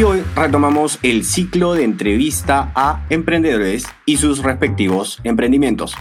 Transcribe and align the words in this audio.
Y 0.00 0.02
hoy 0.02 0.22
retomamos 0.34 0.98
el 1.02 1.24
ciclo 1.26 1.74
de 1.74 1.84
entrevista 1.84 2.72
a 2.74 3.04
emprendedores 3.10 3.86
y 4.06 4.16
sus 4.16 4.42
respectivos 4.42 5.20
emprendimientos. 5.24 5.94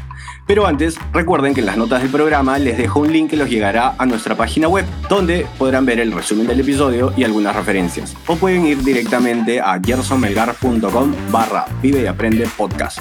Pero 0.47 0.65
antes, 0.67 0.97
recuerden 1.11 1.53
que 1.53 1.59
en 1.59 1.65
las 1.65 1.75
notas 1.75 2.01
del 2.01 2.09
programa 2.09 2.57
les 2.59 2.77
dejo 2.77 3.01
un 3.01 3.11
link 3.11 3.29
que 3.29 3.35
los 3.35 3.49
llegará 3.49 3.95
a 3.97 4.05
nuestra 4.05 4.37
página 4.37 4.69
web, 4.69 4.85
donde 5.09 5.45
podrán 5.57 5.85
ver 5.85 5.99
el 5.99 6.13
resumen 6.13 6.47
del 6.47 6.61
episodio 6.61 7.11
y 7.17 7.25
algunas 7.25 7.53
referencias. 7.53 8.15
O 8.25 8.37
pueden 8.37 8.65
ir 8.67 8.81
directamente 8.85 9.59
a 9.59 9.77
gersonmelgar.com 9.83 11.13
barra 11.29 11.65
Vive 11.81 12.03
y 12.03 12.05
Aprende 12.05 12.47
Podcast, 12.55 12.99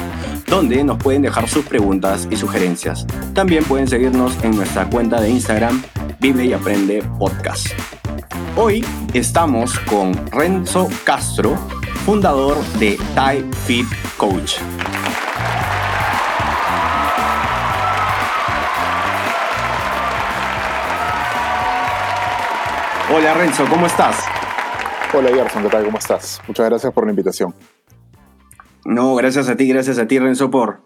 donde 0.49 0.83
nos 0.83 0.99
pueden 0.99 1.23
dejar 1.23 1.49
sus 1.49 1.65
preguntas 1.65 2.27
y 2.29 2.35
sugerencias. 2.35 3.07
También 3.35 3.63
pueden 3.63 3.87
seguirnos 3.87 4.37
en 4.43 4.57
nuestra 4.57 4.91
cuenta 4.91 5.21
de 5.21 5.31
Instagram, 5.31 5.81
Vive 6.19 6.47
y 6.47 6.55
Aprende 6.55 7.05
Podcast. 7.21 7.69
Hoy 8.57 8.85
estamos 9.15 9.79
con 9.81 10.15
Renzo 10.31 10.89
Castro, 11.05 11.57
fundador 12.05 12.57
de 12.79 12.99
Thai 13.15 13.43
Fit 13.67 13.87
Coach. 14.17 14.57
Hola 23.15 23.35
Renzo, 23.35 23.65
¿cómo 23.71 23.87
estás? 23.87 24.25
Hola 25.15 25.31
Gerson, 25.31 25.63
¿qué 25.63 25.69
tal? 25.71 25.85
¿Cómo 25.85 25.99
estás? 25.99 26.43
Muchas 26.47 26.69
gracias 26.69 26.93
por 26.93 27.05
la 27.05 27.11
invitación. 27.11 27.55
No, 28.85 29.15
gracias 29.15 29.49
a 29.49 29.57
ti, 29.57 29.69
gracias 29.69 29.99
a 29.99 30.07
ti 30.07 30.19
Renzo 30.19 30.51
por, 30.51 30.83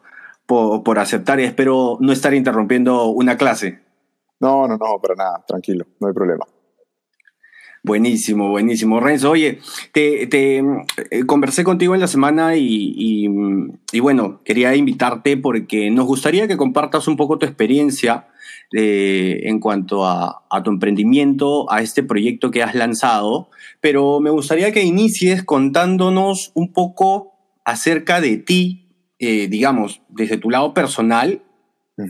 por, 0.47 0.83
por 0.83 0.99
aceptar 0.99 1.41
y 1.41 1.45
espero 1.45 1.99
no 2.01 2.13
estar 2.13 2.33
interrumpiendo 2.35 3.07
una 3.07 3.37
clase. 3.37 3.81
No, 4.41 4.69
no, 4.69 4.77
no, 4.77 4.99
para 5.01 5.15
nada, 5.15 5.45
tranquilo, 5.47 5.87
no 6.01 6.09
hay 6.09 6.15
problema. 6.15 6.45
Buenísimo, 7.85 8.49
buenísimo. 8.49 9.01
Renzo, 9.01 9.31
oye, 9.31 9.59
te, 9.93 10.23
eh, 10.29 10.63
conversé 11.27 11.65
contigo 11.65 11.95
en 11.95 12.01
la 12.01 12.07
semana 12.07 12.55
y, 12.57 13.27
bueno, 14.01 14.41
quería 14.45 14.77
invitarte 14.77 15.37
porque 15.37 15.91
nos 15.91 16.07
gustaría 16.07 16.47
que 16.47 16.57
compartas 16.57 17.09
un 17.09 17.17
poco 17.17 17.39
tu 17.39 17.47
experiencia 17.47 18.29
eh, 18.73 19.41
en 19.45 19.59
cuanto 19.59 20.07
a, 20.07 20.45
tu 20.63 20.71
emprendimiento, 20.71 21.71
a 21.73 21.83
este 21.83 22.05
proyecto 22.05 22.53
que 22.53 22.63
has 22.63 22.77
lanzado, 22.77 23.49
pero 23.81 24.21
me 24.21 24.31
gustaría 24.31 24.71
que 24.71 24.85
inicies 24.85 25.43
contándonos 25.43 26.53
un 26.55 26.73
poco 26.73 27.33
acerca 27.65 28.21
de 28.21 28.37
ti, 28.37 28.95
eh, 29.19 29.49
digamos, 29.49 30.03
desde 30.09 30.39
tu 30.39 30.51
lado 30.51 30.73
personal 30.73 31.43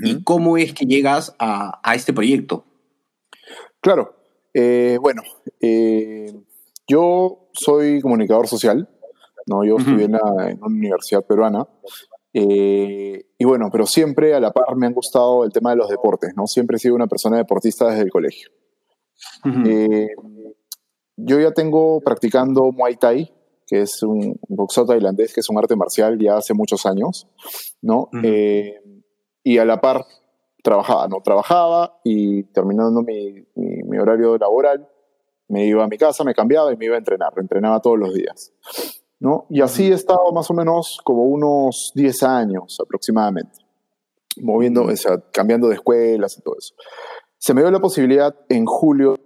y 0.04 0.22
cómo 0.22 0.58
es 0.58 0.74
que 0.74 0.84
llegas 0.84 1.34
a, 1.38 1.80
a 1.82 1.94
este 1.94 2.12
proyecto. 2.12 2.66
Claro, 3.80 4.21
eh, 4.54 4.98
bueno, 5.00 5.22
eh, 5.60 6.32
yo 6.86 7.48
soy 7.52 8.00
comunicador 8.00 8.48
social, 8.48 8.88
¿no? 9.46 9.64
yo 9.64 9.76
estudié 9.76 10.04
en, 10.04 10.14
una 10.14 10.66
universidad 10.66 11.24
peruana, 11.24 11.66
eh, 12.34 13.26
y 13.38 13.44
bueno, 13.44 13.68
pero 13.70 13.86
siempre 13.86 14.34
a 14.34 14.40
la 14.40 14.52
par 14.52 14.76
me 14.76 14.86
han 14.86 14.94
gustado 14.94 15.44
el 15.44 15.52
tema 15.52 15.70
de 15.70 15.76
los 15.76 15.88
deportes, 15.88 16.32
¿no? 16.34 16.46
Siempre 16.46 16.76
he 16.76 16.80
sido 16.80 16.94
una 16.94 17.06
persona 17.06 17.36
deportista 17.36 17.90
desde 17.90 18.02
el 18.02 18.10
colegio. 18.10 18.50
yo 21.16 21.40
ya 21.40 21.52
tengo 21.52 22.00
practicando 22.00 22.72
Muay 22.72 22.96
Thai, 22.96 23.32
que 23.66 23.82
es 23.82 24.02
un 24.02 24.38
boxeo 24.48 24.86
tailandés, 24.86 25.34
que 25.34 25.40
es 25.40 25.48
un 25.50 25.58
arte 25.58 25.76
marcial 25.76 26.18
ya 26.18 26.36
hace 26.36 26.54
muchos 26.54 26.86
años, 26.86 27.28
¿no? 27.80 28.08
y 29.44 29.58
a 29.58 29.64
la 29.64 29.80
par 29.80 30.06
trabajaba, 30.62 31.08
¿no? 31.08 31.20
Trabajaba 31.20 31.98
y 32.04 32.44
terminando 32.44 33.02
mi, 33.02 33.44
mi, 33.54 33.81
horario 33.98 34.36
laboral, 34.38 34.88
me 35.48 35.66
iba 35.66 35.84
a 35.84 35.88
mi 35.88 35.98
casa, 35.98 36.24
me 36.24 36.34
cambiaba 36.34 36.72
y 36.72 36.76
me 36.76 36.86
iba 36.86 36.94
a 36.94 36.98
entrenar, 36.98 37.32
entrenaba 37.36 37.80
todos 37.80 37.98
los 37.98 38.14
días, 38.14 38.52
¿no? 39.20 39.46
Y 39.50 39.60
así 39.60 39.90
he 39.90 39.94
estado 39.94 40.32
más 40.32 40.50
o 40.50 40.54
menos 40.54 41.00
como 41.04 41.24
unos 41.24 41.92
10 41.94 42.22
años 42.22 42.78
aproximadamente, 42.80 43.58
moviendo, 44.40 44.84
o 44.84 44.96
sea, 44.96 45.18
cambiando 45.32 45.68
de 45.68 45.74
escuelas 45.74 46.38
y 46.38 46.42
todo 46.42 46.56
eso. 46.58 46.74
Se 47.38 47.54
me 47.54 47.60
dio 47.60 47.70
la 47.70 47.80
posibilidad 47.80 48.34
en 48.48 48.64
julio 48.66 49.16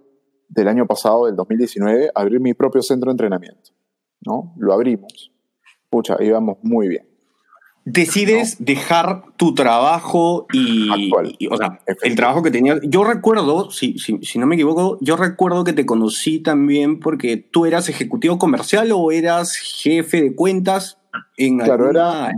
del 0.49 0.67
año 0.67 0.85
pasado, 0.85 1.25
del 1.25 1.35
2019, 1.35 2.11
abrir 2.13 2.39
mi 2.39 2.53
propio 2.53 2.81
centro 2.81 3.09
de 3.09 3.13
entrenamiento, 3.13 3.71
¿no? 4.25 4.53
Lo 4.57 4.73
abrimos. 4.73 5.31
Pucha, 5.89 6.17
íbamos 6.19 6.57
muy 6.61 6.87
bien 6.87 7.16
decides 7.89 8.57
dejar 8.59 9.23
tu 9.37 9.55
trabajo 9.55 10.45
y, 10.51 11.47
o 11.47 11.55
sea, 11.55 11.79
el 12.03 12.15
trabajo 12.15 12.43
que 12.43 12.51
tenías. 12.51 12.79
Yo 12.83 13.05
recuerdo, 13.05 13.71
si, 13.71 13.97
si, 13.97 14.19
si, 14.23 14.39
no 14.39 14.45
me 14.45 14.55
equivoco, 14.55 14.97
yo 14.99 15.15
recuerdo 15.15 15.63
que 15.63 15.71
te 15.71 15.85
conocí 15.85 16.39
también 16.39 16.99
porque 16.99 17.37
tú 17.37 17.65
eras 17.65 17.87
ejecutivo 17.87 18.37
comercial 18.37 18.91
o 18.93 19.11
eras 19.11 19.55
jefe 19.55 20.21
de 20.21 20.35
cuentas 20.35 20.97
en 21.37 21.59
claro, 21.59 21.89
era, 21.89 22.33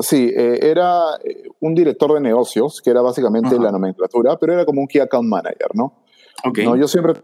Sí, 0.00 0.32
eh, 0.34 0.60
era 0.62 1.02
eh, 1.24 1.42
un 1.60 1.74
director 1.74 2.14
de 2.14 2.20
negocios, 2.20 2.80
que 2.82 2.90
era 2.90 3.02
básicamente 3.02 3.58
la 3.58 3.72
nomenclatura, 3.72 4.38
pero 4.38 4.52
era 4.54 4.64
como 4.64 4.80
un 4.80 4.86
Key 4.86 5.00
Account 5.00 5.28
Manager, 5.28 5.74
¿no? 5.74 6.04
Okay. 6.44 6.64
No, 6.64 6.76
yo 6.76 6.86
siempre 6.86 7.14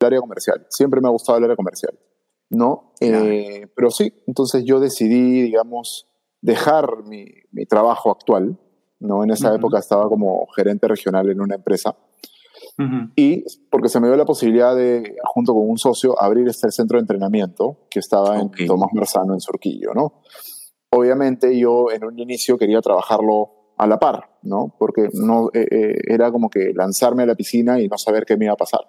el 0.00 0.06
área 0.06 0.20
comercial, 0.20 0.66
siempre 0.68 1.00
me 1.00 1.06
ha 1.06 1.12
gustado 1.12 1.38
el 1.38 1.44
área 1.44 1.56
comercial, 1.56 1.96
¿no? 2.50 2.92
Eh, 3.00 3.68
pero 3.74 3.90
sí, 3.90 4.12
entonces 4.26 4.64
yo 4.64 4.80
decidí, 4.80 5.42
digamos, 5.42 6.08
dejar 6.44 7.04
mi, 7.04 7.24
mi 7.52 7.64
trabajo 7.64 8.10
actual, 8.10 8.58
¿no? 9.00 9.24
En 9.24 9.30
esa 9.30 9.54
época 9.54 9.78
estaba 9.78 10.10
como 10.10 10.46
gerente 10.54 10.86
regional 10.86 11.30
en 11.30 11.40
una 11.40 11.54
empresa. 11.54 11.96
Y 13.16 13.44
porque 13.70 13.88
se 13.88 14.00
me 14.00 14.08
dio 14.08 14.16
la 14.16 14.24
posibilidad 14.24 14.74
de, 14.76 15.16
junto 15.22 15.54
con 15.54 15.70
un 15.70 15.78
socio, 15.78 16.20
abrir 16.20 16.46
este 16.48 16.70
centro 16.70 16.98
de 16.98 17.02
entrenamiento 17.02 17.86
que 17.88 18.00
estaba 18.00 18.40
en 18.40 18.50
Tomás 18.66 18.90
Marzano, 18.92 19.32
en 19.32 19.40
Surquillo, 19.40 19.94
¿no? 19.94 20.22
Obviamente 20.90 21.56
yo 21.58 21.90
en 21.90 22.04
un 22.04 22.18
inicio 22.18 22.58
quería 22.58 22.80
trabajarlo 22.80 23.72
a 23.78 23.86
la 23.86 23.98
par, 23.98 24.38
¿no? 24.42 24.74
Porque 24.78 25.08
no, 25.12 25.50
eh, 25.54 25.66
eh, 25.70 25.94
era 26.08 26.30
como 26.32 26.50
que 26.50 26.72
lanzarme 26.74 27.22
a 27.22 27.26
la 27.26 27.36
piscina 27.36 27.80
y 27.80 27.88
no 27.88 27.96
saber 27.96 28.24
qué 28.26 28.36
me 28.36 28.46
iba 28.46 28.54
a 28.54 28.58
pasar. 28.58 28.80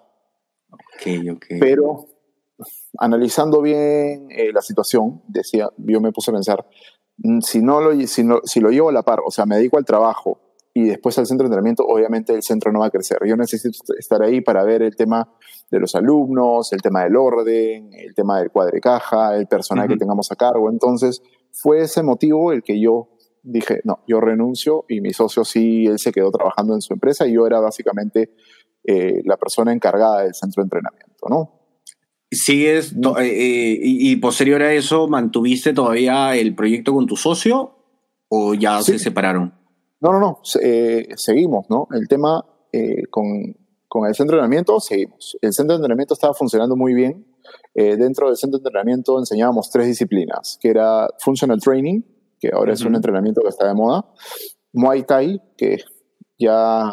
Okay, 0.98 1.30
okay. 1.30 1.58
Pero 1.60 2.06
analizando 2.98 3.60
bien 3.60 4.28
eh, 4.30 4.52
la 4.52 4.62
situación, 4.62 5.22
decía, 5.28 5.68
yo 5.76 6.00
me 6.00 6.12
puse 6.12 6.30
a 6.30 6.34
pensar, 6.34 6.66
Mm, 7.18 7.40
si, 7.40 7.62
no 7.62 7.80
lo, 7.80 7.94
si, 8.06 8.24
si 8.44 8.60
lo 8.60 8.70
llevo 8.70 8.90
a 8.90 8.92
la 8.92 9.02
par, 9.02 9.20
o 9.24 9.30
sea, 9.30 9.46
me 9.46 9.56
dedico 9.56 9.78
al 9.78 9.84
trabajo 9.84 10.40
y 10.74 10.84
después 10.84 11.18
al 11.18 11.26
centro 11.26 11.44
de 11.44 11.48
entrenamiento, 11.48 11.84
obviamente 11.86 12.34
el 12.34 12.42
centro 12.42 12.70
no 12.70 12.80
va 12.80 12.86
a 12.86 12.90
crecer. 12.90 13.18
Yo 13.26 13.36
necesito 13.36 13.78
estar 13.98 14.22
ahí 14.22 14.42
para 14.42 14.62
ver 14.64 14.82
el 14.82 14.94
tema 14.94 15.32
de 15.70 15.80
los 15.80 15.94
alumnos, 15.94 16.72
el 16.72 16.82
tema 16.82 17.04
del 17.04 17.16
orden, 17.16 17.90
el 17.94 18.14
tema 18.14 18.38
del 18.40 18.50
cuadre 18.50 18.80
caja, 18.80 19.36
el 19.36 19.46
personal 19.46 19.88
que 19.88 19.96
tengamos 19.96 20.30
a 20.30 20.36
cargo. 20.36 20.68
Entonces, 20.68 21.22
fue 21.50 21.80
ese 21.80 22.02
motivo 22.02 22.52
el 22.52 22.62
que 22.62 22.78
yo 22.78 23.08
dije, 23.42 23.80
no, 23.84 24.00
yo 24.06 24.20
renuncio 24.20 24.84
y 24.88 25.00
mi 25.00 25.14
socio 25.14 25.44
sí, 25.44 25.86
él 25.86 25.98
se 25.98 26.12
quedó 26.12 26.30
trabajando 26.30 26.74
en 26.74 26.82
su 26.82 26.92
empresa 26.92 27.26
y 27.26 27.32
yo 27.32 27.46
era 27.46 27.60
básicamente 27.60 28.34
eh, 28.84 29.22
la 29.24 29.38
persona 29.38 29.72
encargada 29.72 30.24
del 30.24 30.34
centro 30.34 30.62
de 30.62 30.66
entrenamiento, 30.66 31.26
¿no? 31.30 31.55
¿Sigues 32.36 32.92
eh, 32.92 33.20
eh, 33.20 33.78
y, 33.82 34.16
posterior 34.16 34.62
a 34.62 34.72
eso 34.72 35.08
mantuviste 35.08 35.72
todavía 35.72 36.36
el 36.36 36.54
proyecto 36.54 36.92
con 36.92 37.06
tu 37.06 37.16
socio 37.16 37.76
o 38.28 38.54
ya 38.54 38.82
se 38.82 38.98
separaron? 38.98 39.54
No, 40.00 40.12
no, 40.12 40.20
no, 40.20 40.40
eh, 40.62 41.08
seguimos, 41.16 41.66
¿no? 41.70 41.88
El 41.92 42.06
tema 42.08 42.44
con, 43.10 43.56
con, 43.88 44.06
el 44.06 44.14
centro 44.14 44.36
de 44.36 44.42
entrenamiento, 44.42 44.78
seguimos. 44.80 45.38
El 45.40 45.54
centro 45.54 45.74
de 45.74 45.78
entrenamiento 45.78 46.12
estaba 46.12 46.34
funcionando 46.34 46.76
muy 46.76 46.92
bien. 46.92 47.26
dentro 47.74 48.26
del 48.26 48.36
centro 48.36 48.58
de 48.58 48.68
entrenamiento 48.68 49.18
enseñábamos 49.18 49.70
tres 49.70 49.86
disciplinas, 49.86 50.58
que 50.60 50.68
era 50.68 51.08
Functional 51.20 51.58
Training, 51.60 52.02
que 52.38 52.50
ahora 52.52 52.74
es 52.74 52.82
un 52.82 52.94
entrenamiento 52.94 53.40
que 53.40 53.48
está 53.48 53.66
de 53.66 53.74
moda, 53.74 54.04
Muay 54.74 55.04
Thai, 55.04 55.40
que 55.56 55.78
ya 56.38 56.92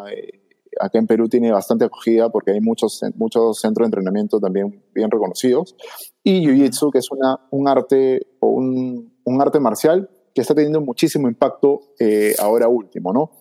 acá 0.80 1.00
en 1.00 1.08
Perú 1.08 1.30
tiene 1.30 1.52
bastante 1.52 1.86
acogida 1.86 2.30
porque 2.30 2.52
hay 2.52 2.62
muchos, 2.62 3.02
muchos 3.16 3.60
centros 3.60 3.86
de 3.86 3.88
entrenamiento 3.88 4.40
también 4.40 4.84
bien 4.94 5.10
reconocidos. 5.10 5.76
Y 6.24 6.46
Jiu-Jitsu, 6.46 6.92
que 6.92 7.00
es 7.00 7.12
una, 7.12 7.40
un 7.52 7.68
arte 7.68 8.28
o 8.40 8.48
un, 8.48 9.18
un, 9.24 9.42
arte 9.42 9.60
marcial 9.60 10.10
que 10.34 10.42
está 10.42 10.56
teniendo 10.56 10.82
muchísimo 10.82 11.28
impacto 11.28 11.82
eh, 12.00 12.34
ahora 12.40 12.68
último, 12.68 13.14
¿no? 13.14 13.32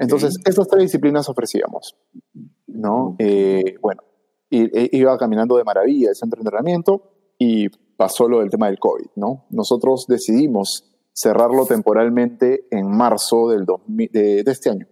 Entonces, 0.00 0.36
estas 0.44 0.68
tres 0.68 0.82
disciplinas 0.82 1.28
ofrecíamos, 1.28 1.96
¿no? 2.66 3.16
Eh, 3.18 3.76
bueno, 3.80 4.02
e, 4.50 4.90
iba 4.92 5.16
caminando 5.16 5.56
de 5.56 5.64
maravilla 5.64 6.10
el 6.10 6.16
centro 6.16 6.38
de 6.38 6.42
entrenamiento 6.42 7.12
y 7.38 7.68
pasó 7.96 8.28
lo 8.28 8.40
del 8.40 8.50
tema 8.50 8.66
del 8.66 8.78
COVID, 8.78 9.06
¿no? 9.16 9.46
Nosotros 9.50 10.06
decidimos 10.06 10.84
cerrarlo 11.12 11.66
temporalmente 11.66 12.66
en 12.70 12.88
marzo 12.90 13.48
del 13.48 13.64
de, 13.86 14.44
este 14.46 14.70
año. 14.70 14.86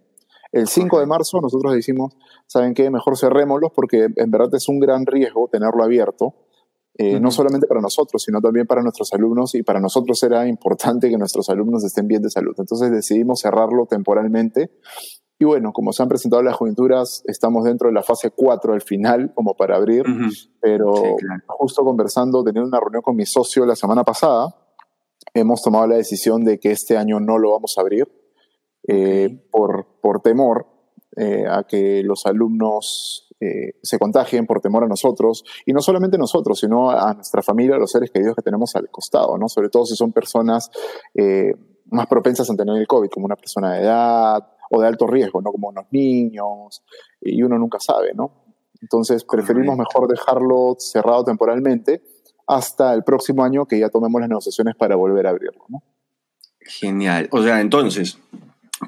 El 0.57 0.67
5 0.67 0.99
de 0.99 1.05
marzo 1.05 1.39
nosotros 1.39 1.73
decimos, 1.73 2.15
¿saben 2.47 2.73
qué? 2.73 2.89
Mejor 2.89 3.15
cerrémoslos 3.15 3.71
porque 3.75 4.07
en 4.15 4.31
verdad 4.31 4.49
es 4.53 4.67
un 4.67 4.79
gran 4.79 5.05
riesgo 5.05 5.47
tenerlo 5.51 5.83
abierto, 5.83 6.33
eh, 6.97 7.19
no 7.19 7.29
solamente 7.29 7.67
para 7.67 7.79
nosotros, 7.79 8.23
sino 8.23 8.41
también 8.41 8.65
para 8.65 8.81
nuestros 8.81 9.13
alumnos 9.13 9.53
y 9.53 9.61
para 9.61 9.79
nosotros 9.79 10.21
era 10.23 10.47
importante 10.47 11.09
que 11.09 11.17
nuestros 11.17 11.49
alumnos 11.49 11.83
estén 11.83 12.07
bien 12.07 12.23
de 12.23 12.31
salud. 12.31 12.55
Entonces 12.57 12.89
decidimos 12.89 13.41
cerrarlo 13.41 13.85
temporalmente 13.85 14.71
y 15.37 15.45
bueno, 15.45 15.71
como 15.73 15.93
se 15.93 16.01
han 16.01 16.09
presentado 16.09 16.41
las 16.41 16.57
coyunturas, 16.57 17.21
estamos 17.27 17.63
dentro 17.63 17.89
de 17.89 17.93
la 17.93 18.01
fase 18.01 18.31
4 18.31 18.73
al 18.73 18.81
final, 18.81 19.31
como 19.35 19.53
para 19.53 19.75
abrir, 19.75 20.03
pero 20.59 20.95
justo 21.45 21.83
conversando, 21.83 22.43
teniendo 22.43 22.67
una 22.67 22.79
reunión 22.79 23.03
con 23.03 23.15
mi 23.15 23.27
socio 23.27 23.63
la 23.63 23.75
semana 23.75 24.03
pasada, 24.03 24.55
hemos 25.35 25.61
tomado 25.61 25.85
la 25.85 25.97
decisión 25.97 26.43
de 26.43 26.57
que 26.59 26.71
este 26.71 26.97
año 26.97 27.19
no 27.19 27.37
lo 27.37 27.51
vamos 27.51 27.77
a 27.77 27.81
abrir 27.81 28.07
eh, 28.87 29.47
por, 29.51 29.99
por 30.01 30.21
temor 30.21 30.65
eh, 31.15 31.45
a 31.49 31.63
que 31.63 32.01
los 32.03 32.25
alumnos 32.25 33.29
eh, 33.39 33.73
se 33.81 33.99
contagien, 33.99 34.45
por 34.45 34.61
temor 34.61 34.83
a 34.83 34.87
nosotros, 34.87 35.43
y 35.65 35.73
no 35.73 35.81
solamente 35.81 36.17
nosotros, 36.17 36.59
sino 36.59 36.89
a 36.89 37.13
nuestra 37.13 37.41
familia, 37.41 37.75
a 37.75 37.79
los 37.79 37.91
seres 37.91 38.11
queridos 38.11 38.35
que 38.35 38.41
tenemos 38.41 38.75
al 38.75 38.89
costado, 38.89 39.37
¿no? 39.37 39.47
Sobre 39.47 39.69
todo 39.69 39.85
si 39.85 39.95
son 39.95 40.11
personas 40.11 40.71
más 41.89 42.07
propensas 42.07 42.49
a 42.49 42.55
tener 42.55 42.77
el 42.77 42.87
COVID, 42.87 43.09
como 43.09 43.25
una 43.25 43.35
persona 43.35 43.73
de 43.73 43.81
edad, 43.81 44.47
o 44.69 44.81
de 44.81 44.87
alto 44.87 45.07
riesgo, 45.07 45.41
¿no? 45.41 45.51
Como 45.51 45.69
unos 45.69 45.85
niños, 45.91 46.83
y 47.21 47.41
uno 47.41 47.57
nunca 47.57 47.79
sabe, 47.79 48.13
¿no? 48.13 48.31
Entonces 48.81 49.23
preferimos 49.23 49.77
mejor 49.77 50.07
dejarlo 50.07 50.75
cerrado 50.77 51.23
temporalmente 51.23 52.03
hasta 52.45 52.93
el 52.93 53.03
próximo 53.03 53.43
año 53.43 53.65
que 53.65 53.79
ya 53.79 53.89
tomemos 53.89 54.21
las 54.21 54.29
negociaciones 54.29 54.75
para 54.75 54.95
volver 54.95 55.27
a 55.27 55.31
abrirlo, 55.31 55.65
¿no? 55.69 55.83
Genial. 56.59 57.29
O 57.31 57.41
sea, 57.41 57.61
entonces, 57.61 58.19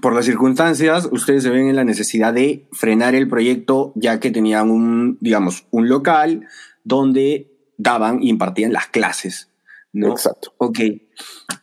por 0.01 0.13
las 0.13 0.25
circunstancias, 0.25 1.09
ustedes 1.11 1.43
se 1.43 1.49
ven 1.49 1.67
en 1.67 1.75
la 1.75 1.83
necesidad 1.83 2.33
de 2.33 2.67
frenar 2.71 3.15
el 3.15 3.27
proyecto 3.27 3.91
ya 3.95 4.19
que 4.19 4.31
tenían 4.31 4.69
un, 4.69 5.17
digamos, 5.19 5.65
un 5.71 5.89
local 5.89 6.47
donde 6.83 7.51
daban 7.77 8.21
y 8.21 8.29
impartían 8.29 8.71
las 8.71 8.87
clases, 8.87 9.51
¿no? 9.91 10.11
Exacto. 10.11 10.53
Ok. 10.57 10.79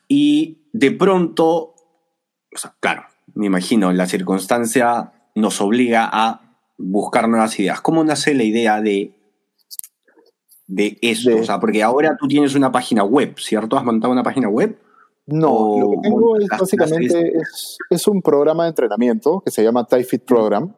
Y 0.09 0.69
de 0.73 0.91
pronto, 0.91 1.47
o 1.47 2.57
sea, 2.57 2.75
claro, 2.81 3.05
me 3.35 3.47
imagino, 3.47 3.93
la 3.93 4.07
circunstancia 4.07 5.13
nos 5.35 5.61
obliga 5.61 6.09
a 6.11 6.59
buscar 6.79 7.29
nuevas 7.29 7.59
ideas. 7.61 7.81
¿Cómo 7.81 8.03
nace 8.03 8.35
la 8.35 8.45
idea 8.45 8.81
de, 8.81 9.15
de 10.67 10.99
eso? 11.01 11.37
O 11.37 11.45
sea, 11.45 11.61
porque 11.61 11.83
ahora 11.83 12.17
tú 12.19 12.27
tienes 12.27 12.55
una 12.55 12.73
página 12.73 13.05
web, 13.05 13.39
¿cierto? 13.39 13.77
¿Has 13.77 13.85
montado 13.85 14.13
una 14.13 14.23
página 14.23 14.49
web? 14.49 14.79
No, 15.27 15.79
lo 15.81 15.91
que 15.91 15.97
tengo 16.03 16.37
es 16.37 16.47
básicamente 16.49 17.33
es, 17.91 18.09
un 18.09 18.23
programa 18.23 18.65
de 18.65 18.71
entrenamiento 18.71 19.43
que 19.45 19.51
se 19.51 19.65
llama 19.65 19.85
TyFit 19.85 20.25
Program, 20.25 20.75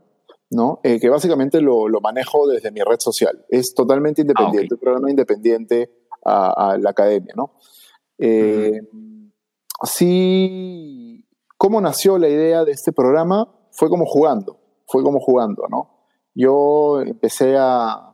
¿no? 0.51 0.81
Eh, 0.83 0.99
que 0.99 1.11
básicamente 1.11 1.61
lo, 1.61 1.89
manejo 2.01 2.49
desde 2.49 2.71
mi 2.71 2.81
red 2.81 2.99
social. 2.99 3.45
Es 3.51 3.75
totalmente 3.75 4.23
independiente, 4.23 4.69
ah, 4.73 4.75
un 4.77 4.81
programa 4.81 5.11
independiente 5.11 5.91
a, 6.25 6.79
la 6.81 6.91
academia, 6.91 7.35
¿no? 7.37 7.53
Eh, 8.19 8.81
sí 9.85 11.09
¿Cómo 11.59 11.81
nació 11.81 12.19
la 12.19 12.29
idea 12.29 12.65
de 12.65 12.71
este 12.71 12.93
programa? 12.93 13.53
Fue 13.73 13.89
como 13.89 14.07
jugando, 14.07 14.61
fue 14.87 15.03
como 15.03 15.19
jugando, 15.19 15.65
¿no? 15.69 16.07
Yo 16.33 17.01
empecé 17.01 17.57
a, 17.59 18.08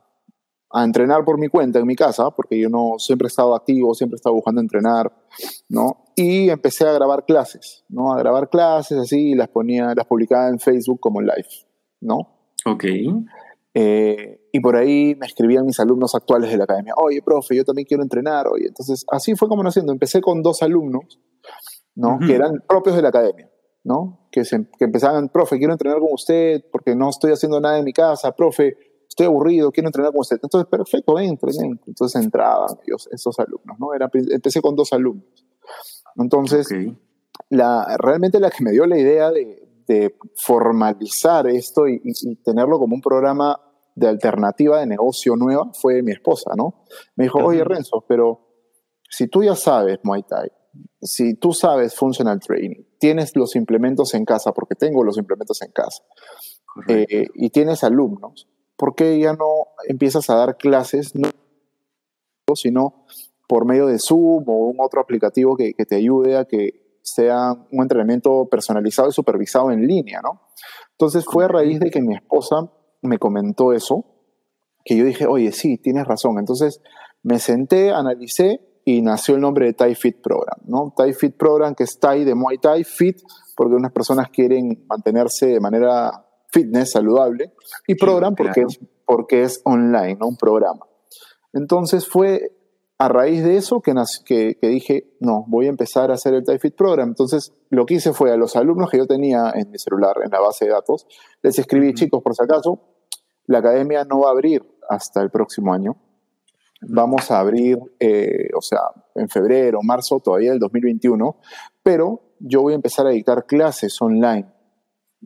a 0.75 0.83
entrenar 0.83 1.23
por 1.23 1.39
mi 1.39 1.47
cuenta 1.47 1.79
en 1.79 1.87
mi 1.87 1.95
casa, 1.95 2.31
porque 2.31 2.59
yo 2.59 2.69
no 2.69 2.95
siempre 2.97 3.27
he 3.27 3.29
estado 3.29 3.55
activo, 3.55 3.93
siempre 3.93 4.15
he 4.15 4.17
estado 4.17 4.35
buscando 4.35 4.61
entrenar, 4.61 5.11
¿no? 5.69 6.05
Y 6.15 6.49
empecé 6.49 6.87
a 6.87 6.93
grabar 6.93 7.25
clases, 7.25 7.83
¿no? 7.87 8.11
A 8.11 8.17
grabar 8.19 8.49
clases 8.49 8.97
así 8.97 9.31
y 9.31 9.35
las 9.35 9.47
ponía, 9.47 9.93
las 9.95 10.05
publicaba 10.05 10.49
en 10.49 10.59
Facebook 10.59 10.99
como 10.99 11.21
live, 11.21 11.47
¿no? 12.01 12.17
Ok. 12.65 12.83
Eh, 13.73 14.49
y 14.51 14.59
por 14.59 14.75
ahí 14.75 15.15
me 15.15 15.25
escribían 15.27 15.65
mis 15.65 15.79
alumnos 15.79 16.15
actuales 16.15 16.49
de 16.49 16.57
la 16.57 16.63
academia, 16.63 16.93
oye, 16.97 17.21
profe, 17.21 17.55
yo 17.55 17.63
también 17.63 17.85
quiero 17.85 18.03
entrenar, 18.03 18.47
oye. 18.47 18.67
Entonces, 18.67 19.05
así 19.11 19.35
fue 19.35 19.47
como 19.47 19.63
naciendo. 19.63 19.91
Empecé 19.91 20.21
con 20.21 20.41
dos 20.41 20.61
alumnos 20.61 21.19
¿no? 21.95 22.19
Que 22.19 22.35
eran 22.35 22.63
propios 22.67 22.95
de 22.95 23.01
la 23.01 23.09
academia, 23.09 23.49
¿no? 23.83 24.27
Que, 24.31 24.43
se, 24.43 24.67
que 24.77 24.85
empezaban, 24.85 25.29
profe, 25.29 25.57
quiero 25.57 25.73
entrenar 25.73 25.99
con 25.99 26.09
usted 26.11 26.63
porque 26.71 26.95
no 26.95 27.09
estoy 27.09 27.31
haciendo 27.31 27.59
nada 27.59 27.79
en 27.79 27.85
mi 27.85 27.93
casa, 27.93 28.33
profe, 28.33 28.77
estoy 29.15 29.27
aburrido, 29.27 29.71
quiero 29.71 29.87
entrenar 29.87 30.11
con 30.11 30.21
usted. 30.21 30.37
Entonces, 30.43 30.69
perfecto, 30.69 31.17
entre, 31.17 31.51
Entonces 31.87 32.21
entraban 32.21 32.77
ellos, 32.85 33.07
esos 33.13 33.39
alumnos, 33.39 33.79
¿no? 33.79 33.93
Era, 33.93 34.09
empecé 34.13 34.61
con 34.61 34.75
dos 34.75 34.91
alumnos. 34.91 35.45
Entonces, 36.17 36.67
la, 37.49 37.95
realmente 37.97 38.41
la 38.41 38.49
que 38.49 38.61
me 38.61 38.71
dio 38.71 38.85
la 38.85 38.97
idea 38.99 39.31
de, 39.31 39.65
de 39.87 40.17
formalizar 40.35 41.47
esto 41.47 41.87
y, 41.87 42.01
tenerlo 42.43 42.77
como 42.77 42.93
un 42.93 43.01
programa 43.01 43.59
de 43.95 44.09
alternativa 44.09 44.81
de 44.81 44.87
negocio 44.87 45.37
nueva 45.37 45.71
fue 45.73 46.03
mi 46.03 46.11
esposa, 46.11 46.51
¿no? 46.57 46.83
Me 47.15 47.25
dijo, 47.25 47.39
oye 47.39 47.63
Renzo, 47.63 48.03
pero 48.05 48.41
si 49.09 49.27
tú 49.27 49.43
ya 49.43 49.55
sabes 49.55 49.99
Muay 50.03 50.23
Thai, 50.23 50.49
si 51.01 51.35
tú 51.35 51.53
sabes 51.53 51.95
functional 51.95 52.41
training, 52.41 52.83
tienes 52.99 53.33
los 53.37 53.55
implementos 53.55 54.13
en 54.13 54.25
casa, 54.25 54.51
porque 54.51 54.75
tengo 54.75 55.05
los 55.05 55.17
implementos 55.17 55.61
en 55.61 55.71
casa, 55.71 56.03
eh, 56.89 57.27
y 57.33 57.49
tienes 57.51 57.85
alumnos, 57.85 58.49
¿por 58.75 58.95
qué 58.95 59.19
ya 59.19 59.33
no 59.33 59.67
empiezas 59.87 60.29
a 60.29 60.35
dar 60.35 60.57
clases, 60.57 61.15
no, 61.15 61.29
sino 62.55 63.05
por 63.47 63.65
medio 63.65 63.87
de 63.87 63.99
Zoom 63.99 64.43
o 64.47 64.67
un 64.67 64.77
otro 64.79 65.01
aplicativo 65.01 65.55
que, 65.55 65.73
te 65.73 65.95
ayude 65.95 66.37
a 66.37 66.45
que 66.45 66.99
sea 67.01 67.53
un 67.71 67.81
entrenamiento 67.81 68.47
personalizado 68.49 69.09
y 69.09 69.11
supervisado 69.11 69.71
en 69.71 69.85
línea, 69.85 70.21
¿no? 70.21 70.41
Entonces 70.91 71.25
fue 71.25 71.45
a 71.45 71.47
raíz 71.47 71.79
de 71.79 71.91
que 71.91 72.01
mi 72.01 72.15
esposa 72.15 72.71
me 73.01 73.19
comentó 73.19 73.73
eso, 73.73 74.05
que 74.83 74.95
yo 74.95 75.05
dije, 75.05 75.27
oye, 75.27 75.51
sí, 75.51 75.77
tienes 75.77 76.07
razón. 76.07 76.39
Entonces 76.39 76.81
me 77.21 77.39
senté, 77.39 77.91
analicé 77.91 78.61
y 78.85 79.01
nació 79.01 79.35
el 79.35 79.41
nombre 79.41 79.65
de 79.65 79.73
Thai 79.73 79.95
Fit 79.95 80.21
Program, 80.21 80.59
¿no? 80.65 80.93
Thai 80.95 81.13
Fit 81.13 81.35
Program, 81.35 81.75
que 81.75 81.83
es 81.83 81.99
Thai 81.99 82.23
de 82.23 82.33
Muay 82.33 82.57
Thai, 82.57 82.83
Fit, 82.83 83.17
porque 83.55 83.75
unas 83.75 83.91
personas 83.91 84.29
quieren 84.29 84.85
mantenerse 84.87 85.47
de 85.47 85.59
manera 85.59 86.24
fitness, 86.51 86.91
saludable, 86.91 87.53
y 87.87 87.95
Program 87.95 88.35
porque, 88.35 88.61
es, 88.61 88.79
porque 89.05 89.43
es 89.43 89.61
online, 89.63 90.17
¿no? 90.19 90.27
Un 90.27 90.37
programa. 90.37 90.85
Entonces 91.53 92.07
fue 92.07 92.51
a 92.97 93.09
raíz 93.09 93.43
de 93.43 93.57
eso 93.57 93.81
que, 93.81 93.93
que, 94.25 94.57
que, 94.59 94.67
dije, 94.67 95.15
no, 95.19 95.43
voy 95.47 95.65
a 95.65 95.69
empezar 95.69 96.11
a 96.11 96.13
hacer 96.13 96.33
el 96.33 96.43
Thai 96.43 96.59
Fit 96.59 96.75
Program. 96.75 97.09
Entonces 97.09 97.53
lo 97.69 97.85
que 97.85 97.95
hice 97.95 98.13
fue 98.13 98.31
a 98.31 98.37
los 98.37 98.55
alumnos 98.55 98.89
que 98.89 98.97
yo 98.97 99.05
tenía 99.05 99.51
en 99.53 99.69
mi 99.69 99.77
celular, 99.77 100.15
en 100.23 100.31
la 100.31 100.39
base 100.39 100.65
de 100.65 100.71
datos, 100.71 101.05
les 101.41 101.59
escribí, 101.59 101.93
chicos, 101.93 102.21
por 102.23 102.35
si 102.35 102.43
acaso, 102.43 102.79
la 103.47 103.59
academia 103.59 104.05
no 104.05 104.21
va 104.21 104.29
a 104.29 104.31
abrir 104.31 104.63
hasta 104.89 105.21
el 105.21 105.29
próximo 105.29 105.73
año 105.73 105.97
vamos 106.87 107.31
a 107.31 107.39
abrir, 107.39 107.77
eh, 107.99 108.49
o 108.55 108.61
sea, 108.61 108.81
en 109.15 109.29
febrero, 109.29 109.79
marzo, 109.81 110.19
todavía 110.19 110.51
del 110.51 110.59
2021, 110.59 111.37
pero 111.81 112.21
yo 112.39 112.61
voy 112.61 112.73
a 112.73 112.75
empezar 112.75 113.07
a 113.07 113.11
dictar 113.11 113.45
clases 113.45 114.01
online. 114.01 114.47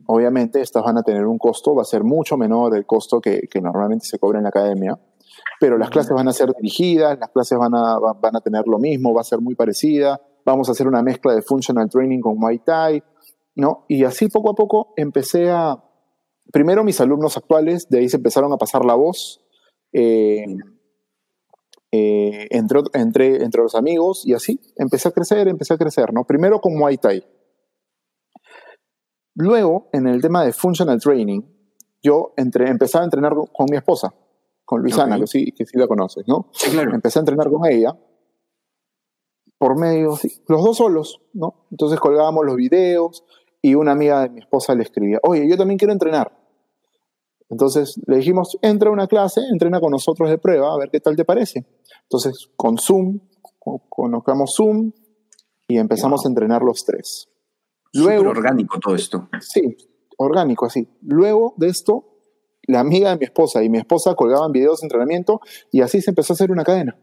Obviamente 0.06 0.60
estas 0.60 0.82
van 0.82 0.98
a 0.98 1.02
tener 1.02 1.26
un 1.26 1.38
costo, 1.38 1.74
va 1.74 1.82
a 1.82 1.84
ser 1.84 2.04
mucho 2.04 2.36
menor 2.36 2.76
el 2.76 2.86
costo 2.86 3.20
que, 3.20 3.48
normalmente 3.60 4.06
se 4.06 4.18
cobra 4.18 4.38
en 4.38 4.44
la 4.44 4.50
academia, 4.50 4.98
pero 5.58 5.78
las 5.78 5.90
clases 5.90 6.12
van 6.12 6.28
a 6.28 6.32
ser 6.32 6.52
dirigidas, 6.54 7.18
las 7.18 7.30
clases 7.30 7.58
van 7.58 7.74
a, 7.74 7.98
van 7.98 8.36
a 8.36 8.40
tener 8.40 8.66
lo 8.66 8.78
mismo, 8.78 9.14
va 9.14 9.20
a 9.20 9.24
ser 9.24 9.40
muy 9.40 9.54
parecida, 9.54 10.20
vamos 10.44 10.68
a 10.68 10.72
hacer 10.72 10.86
una 10.86 11.02
mezcla 11.02 11.34
de 11.34 11.42
functional 11.42 11.88
training 11.88 12.20
con 12.20 12.38
Muay 12.38 12.58
Thai, 12.58 13.02
¿no? 13.56 13.84
Y 13.88 14.04
así 14.04 14.28
poco 14.28 14.50
a 14.50 14.54
poco 14.54 14.92
empecé 14.96 15.50
a, 15.50 15.82
primero 16.52 16.84
mis 16.84 17.00
alumnos 17.00 17.36
actuales, 17.36 17.88
de 17.88 17.98
ahí 17.98 18.08
se 18.08 18.16
empezaron 18.16 18.52
a 18.52 18.56
pasar 18.56 18.84
la 18.84 18.94
voz, 18.94 19.40
eh, 19.92 20.44
eh, 21.92 22.46
entre, 22.50 22.82
entre, 22.92 23.42
entre 23.42 23.62
los 23.62 23.74
amigos 23.74 24.22
y 24.24 24.32
así 24.32 24.60
empecé 24.76 25.08
a 25.08 25.10
crecer, 25.10 25.48
empecé 25.48 25.74
a 25.74 25.78
crecer, 25.78 26.12
¿no? 26.12 26.24
Primero 26.24 26.60
con 26.60 26.76
Muay 26.76 26.98
Thai. 26.98 27.24
Luego, 29.40 29.88
en 29.92 30.06
el 30.06 30.20
tema 30.20 30.44
de 30.44 30.52
functional 30.52 31.00
training, 31.00 31.40
yo 32.02 32.32
entré, 32.36 32.68
empecé 32.68 32.98
a 32.98 33.04
entrenar 33.04 33.34
con, 33.34 33.66
mi 33.70 33.76
esposa, 33.76 34.12
con 34.64 34.82
Luisana, 34.82 35.18
que, 35.18 35.26
sí, 35.26 35.52
que 35.52 35.64
sí 35.64 35.78
la 35.78 35.86
conoces, 35.86 36.28
¿no? 36.28 36.50
claro. 36.70 36.94
Empecé 36.94 37.18
a 37.18 37.20
entrenar 37.20 37.50
con 37.50 37.66
ella 37.66 37.96
por 39.58 39.78
medio, 39.78 40.18
los 40.48 40.64
dos 40.64 40.76
solos, 40.76 41.20
¿no? 41.34 41.66
Entonces 41.70 42.00
colgábamos 42.00 42.46
los 42.46 42.56
videos 42.56 43.24
y 43.60 43.74
una 43.74 43.92
amiga 43.92 44.22
de 44.22 44.30
mi 44.30 44.40
esposa 44.40 44.74
le 44.74 44.82
escribía, 44.82 45.18
oye, 45.22 45.48
yo 45.48 45.56
también 45.56 45.76
quiero 45.76 45.92
entrenar. 45.92 46.32
Entonces 47.50 48.00
le 48.06 48.16
dijimos, 48.16 48.58
entra 48.62 48.88
a 48.88 48.92
una 48.92 49.06
clase, 49.06 49.40
entrena 49.50 49.80
con 49.80 49.90
nosotros 49.90 50.30
de 50.30 50.38
prueba, 50.38 50.72
a 50.72 50.78
ver 50.78 50.90
qué 50.90 51.00
tal 51.00 51.16
te 51.16 51.24
parece. 51.24 51.66
Entonces 52.04 52.50
con 52.56 52.78
Zoom, 52.78 53.20
conozcamos 53.88 54.54
Zoom 54.54 54.92
y 55.68 55.78
empezamos 55.78 56.24
a 56.24 56.28
entrenar 56.28 56.62
los 56.62 56.84
tres. 56.84 57.28
Luego, 57.94 58.30
orgánico 58.30 58.78
todo 58.78 58.94
esto. 58.94 59.28
Sí, 59.40 59.76
orgánico 60.16 60.66
así. 60.66 60.88
Luego 61.02 61.54
de 61.56 61.68
esto, 61.68 62.04
la 62.66 62.80
amiga 62.80 63.10
de 63.10 63.16
mi 63.16 63.24
esposa 63.24 63.62
y 63.62 63.68
mi 63.68 63.78
esposa 63.78 64.14
colgaban 64.14 64.52
videos 64.52 64.80
de 64.80 64.86
entrenamiento 64.86 65.40
y 65.72 65.80
así 65.80 66.00
se 66.00 66.10
empezó 66.10 66.32
a 66.32 66.34
hacer 66.34 66.52
una 66.52 66.64
cadena. 66.64 66.98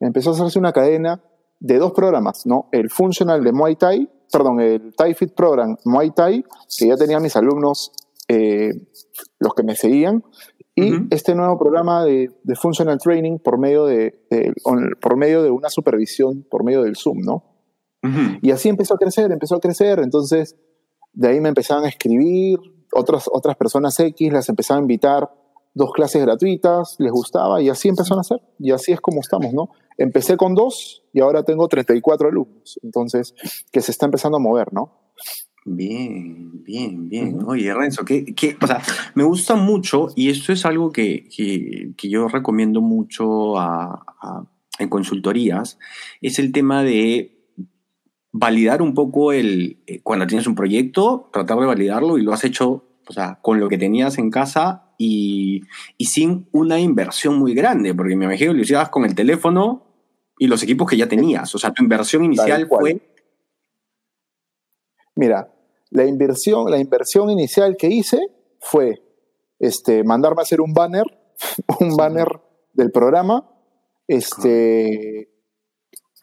Empezó 0.00 0.30
a 0.30 0.32
hacerse 0.34 0.58
una 0.58 0.72
cadena 0.72 1.22
de 1.60 1.78
dos 1.78 1.92
programas, 1.92 2.46
¿no? 2.46 2.68
El 2.72 2.90
Functional 2.90 3.42
de 3.42 3.52
Muay 3.52 3.76
Thai, 3.76 4.08
perdón, 4.30 4.60
el 4.60 4.94
Thai 4.94 5.14
Fit 5.14 5.34
Program 5.34 5.76
Muay 5.84 6.10
Thai, 6.10 6.44
que 6.78 6.86
ya 6.86 6.96
tenía 6.96 7.18
mis 7.20 7.34
alumnos, 7.36 7.92
eh, 8.28 8.70
los 9.40 9.54
que 9.54 9.62
me 9.62 9.74
seguían, 9.74 10.22
y 10.74 11.12
este 11.12 11.34
nuevo 11.34 11.58
programa 11.58 12.04
de, 12.04 12.30
de, 12.44 12.54
Functional 12.54 12.98
Training 12.98 13.38
por 13.38 13.58
medio 13.58 13.86
de, 13.86 14.14
por 15.00 15.16
medio 15.16 15.42
de 15.42 15.50
una 15.50 15.70
supervisión, 15.70 16.46
por 16.48 16.62
medio 16.62 16.84
del 16.84 16.94
Zoom, 16.94 17.18
¿no? 17.18 17.57
Y 18.42 18.50
así 18.50 18.68
empezó 18.68 18.94
a 18.94 18.98
crecer, 18.98 19.30
empezó 19.32 19.56
a 19.56 19.60
crecer, 19.60 19.98
entonces 19.98 20.56
de 21.12 21.28
ahí 21.28 21.40
me 21.40 21.48
empezaban 21.48 21.84
a 21.84 21.88
escribir, 21.88 22.58
otras, 22.92 23.28
otras 23.32 23.56
personas 23.56 23.98
X 23.98 24.32
las 24.32 24.48
empezaban 24.48 24.82
a 24.82 24.84
invitar 24.84 25.30
dos 25.74 25.92
clases 25.92 26.22
gratuitas, 26.22 26.96
les 26.98 27.12
gustaba 27.12 27.62
y 27.62 27.68
así 27.68 27.88
empezaron 27.88 28.18
a 28.18 28.20
hacer. 28.22 28.40
Y 28.58 28.72
así 28.72 28.92
es 28.92 29.00
como 29.00 29.20
estamos, 29.20 29.52
¿no? 29.52 29.70
Empecé 29.96 30.36
con 30.36 30.54
dos 30.54 31.04
y 31.12 31.20
ahora 31.20 31.42
tengo 31.44 31.68
34 31.68 32.28
alumnos. 32.28 32.78
Entonces, 32.82 33.34
que 33.72 33.80
se 33.80 33.92
está 33.92 34.06
empezando 34.06 34.36
a 34.36 34.40
mover, 34.40 34.72
¿no? 34.72 35.12
Bien, 35.64 36.62
bien, 36.64 37.08
bien. 37.08 37.38
Oye, 37.46 37.72
Renzo, 37.74 38.04
que, 38.04 38.56
o 38.60 38.66
sea, 38.66 38.82
me 39.14 39.24
gusta 39.24 39.54
mucho 39.54 40.08
y 40.16 40.30
esto 40.30 40.52
es 40.52 40.64
algo 40.64 40.92
que, 40.92 41.28
que, 41.28 42.08
yo 42.08 42.28
recomiendo 42.28 42.80
mucho 42.80 43.54
en 44.78 44.88
consultorías, 44.88 45.78
es 46.22 46.38
el 46.38 46.52
tema 46.52 46.82
de 46.82 47.37
validar 48.38 48.82
un 48.82 48.94
poco 48.94 49.32
el, 49.32 49.82
eh, 49.86 50.00
cuando 50.02 50.26
tienes 50.26 50.46
un 50.46 50.54
proyecto, 50.54 51.28
tratar 51.32 51.58
de 51.58 51.66
validarlo 51.66 52.18
y 52.18 52.22
lo 52.22 52.32
has 52.32 52.44
hecho, 52.44 52.84
o 53.06 53.12
sea, 53.12 53.40
con 53.42 53.58
lo 53.58 53.68
que 53.68 53.78
tenías 53.78 54.18
en 54.18 54.30
casa 54.30 54.92
y, 54.96 55.62
sin 55.98 56.48
una 56.52 56.78
inversión 56.78 57.36
muy 57.38 57.54
grande, 57.54 57.94
porque 57.94 58.16
me 58.16 58.26
imagino 58.26 58.52
que 58.52 58.58
lo 58.58 58.62
hicieras 58.62 58.90
con 58.90 59.04
el 59.04 59.14
teléfono 59.14 59.86
y 60.38 60.46
los 60.46 60.62
equipos 60.62 60.88
que 60.88 60.96
ya 60.96 61.08
tenías. 61.08 61.52
O 61.54 61.58
sea, 61.58 61.72
tu 61.72 61.82
inversión 61.82 62.24
inicial 62.24 62.68
fue... 62.68 63.00
Mira, 65.16 65.52
la 65.90 66.06
inversión, 66.06 66.70
la 66.70 66.78
inversión 66.78 67.28
inicial 67.30 67.76
que 67.76 67.88
hice 67.88 68.18
fue 68.60 69.02
este, 69.58 70.04
mandarme 70.04 70.42
a 70.42 70.44
hacer 70.44 70.60
un 70.60 70.72
banner, 70.72 71.04
un 71.80 71.96
banner 71.96 72.28
del 72.72 72.92
programa, 72.92 73.50
este, 74.06 75.28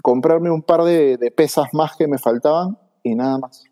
comprarme 0.06 0.52
un 0.52 0.62
par 0.62 0.84
de, 0.84 1.18
de 1.18 1.32
pesas 1.32 1.66
más 1.74 1.96
que 1.98 2.08
me 2.08 2.20
faltaban 2.20 2.78
y 3.02 3.16
nada 3.16 3.40
más. 3.40 3.64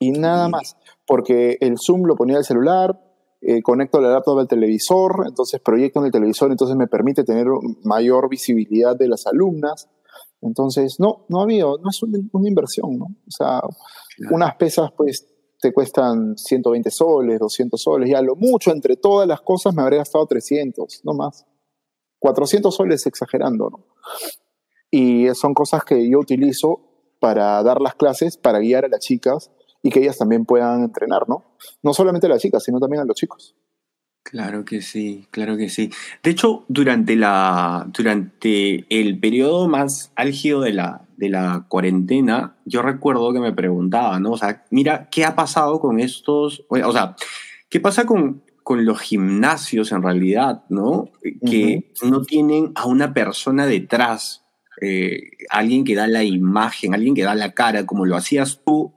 Y 0.00 0.10
nada 0.10 0.48
más, 0.48 0.76
porque 1.06 1.56
el 1.60 1.78
Zoom 1.78 2.02
lo 2.04 2.16
ponía 2.16 2.36
el 2.36 2.42
celular, 2.42 3.00
eh, 3.40 3.62
conecto 3.62 4.00
la 4.00 4.08
laptop 4.08 4.40
al 4.40 4.48
televisor, 4.48 5.22
entonces 5.24 5.60
proyecto 5.60 6.00
en 6.00 6.06
el 6.06 6.10
televisor, 6.10 6.50
entonces 6.50 6.76
me 6.76 6.88
permite 6.88 7.22
tener 7.22 7.46
mayor 7.84 8.28
visibilidad 8.28 8.96
de 8.96 9.06
las 9.06 9.28
alumnas. 9.28 9.88
Entonces, 10.40 10.98
no, 10.98 11.26
no 11.28 11.42
había, 11.42 11.62
no 11.62 11.90
es 11.90 12.02
una, 12.02 12.18
inversión, 12.48 12.98
¿no? 12.98 13.04
O 13.04 13.30
sea, 13.30 13.60
unas 14.32 14.56
pesas 14.56 14.90
pues 14.96 15.28
te 15.60 15.72
cuestan 15.72 16.36
120 16.36 16.90
soles, 16.90 17.38
200 17.38 17.80
soles, 17.80 18.10
ya 18.10 18.20
lo 18.20 18.34
mucho 18.34 18.72
entre 18.72 18.96
todas 18.96 19.28
las 19.28 19.42
cosas 19.42 19.76
me 19.76 19.82
habría 19.82 19.98
gastado 20.00 20.26
300, 20.26 21.02
no 21.04 21.14
más. 21.14 21.46
400 22.18 22.74
soles 22.74 23.06
exagerando, 23.06 23.70
¿no? 23.70 23.84
Y 24.96 25.28
son 25.34 25.52
cosas 25.52 25.84
que 25.84 26.08
yo 26.08 26.18
utilizo 26.18 26.80
para 27.20 27.62
dar 27.62 27.82
las 27.82 27.94
clases, 27.96 28.38
para 28.38 28.60
guiar 28.60 28.86
a 28.86 28.88
las 28.88 29.00
chicas 29.00 29.50
y 29.82 29.90
que 29.90 30.00
ellas 30.00 30.16
también 30.16 30.46
puedan 30.46 30.84
entrenar, 30.84 31.28
¿no? 31.28 31.44
No 31.82 31.92
solamente 31.92 32.28
a 32.28 32.30
las 32.30 32.40
chicas, 32.40 32.64
sino 32.64 32.80
también 32.80 33.02
a 33.02 33.04
los 33.04 33.14
chicos. 33.14 33.54
Claro 34.22 34.64
que 34.64 34.80
sí, 34.80 35.28
claro 35.30 35.58
que 35.58 35.68
sí. 35.68 35.90
De 36.22 36.30
hecho, 36.30 36.64
durante, 36.68 37.14
la, 37.14 37.86
durante 37.92 38.86
el 38.88 39.20
periodo 39.20 39.68
más 39.68 40.12
álgido 40.16 40.62
de 40.62 40.72
la, 40.72 41.06
de 41.18 41.28
la 41.28 41.66
cuarentena, 41.68 42.56
yo 42.64 42.80
recuerdo 42.80 43.34
que 43.34 43.40
me 43.40 43.52
preguntaba, 43.52 44.18
¿no? 44.18 44.30
O 44.30 44.38
sea, 44.38 44.64
mira, 44.70 45.10
¿qué 45.10 45.26
ha 45.26 45.36
pasado 45.36 45.78
con 45.78 46.00
estos, 46.00 46.64
o 46.70 46.92
sea, 46.92 47.16
qué 47.68 47.80
pasa 47.80 48.06
con, 48.06 48.42
con 48.62 48.86
los 48.86 48.98
gimnasios 48.98 49.92
en 49.92 50.02
realidad, 50.02 50.64
¿no? 50.70 51.10
Que 51.44 51.92
no 52.02 52.22
tienen 52.22 52.72
a 52.76 52.86
una 52.86 53.12
persona 53.12 53.66
detrás, 53.66 54.45
eh, 54.80 55.30
alguien 55.50 55.84
que 55.84 55.94
da 55.94 56.06
la 56.06 56.24
imagen, 56.24 56.94
alguien 56.94 57.14
que 57.14 57.22
da 57.22 57.34
la 57.34 57.52
cara, 57.52 57.86
como 57.86 58.06
lo 58.06 58.16
hacías 58.16 58.60
tú 58.64 58.92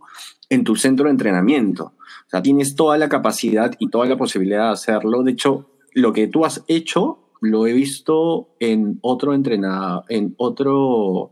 en 0.50 0.64
tu 0.64 0.76
centro 0.76 1.06
de 1.06 1.12
entrenamiento. 1.12 1.94
O 2.28 2.30
sea, 2.30 2.42
tienes 2.42 2.76
toda 2.76 2.98
la 2.98 3.10
capacidad 3.10 3.74
y 3.80 3.90
toda 3.90 4.06
la 4.06 4.18
posibilidad 4.18 4.68
de 4.68 4.74
hacerlo. 4.74 5.24
De 5.24 5.32
hecho, 5.32 5.70
lo 5.94 6.14
que 6.14 6.28
tú 6.28 6.46
has 6.46 6.64
hecho 6.68 7.20
lo 7.42 7.68
he 7.68 7.74
visto 7.74 8.56
en 8.60 9.00
otro 9.02 9.34
entrenador, 9.34 10.04
en 10.10 10.36
otro 10.38 11.32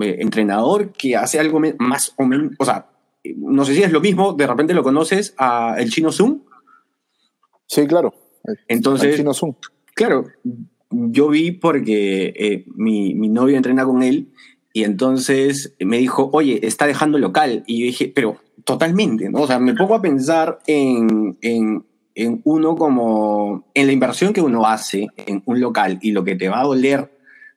eh, 0.00 0.16
entrenador 0.18 0.92
que 0.92 1.16
hace 1.16 1.38
algo 1.38 1.60
más 1.78 2.12
o 2.16 2.24
menos, 2.24 2.52
o 2.58 2.64
sea, 2.64 2.90
no 3.36 3.64
sé 3.64 3.74
si 3.74 3.82
es 3.82 3.92
lo 3.92 4.00
mismo, 4.00 4.32
de 4.32 4.46
repente 4.46 4.74
lo 4.74 4.82
conoces 4.82 5.34
a 5.38 5.76
el 5.78 5.90
chino 5.90 6.12
Zoom. 6.12 6.40
Sí, 7.66 7.86
claro. 7.86 8.14
Entonces, 8.68 9.10
el 9.10 9.16
chino 9.16 9.34
Zoom. 9.34 9.54
Claro, 9.94 10.26
yo 11.12 11.28
vi 11.28 11.52
porque 11.52 12.32
eh, 12.36 12.64
mi, 12.74 13.14
mi 13.14 13.28
novio 13.28 13.56
entrena 13.56 13.84
con 13.84 14.02
él 14.02 14.28
y 14.72 14.84
entonces 14.84 15.74
me 15.80 15.98
dijo, 15.98 16.28
oye, 16.32 16.66
está 16.66 16.86
dejando 16.86 17.18
local. 17.18 17.64
Y 17.66 17.80
yo 17.80 17.86
dije, 17.86 18.12
pero 18.14 18.36
totalmente, 18.64 19.30
¿no? 19.30 19.40
O 19.40 19.46
sea, 19.46 19.58
me 19.58 19.74
pongo 19.74 19.94
a 19.94 20.02
pensar 20.02 20.58
en, 20.66 21.38
en, 21.40 21.84
en, 22.14 22.42
uno 22.44 22.76
como, 22.76 23.70
en 23.74 23.86
la 23.86 23.92
inversión 23.92 24.32
que 24.32 24.42
uno 24.42 24.66
hace 24.66 25.06
en 25.16 25.42
un 25.46 25.60
local 25.60 25.98
y 26.02 26.12
lo 26.12 26.24
que 26.24 26.36
te 26.36 26.48
va 26.48 26.60
a 26.60 26.64
doler 26.64 27.10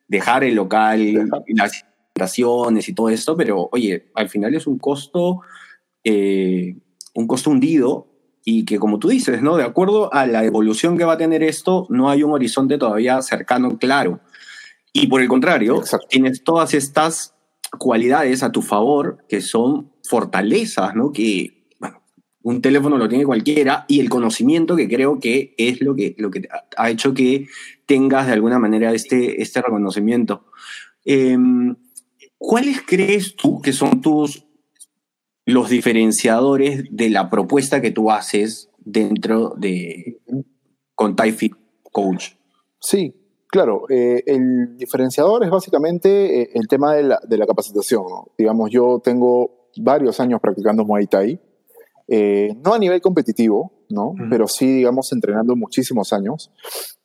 dejar 0.08 0.44
el 0.44 0.56
local, 0.56 1.02
y 1.02 1.54
las 1.56 1.84
y 2.38 2.94
todo 2.94 3.10
esto, 3.10 3.38
pero 3.38 3.70
oye, 3.72 4.08
al 4.16 4.28
final 4.28 4.54
es 4.56 4.68
un 4.68 4.78
costo, 4.78 5.42
eh, 6.04 6.76
un 7.14 7.28
costo 7.28 7.50
hundido 7.50 8.09
y 8.44 8.66
que 8.66 8.80
como 8.80 9.00
tú 9.00 9.10
dices, 9.10 9.42
¿no? 9.42 9.58
De 9.58 9.64
acuerdo 9.64 10.14
a 10.14 10.26
la 10.26 10.44
evolución 10.44 10.98
que 10.98 11.06
va 11.06 11.14
a 11.14 11.18
tener 11.18 11.44
esto, 11.44 11.86
no 11.90 12.10
hay 12.10 12.24
un 12.24 12.32
horizonte 12.32 12.78
todavía 12.78 13.22
cercano, 13.22 13.78
claro. 13.78 14.20
Y 14.94 15.08
por 15.08 15.22
el 15.22 15.28
contrario, 15.28 15.84
tienes 16.10 16.44
todas 16.44 16.74
estas 16.74 17.36
cualidades 17.78 18.42
a 18.44 18.52
tu 18.52 18.62
favor 18.62 19.24
que 19.28 19.42
son 19.42 19.92
fortalezas, 20.04 20.96
¿no? 20.96 21.12
Que, 21.12 21.68
bueno, 21.80 22.02
un 22.42 22.62
teléfono 22.62 22.98
lo 22.98 23.08
tiene 23.08 23.26
cualquiera 23.26 23.86
y 23.88 24.00
el 24.00 24.10
conocimiento 24.10 24.76
que 24.76 24.88
creo 24.88 25.20
que 25.20 25.54
es 25.58 25.82
lo 25.82 25.96
que, 25.96 26.16
lo 26.18 26.32
que 26.32 26.48
ha 26.78 26.90
hecho 26.90 27.14
que 27.14 27.48
tengas 27.86 28.28
de 28.28 28.34
alguna 28.34 28.58
manera 28.58 28.94
este, 28.94 29.42
este 29.42 29.62
reconocimiento. 29.62 30.46
Em, 31.06 31.76
¿Cuáles 32.38 32.82
crees 32.82 33.36
tú 33.36 33.62
que 33.62 33.74
son 33.74 34.02
tus 34.02 34.46
los 35.50 35.70
diferenciadores 35.70 36.84
de 36.92 37.10
la 37.10 37.30
propuesta 37.30 37.82
que 37.82 37.92
tú 37.92 38.12
haces 38.12 38.70
dentro 38.80 39.56
de 39.58 40.22
con 40.96 41.16
TyFit 41.16 41.54
Coach? 41.92 42.34
Sí, 42.80 43.16
Claro, 43.52 43.86
eh, 43.90 44.22
el 44.28 44.78
diferenciador 44.78 45.44
es 45.44 45.50
básicamente 45.50 46.42
eh, 46.42 46.50
el 46.54 46.68
tema 46.68 46.94
de 46.94 47.02
la, 47.02 47.20
de 47.28 47.36
la 47.36 47.48
capacitación. 47.48 48.04
Digamos, 48.38 48.70
yo 48.70 49.02
tengo 49.04 49.70
varios 49.78 50.20
años 50.20 50.40
practicando 50.40 50.86
Muay 50.86 51.08
Thai, 51.08 51.40
eh, 52.08 52.56
no 52.64 52.76
a 52.76 52.80
nivel 52.80 53.02
competitivo, 53.02 53.72
¿no? 53.90 54.14
pero 54.30 54.48
sí, 54.48 54.68
digamos, 54.68 55.12
entrenando 55.14 55.56
muchísimos 55.56 56.14
años. 56.14 56.52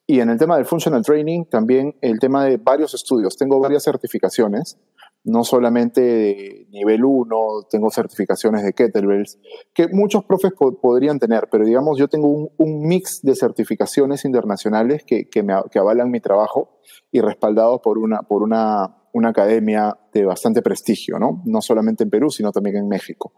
Y 0.07 0.21
en 0.21 0.29
el 0.29 0.39
tema 0.39 0.57
del 0.57 0.67
functional 0.67 1.03
training, 1.03 1.45
también 1.47 1.97
el 2.03 2.19
tema 2.19 2.45
de 2.45 2.59
varios 2.59 2.93
estudios. 2.93 3.39
Tengo 3.39 3.59
varias 3.59 3.85
certificaciones 3.85 4.79
no 5.25 5.43
solamente 5.43 6.67
nivel 6.71 7.05
1, 7.05 7.37
tengo 7.71 7.91
certificaciones 7.91 8.63
de 8.63 8.75
kettlebells, 8.75 9.39
que 9.73 9.89
muchos 9.89 10.25
profes 10.25 10.53
podrían 10.83 11.19
tener, 11.19 11.49
pero 11.51 11.65
digamos 11.65 11.99
yo 11.99 12.09
tengo 12.09 12.29
un, 12.29 12.81
mix 12.87 13.23
de 13.23 13.35
certificaciones 13.35 14.27
internacionales 14.27 15.03
que, 15.07 15.29
que, 15.31 15.43
me, 15.43 15.55
avalan 15.55 16.11
mi 16.11 16.21
trabajo 16.21 16.79
y 17.11 17.21
respaldados 17.21 17.81
por, 17.81 17.97
una, 17.97 18.21
por 18.23 18.43
una, 18.43 19.09
una, 19.15 19.31
academia 19.31 19.99
de 20.13 20.27
bastante 20.27 20.61
prestigio, 20.61 21.19
¿no? 21.19 21.43
no 21.47 21.63
solamente 21.63 22.05
en 22.05 22.11
Perú, 22.11 22.29
sino 22.31 22.53
también 22.53 22.77
en 22.77 22.89
México. 22.89 23.33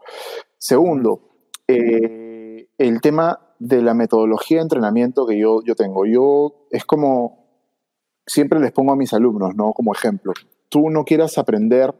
Segundo, 0.57 1.29
eh, 1.69 2.67
el 2.77 2.99
tema 2.99 3.39
de 3.59 3.81
la 3.81 3.93
metodología 3.93 4.57
de 4.57 4.63
entrenamiento 4.63 5.25
que 5.25 5.39
yo, 5.39 5.61
yo 5.65 5.75
tengo. 5.75 6.05
Yo 6.05 6.67
es 6.69 6.83
como, 6.83 7.47
siempre 8.25 8.59
les 8.59 8.73
pongo 8.73 8.91
a 8.91 8.97
mis 8.97 9.13
alumnos, 9.13 9.55
¿no? 9.55 9.71
Como 9.71 9.93
ejemplo 9.93 10.33
tú 10.69 10.89
no 10.89 11.03
quieras 11.03 11.37
aprender 11.37 11.95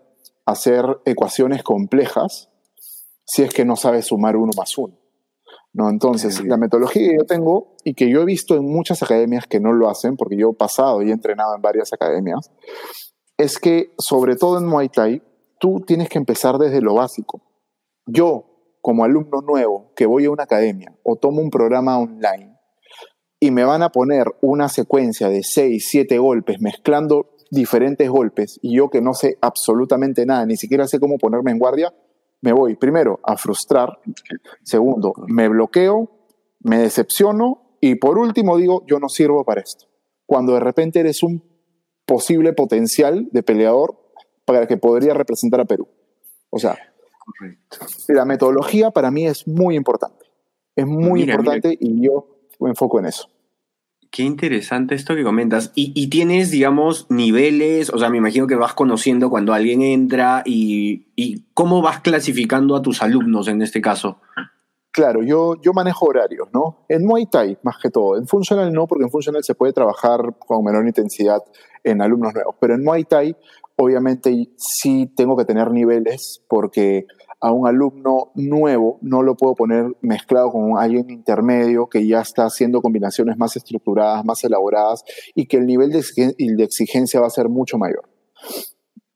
a 0.45 0.51
hacer 0.51 0.85
ecuaciones 1.05 1.63
complejas 1.63 2.49
si 3.25 3.43
es 3.43 3.53
que 3.53 3.65
no 3.65 3.75
sabes 3.75 4.07
sumar 4.07 4.37
uno 4.37 4.51
más 4.57 4.77
uno. 4.77 4.97
¿no? 5.73 5.89
Entonces, 5.89 6.43
la 6.43 6.57
metodología 6.57 7.09
que 7.09 7.17
yo 7.17 7.25
tengo 7.25 7.75
y 7.83 7.93
que 7.93 8.09
yo 8.09 8.21
he 8.21 8.25
visto 8.25 8.55
en 8.55 8.65
muchas 8.65 9.03
academias 9.03 9.45
que 9.47 9.59
no 9.59 9.73
lo 9.73 9.89
hacen, 9.89 10.15
porque 10.15 10.37
yo 10.37 10.51
he 10.51 10.53
pasado 10.55 11.01
y 11.03 11.09
he 11.09 11.13
entrenado 11.13 11.55
en 11.55 11.61
varias 11.61 11.93
academias, 11.93 12.51
es 13.37 13.59
que 13.59 13.93
sobre 13.99 14.35
todo 14.35 14.57
en 14.57 14.65
Muay 14.65 14.89
Thai, 14.89 15.21
tú 15.59 15.81
tienes 15.85 16.09
que 16.09 16.17
empezar 16.17 16.57
desde 16.57 16.81
lo 16.81 16.95
básico. 16.95 17.43
Yo, 18.05 18.77
como 18.81 19.03
alumno 19.03 19.41
nuevo 19.41 19.91
que 19.95 20.05
voy 20.05 20.25
a 20.25 20.31
una 20.31 20.43
academia 20.43 20.95
o 21.03 21.17
tomo 21.17 21.41
un 21.41 21.49
programa 21.49 21.99
online, 21.99 22.57
y 23.39 23.51
me 23.51 23.63
van 23.63 23.83
a 23.83 23.89
poner 23.89 24.25
una 24.41 24.69
secuencia 24.69 25.29
de 25.29 25.43
6, 25.43 25.85
7 25.87 26.17
golpes 26.17 26.59
mezclando 26.59 27.36
diferentes 27.51 28.09
golpes 28.09 28.59
y 28.61 28.75
yo 28.77 28.89
que 28.89 29.01
no 29.01 29.13
sé 29.13 29.37
absolutamente 29.41 30.25
nada, 30.25 30.45
ni 30.45 30.57
siquiera 30.57 30.87
sé 30.87 30.99
cómo 30.99 31.17
ponerme 31.17 31.51
en 31.51 31.59
guardia, 31.59 31.93
me 32.41 32.53
voy 32.53 32.75
primero 32.75 33.19
a 33.23 33.37
frustrar, 33.37 33.99
segundo, 34.63 35.13
me 35.27 35.47
bloqueo, 35.47 36.11
me 36.61 36.79
decepciono 36.79 37.77
y 37.81 37.95
por 37.95 38.17
último 38.17 38.57
digo, 38.57 38.83
yo 38.87 38.99
no 38.99 39.09
sirvo 39.09 39.43
para 39.43 39.61
esto. 39.61 39.85
Cuando 40.25 40.53
de 40.53 40.59
repente 40.59 40.99
eres 40.99 41.23
un 41.23 41.43
posible 42.05 42.53
potencial 42.53 43.27
de 43.31 43.43
peleador 43.43 43.97
para 44.45 44.67
que 44.67 44.77
podría 44.77 45.13
representar 45.13 45.59
a 45.59 45.65
Perú. 45.65 45.87
O 46.49 46.59
sea, 46.59 46.77
la 48.07 48.25
metodología 48.25 48.91
para 48.91 49.11
mí 49.11 49.27
es 49.27 49.47
muy 49.47 49.75
importante. 49.75 50.25
Es 50.75 50.85
muy 50.85 51.23
importante 51.23 51.75
y 51.79 52.05
yo 52.05 52.27
me 52.59 52.69
enfoco 52.69 52.99
en 52.99 53.07
eso. 53.07 53.29
Qué 54.17 54.23
interesante 54.23 54.95
esto 54.95 55.13
que 55.13 55.23
comentas. 55.23 55.71
Y, 55.75 56.07
tienes, 56.09 56.49
digamos, 56.49 57.05
niveles, 57.07 57.91
o 57.91 57.99
sea, 57.99 58.09
me 58.09 58.17
imagino 58.17 58.47
que 58.47 58.55
vas 58.55 58.73
conociendo 58.73 59.29
cuando 59.29 59.53
alguien 59.53 59.83
entra 59.83 60.41
y, 60.43 61.45
cómo 61.53 61.83
vas 61.83 61.99
clasificando 61.99 62.75
a 62.75 62.81
tus 62.81 63.03
alumnos 63.03 63.47
en 63.47 63.61
este 63.61 63.79
caso. 63.79 64.19
Claro, 64.89 65.21
yo, 65.21 65.61
yo 65.61 65.71
manejo 65.71 66.07
horarios, 66.07 66.47
¿no? 66.51 66.83
En 66.89 67.05
Muay 67.05 67.27
Thai, 67.27 67.59
más 67.61 67.75
que 67.77 67.91
todo. 67.91 68.17
En 68.17 68.25
Funcional 68.25 68.73
no, 68.73 68.87
porque 68.87 69.03
en 69.03 69.11
Funcional 69.11 69.43
se 69.43 69.53
puede 69.53 69.71
trabajar 69.71 70.35
con 70.39 70.63
menor 70.63 70.87
intensidad 70.87 71.43
en 71.83 72.01
alumnos 72.01 72.33
nuevos. 72.33 72.55
Pero 72.59 72.73
en 72.73 72.83
Muay 72.83 73.03
Thai, 73.03 73.35
obviamente, 73.75 74.49
sí 74.57 75.13
tengo 75.15 75.37
que 75.37 75.45
tener 75.45 75.69
niveles 75.69 76.41
porque 76.49 77.05
a 77.39 77.51
un 77.51 77.67
alumno 77.67 78.31
nuevo 78.35 78.97
no 79.01 79.21
lo 79.21 79.35
puedo 79.35 79.55
poner 79.55 79.95
mezclado 80.01 80.51
con 80.51 80.77
alguien 80.77 81.09
intermedio 81.09 81.87
que 81.87 82.07
ya 82.07 82.21
está 82.21 82.45
haciendo 82.45 82.81
combinaciones 82.81 83.37
más 83.37 83.55
estructuradas, 83.55 84.25
más 84.25 84.43
elaboradas 84.43 85.03
y 85.35 85.47
que 85.47 85.57
el 85.57 85.65
nivel 85.65 85.91
de 85.91 86.63
exigencia 86.63 87.19
va 87.19 87.27
a 87.27 87.31
ser 87.31 87.49
mucho 87.49 87.77
mayor. 87.77 88.09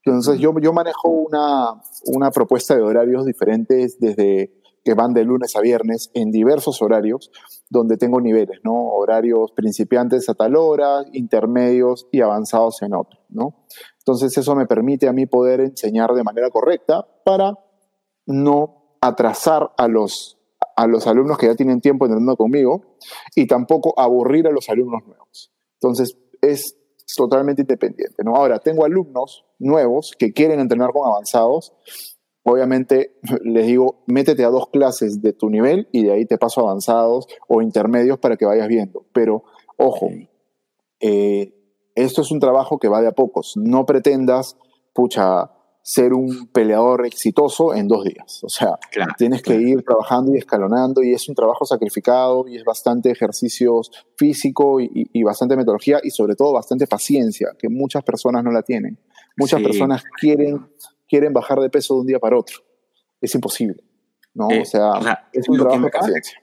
Entonces 0.03 0.39
yo, 0.39 0.53
yo 0.59 0.73
manejo 0.73 1.09
una, 1.09 1.81
una 2.07 2.31
propuesta 2.31 2.75
de 2.75 2.81
horarios 2.81 3.25
diferentes 3.25 3.99
desde 3.99 4.51
que 4.83 4.95
van 4.95 5.13
de 5.13 5.23
lunes 5.23 5.55
a 5.55 5.61
viernes 5.61 6.09
en 6.15 6.31
diversos 6.31 6.81
horarios 6.81 7.29
donde 7.69 7.97
tengo 7.97 8.19
niveles, 8.19 8.59
¿no? 8.63 8.73
Horarios 8.73 9.51
principiantes 9.51 10.27
a 10.27 10.33
tal 10.33 10.55
hora, 10.55 11.05
intermedios 11.13 12.07
y 12.11 12.21
avanzados 12.21 12.81
en 12.81 12.95
otro, 12.95 13.19
¿no? 13.29 13.67
Entonces 13.99 14.35
eso 14.35 14.55
me 14.55 14.65
permite 14.65 15.07
a 15.07 15.13
mí 15.13 15.27
poder 15.27 15.59
enseñar 15.61 16.13
de 16.13 16.23
manera 16.23 16.49
correcta 16.49 17.07
para 17.23 17.53
no 18.25 18.97
atrasar 19.01 19.71
a 19.77 19.87
los, 19.87 20.37
a 20.75 20.87
los 20.87 21.07
alumnos 21.07 21.37
que 21.37 21.47
ya 21.47 21.55
tienen 21.55 21.81
tiempo 21.81 22.05
entrenando 22.05 22.37
conmigo 22.37 22.97
y 23.35 23.47
tampoco 23.47 23.93
aburrir 23.99 24.47
a 24.47 24.51
los 24.51 24.69
alumnos 24.69 25.01
nuevos. 25.05 25.51
Entonces, 25.79 26.17
es 26.41 26.77
totalmente 27.15 27.61
independiente. 27.61 28.23
¿no? 28.23 28.35
Ahora, 28.35 28.59
tengo 28.59 28.85
alumnos 28.85 29.45
nuevos 29.59 30.13
que 30.17 30.33
quieren 30.33 30.59
entrenar 30.59 30.91
con 30.91 31.07
avanzados. 31.07 31.73
Obviamente, 32.43 33.17
les 33.43 33.67
digo, 33.67 34.03
métete 34.07 34.43
a 34.45 34.49
dos 34.49 34.69
clases 34.69 35.21
de 35.21 35.33
tu 35.33 35.49
nivel 35.49 35.87
y 35.91 36.03
de 36.03 36.13
ahí 36.13 36.25
te 36.25 36.37
paso 36.37 36.61
avanzados 36.61 37.27
o 37.47 37.61
intermedios 37.61 38.19
para 38.19 38.37
que 38.37 38.45
vayas 38.45 38.67
viendo. 38.67 39.05
Pero, 39.13 39.43
ojo, 39.77 40.09
eh, 40.99 41.53
esto 41.95 42.21
es 42.21 42.31
un 42.31 42.39
trabajo 42.39 42.79
que 42.79 42.87
va 42.87 43.01
de 43.01 43.07
a 43.07 43.11
pocos. 43.13 43.53
No 43.57 43.85
pretendas, 43.85 44.57
pucha, 44.93 45.51
ser 45.83 46.13
un 46.13 46.47
peleador 46.47 47.05
exitoso 47.05 47.73
en 47.73 47.87
dos 47.87 48.03
días. 48.03 48.43
O 48.43 48.49
sea, 48.49 48.77
tienes 49.17 49.41
que 49.41 49.55
ir 49.55 49.83
trabajando 49.83 50.33
y 50.33 50.37
escalonando 50.37 51.01
y 51.03 51.13
es 51.13 51.27
un 51.27 51.35
trabajo 51.35 51.65
sacrificado 51.65 52.47
y 52.47 52.57
es 52.57 52.63
bastante 52.63 53.09
ejercicio 53.09 53.81
físico 54.15 54.79
y, 54.79 55.23
bastante 55.23 55.55
metodología 55.55 55.99
y 56.03 56.11
sobre 56.11 56.35
todo 56.35 56.53
bastante 56.53 56.87
paciencia, 56.87 57.49
que 57.57 57.69
muchas 57.69 58.03
personas 58.03 58.43
no 58.43 58.51
la 58.51 58.61
tienen. 58.61 58.99
Muchas 59.37 59.61
personas 59.61 60.03
quieren, 60.19 60.67
quieren 61.07 61.33
bajar 61.33 61.59
de 61.59 61.69
peso 61.69 61.95
de 61.95 61.99
un 62.01 62.07
día 62.07 62.19
para 62.19 62.37
otro. 62.37 62.57
Es 63.19 63.33
imposible. 63.33 63.83
¿no? 64.33 64.49
Eh, 64.51 64.61
o, 64.61 64.65
sea, 64.65 65.27
es 65.33 65.49
un 65.49 65.57
trabajo 65.57 65.85
de 65.85 65.89
paciencia. 65.89 66.37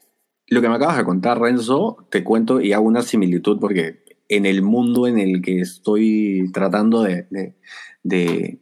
Lo 0.46 0.62
que 0.62 0.68
me 0.68 0.76
acabas 0.76 0.96
de 0.96 1.04
contar, 1.04 1.38
Renzo, 1.38 2.06
te 2.10 2.24
cuento 2.24 2.60
y 2.60 2.72
hago 2.72 2.86
una 2.86 3.02
similitud 3.02 3.58
porque 3.60 4.02
en 4.28 4.46
el 4.46 4.62
mundo 4.62 5.06
en 5.06 5.18
el 5.18 5.42
que 5.42 5.60
estoy 5.60 6.50
tratando 6.52 7.02
de, 7.02 7.26
de 7.30 7.56
de 8.02 8.58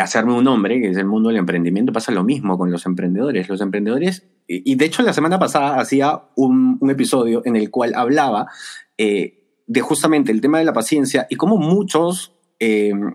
hacerme 0.00 0.34
un 0.34 0.46
hombre, 0.46 0.80
que 0.80 0.90
es 0.90 0.96
el 0.96 1.06
mundo 1.06 1.28
del 1.28 1.38
emprendimiento, 1.38 1.92
pasa 1.92 2.12
lo 2.12 2.24
mismo 2.24 2.56
con 2.56 2.70
los 2.70 2.86
emprendedores. 2.86 3.48
Los 3.48 3.60
emprendedores, 3.60 4.26
y 4.46 4.74
de 4.76 4.84
hecho 4.84 5.02
la 5.02 5.12
semana 5.12 5.38
pasada 5.38 5.80
hacía 5.80 6.22
un, 6.36 6.78
episodio 6.88 7.42
en 7.44 7.56
el 7.56 7.70
cual 7.70 7.94
hablaba 7.94 8.46
eh, 8.98 9.42
de 9.66 9.80
justamente 9.80 10.30
el 10.32 10.40
tema 10.40 10.58
de 10.58 10.64
la 10.64 10.72
paciencia 10.72 11.26
y 11.30 11.36
cómo 11.36 11.56
muchos 11.56 12.34
em, 12.58 13.14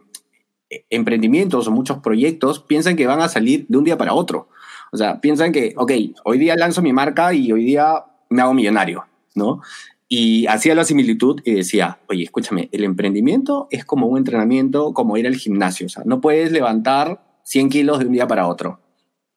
emprendimientos 0.90 1.68
o 1.68 1.72
muchos 1.72 2.00
proyectos 2.00 2.60
piensan 2.60 2.96
que 2.96 3.08
van 3.08 3.22
a 3.22 3.30
salir 3.30 3.66
de 3.68 3.78
un 3.78 3.84
día 3.84 3.98
para 3.98 4.14
otro. 4.14 4.50
O 4.92 4.98
sea, 4.98 5.20
piensan 5.22 5.52
que, 5.52 5.74
ok, 5.78 5.92
hoy 6.24 6.38
día 6.38 6.56
lanzo 6.56 6.82
mi 6.82 6.94
marca 6.94 7.34
y 7.34 7.52
hoy 7.52 7.66
día 7.66 8.06
me 8.30 8.42
hago 8.42 8.54
millonario, 8.54 9.06
¿no? 9.36 9.62
Y 10.10 10.46
hacía 10.48 10.74
la 10.74 10.86
similitud 10.86 11.42
y 11.44 11.54
decía, 11.54 12.00
oye, 12.08 12.24
escúchame, 12.24 12.70
el 12.72 12.84
emprendimiento 12.84 13.68
es 13.72 13.84
como 13.84 14.08
un 14.08 14.18
entrenamiento, 14.18 14.94
como 14.94 15.18
ir 15.18 15.28
al 15.28 15.36
gimnasio. 15.36 15.88
O 15.88 15.90
sea, 15.90 16.04
no 16.06 16.22
puedes 16.22 16.52
levantar 16.52 17.40
100 17.44 17.70
kilos 17.70 18.00
de 18.00 18.06
un 18.06 18.14
día 18.14 18.28
para 18.28 18.48
otro. 18.48 18.80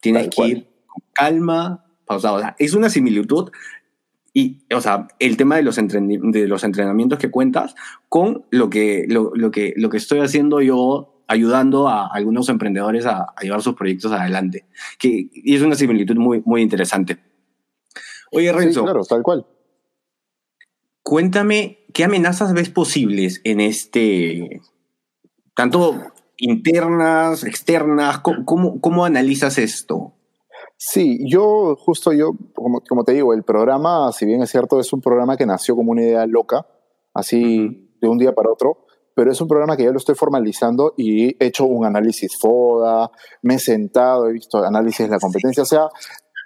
Tienes 0.01 0.29
que 0.29 0.47
ir 0.47 0.69
con 0.87 1.03
calma, 1.13 1.85
pausado. 2.07 2.37
O 2.37 2.41
sea, 2.41 2.55
es 2.59 2.75
una 2.75 2.89
similitud 2.89 3.51
y, 4.33 4.63
o 4.73 4.81
sea, 4.81 5.09
el 5.19 5.37
tema 5.37 5.57
de 5.57 5.63
los, 5.63 5.77
de 5.77 6.47
los 6.47 6.63
entrenamientos 6.63 7.19
que 7.19 7.31
cuentas 7.31 7.75
con 8.09 8.45
lo 8.51 8.71
que, 8.71 9.07
lo, 9.09 9.33
que, 9.51 9.75
lo 9.77 9.91
que 9.91 9.97
estoy 9.97 10.21
haciendo 10.21 10.61
yo 10.61 11.25
ayudando 11.27 11.89
a 11.89 12.09
algunos 12.09 12.49
emprendedores 12.49 13.07
a, 13.07 13.35
llevar 13.41 13.63
sus 13.63 13.75
proyectos 13.75 14.13
adelante. 14.13 14.67
Que, 14.99 15.29
y 15.33 15.55
es 15.55 15.63
una 15.63 15.75
similitud 15.75 16.17
muy, 16.17 16.43
muy 16.45 16.63
interesante. 16.63 17.19
Oye, 18.33 18.53
Renzo. 18.53 18.85
claro, 18.85 19.05
tal 19.05 19.23
cual. 19.23 19.47
Cuéntame, 21.11 21.81
¿qué 21.93 22.05
amenazas 22.05 22.53
ves 22.53 22.71
posibles 22.71 23.41
en 23.43 23.59
este, 23.59 24.61
tanto 25.57 25.97
internas, 26.37 27.43
externas? 27.43 28.21
¿Cómo, 28.21 28.81
cómo, 28.81 29.05
analizas 29.05 29.59
esto? 29.59 30.13
Sí, 30.77 31.19
yo 31.29 31.75
justo 31.75 32.13
yo, 32.13 32.31
como, 32.55 32.81
como, 32.89 33.03
te 33.03 33.15
digo, 33.15 33.35
el 33.35 33.43
programa, 33.43 34.13
si 34.13 34.25
bien 34.25 34.41
es 34.45 34.51
cierto, 34.51 34.79
es 34.79 34.93
un 34.93 35.01
programa 35.01 35.37
que 35.37 35.47
nació 35.47 35.75
como 35.75 35.91
una 35.91 36.03
idea 36.03 36.27
loca, 36.27 36.65
así 37.13 37.91
de 38.01 38.09
un 38.09 38.19
día 38.19 38.31
para 38.31 38.53
otro, 38.53 38.87
pero 39.17 39.33
es 39.33 39.41
un 39.41 39.49
programa 39.49 39.77
que 39.77 39.83
ya 39.83 39.91
lo 39.91 39.99
estoy 39.99 40.15
formalizando 40.15 40.95
y 40.97 41.31
he 41.43 41.47
hecho 41.47 41.65
un 41.65 41.85
análisis 41.85 42.39
FODA, 42.39 43.11
me 43.43 43.57
he 43.57 43.59
sentado, 43.59 44.29
he 44.29 44.33
visto 44.33 44.59
análisis 44.59 45.07
de 45.07 45.11
la 45.11 45.19
competencia, 45.19 45.65
o 45.65 45.67
sea, 45.67 45.89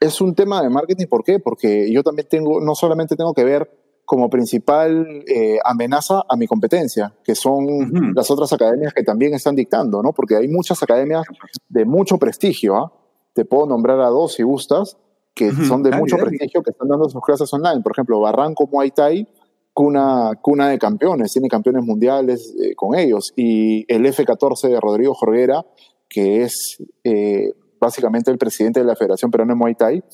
es 0.01 0.23
un 0.23 0.35
tema 0.35 0.63
de 0.63 0.71
marketing, 0.71 1.07
¿por 1.07 1.23
qué? 1.23 1.39
Porque 1.39 1.93
yo 1.93 2.03
también 2.03 2.29
tengo, 2.31 2.63
no 2.63 2.75
solamente 2.75 3.15
tengo 3.15 3.35
que 3.35 3.45
ver 3.45 3.84
como 4.05 4.29
principal 4.29 5.25
eh, 5.27 5.59
amenaza 5.65 6.23
a 6.29 6.37
mi 6.37 6.47
competencia, 6.47 7.15
que 7.25 7.35
son 7.35 8.15
las 8.15 8.31
otras 8.31 8.53
academias 8.53 8.93
que 8.93 9.03
también 9.03 9.35
están 9.35 9.57
dictando, 9.57 10.03
¿no? 10.03 10.13
Porque 10.13 10.37
hay 10.37 10.49
muchas 10.49 10.83
academias 10.83 11.25
de 11.69 11.85
mucho 11.85 12.19
prestigio, 12.19 12.77
¿ah? 12.77 12.93
Te 13.33 13.45
puedo 13.45 13.67
nombrar 13.67 14.01
a 14.01 14.09
dos 14.09 14.35
si 14.35 14.43
gustas, 14.43 14.97
que 15.35 15.51
son 15.51 15.83
de 15.83 15.91
mucho 15.91 16.17
prestigio, 16.17 16.63
que 16.63 16.71
están 16.71 16.89
dando 16.89 17.09
sus 17.09 17.21
clases 17.21 17.53
online. 17.53 17.83
Por 17.83 17.93
ejemplo, 17.93 18.21
Barranco 18.21 18.69
Muay 18.71 18.93
Thai, 18.93 19.27
cuna, 19.73 20.33
cuna 20.41 20.69
de 20.69 20.79
campeones, 20.79 21.33
tiene 21.33 21.49
campeones 21.49 21.85
mundiales 21.85 22.55
eh, 22.63 22.75
con 22.77 22.97
ellos. 22.97 23.33
Y 23.35 23.85
el 23.93 24.07
F-14 24.07 24.69
de 24.69 24.81
Rodrigo 24.81 25.15
Jorguera, 25.15 25.67
que 26.09 26.43
es 26.43 26.79
eh, 27.03 27.53
básicamente 27.81 28.31
el 28.31 28.39
presidente 28.39 28.81
de 28.81 28.87
la 28.87 28.95
Federación 28.95 29.33
Peruana 29.33 29.55
de 29.55 29.59
Muay 29.59 29.75
Thai, 29.75 30.05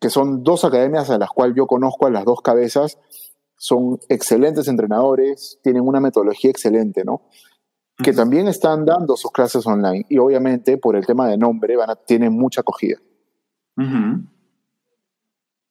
que 0.00 0.10
son 0.10 0.42
dos 0.42 0.64
academias 0.64 1.10
a 1.10 1.18
las 1.18 1.30
cuales 1.30 1.56
yo 1.56 1.66
conozco 1.66 2.06
a 2.06 2.10
las 2.10 2.24
dos 2.24 2.40
cabezas, 2.40 2.98
son 3.56 3.98
excelentes 4.08 4.68
entrenadores, 4.68 5.58
tienen 5.62 5.86
una 5.86 6.00
metodología 6.00 6.50
excelente, 6.50 7.04
¿no? 7.04 7.22
Que 7.96 8.12
también 8.12 8.48
están 8.48 8.84
dando 8.84 9.16
sus 9.16 9.30
clases 9.30 9.66
online 9.66 10.04
y 10.08 10.18
obviamente 10.18 10.78
por 10.78 10.96
el 10.96 11.06
tema 11.06 11.28
de 11.28 11.38
nombre 11.38 11.76
van 11.76 11.90
a, 11.90 11.96
tienen 11.96 12.32
mucha 12.32 12.62
acogida. 12.62 12.98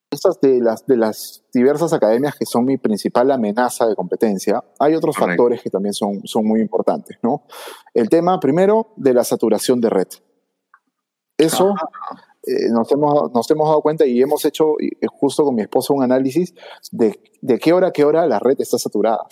Estas 0.09 0.39
de 0.39 0.61
las, 0.61 0.85
de 0.85 0.95
las 0.95 1.43
diversas 1.53 1.91
academias 1.91 2.35
que 2.35 2.45
son 2.45 2.65
mi 2.65 2.77
principal 2.77 3.29
amenaza 3.31 3.87
de 3.87 3.95
competencia, 3.95 4.63
hay 4.79 4.95
otros 4.95 5.17
factores 5.17 5.61
que 5.61 5.69
también 5.69 5.93
son, 5.93 6.21
son 6.25 6.45
muy 6.45 6.61
importantes, 6.61 7.17
¿no? 7.21 7.43
El 7.93 8.09
tema, 8.09 8.39
primero, 8.39 8.93
de 8.95 9.13
la 9.13 9.23
saturación 9.23 9.81
de 9.81 9.89
red. 9.89 10.07
Eso 11.37 11.73
eh, 12.45 12.69
nos, 12.69 12.91
hemos, 12.91 13.31
nos 13.31 13.49
hemos 13.51 13.67
dado 13.69 13.81
cuenta 13.81 14.05
y 14.05 14.21
hemos 14.21 14.43
hecho 14.45 14.75
justo 15.07 15.45
con 15.45 15.55
mi 15.55 15.61
esposo 15.61 15.93
un 15.93 16.03
análisis 16.03 16.53
de, 16.91 17.19
de 17.41 17.57
qué 17.57 17.71
hora 17.71 17.91
qué 17.91 18.03
hora 18.03 18.27
la 18.27 18.39
red 18.39 18.59
está 18.59 18.77
saturada, 18.77 19.25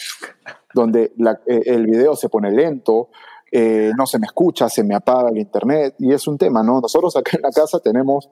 donde 0.74 1.14
eh, 1.46 1.62
el 1.66 1.88
video 1.88 2.16
se 2.16 2.30
pone 2.30 2.52
lento, 2.52 3.10
eh, 3.52 3.92
no 3.98 4.06
se 4.06 4.18
me 4.18 4.28
escucha, 4.28 4.70
se 4.70 4.84
me 4.84 4.96
apaga 4.96 5.30
el 5.30 5.38
internet 5.38 5.96
y 6.00 6.14
es 6.14 6.26
un 6.26 6.38
tema, 6.38 6.64
¿no? 6.64 6.80
Nosotros 6.80 7.16
acá 7.18 7.32
en 7.36 7.42
la 7.42 7.52
casa 7.52 7.80
tenemos 7.80 8.30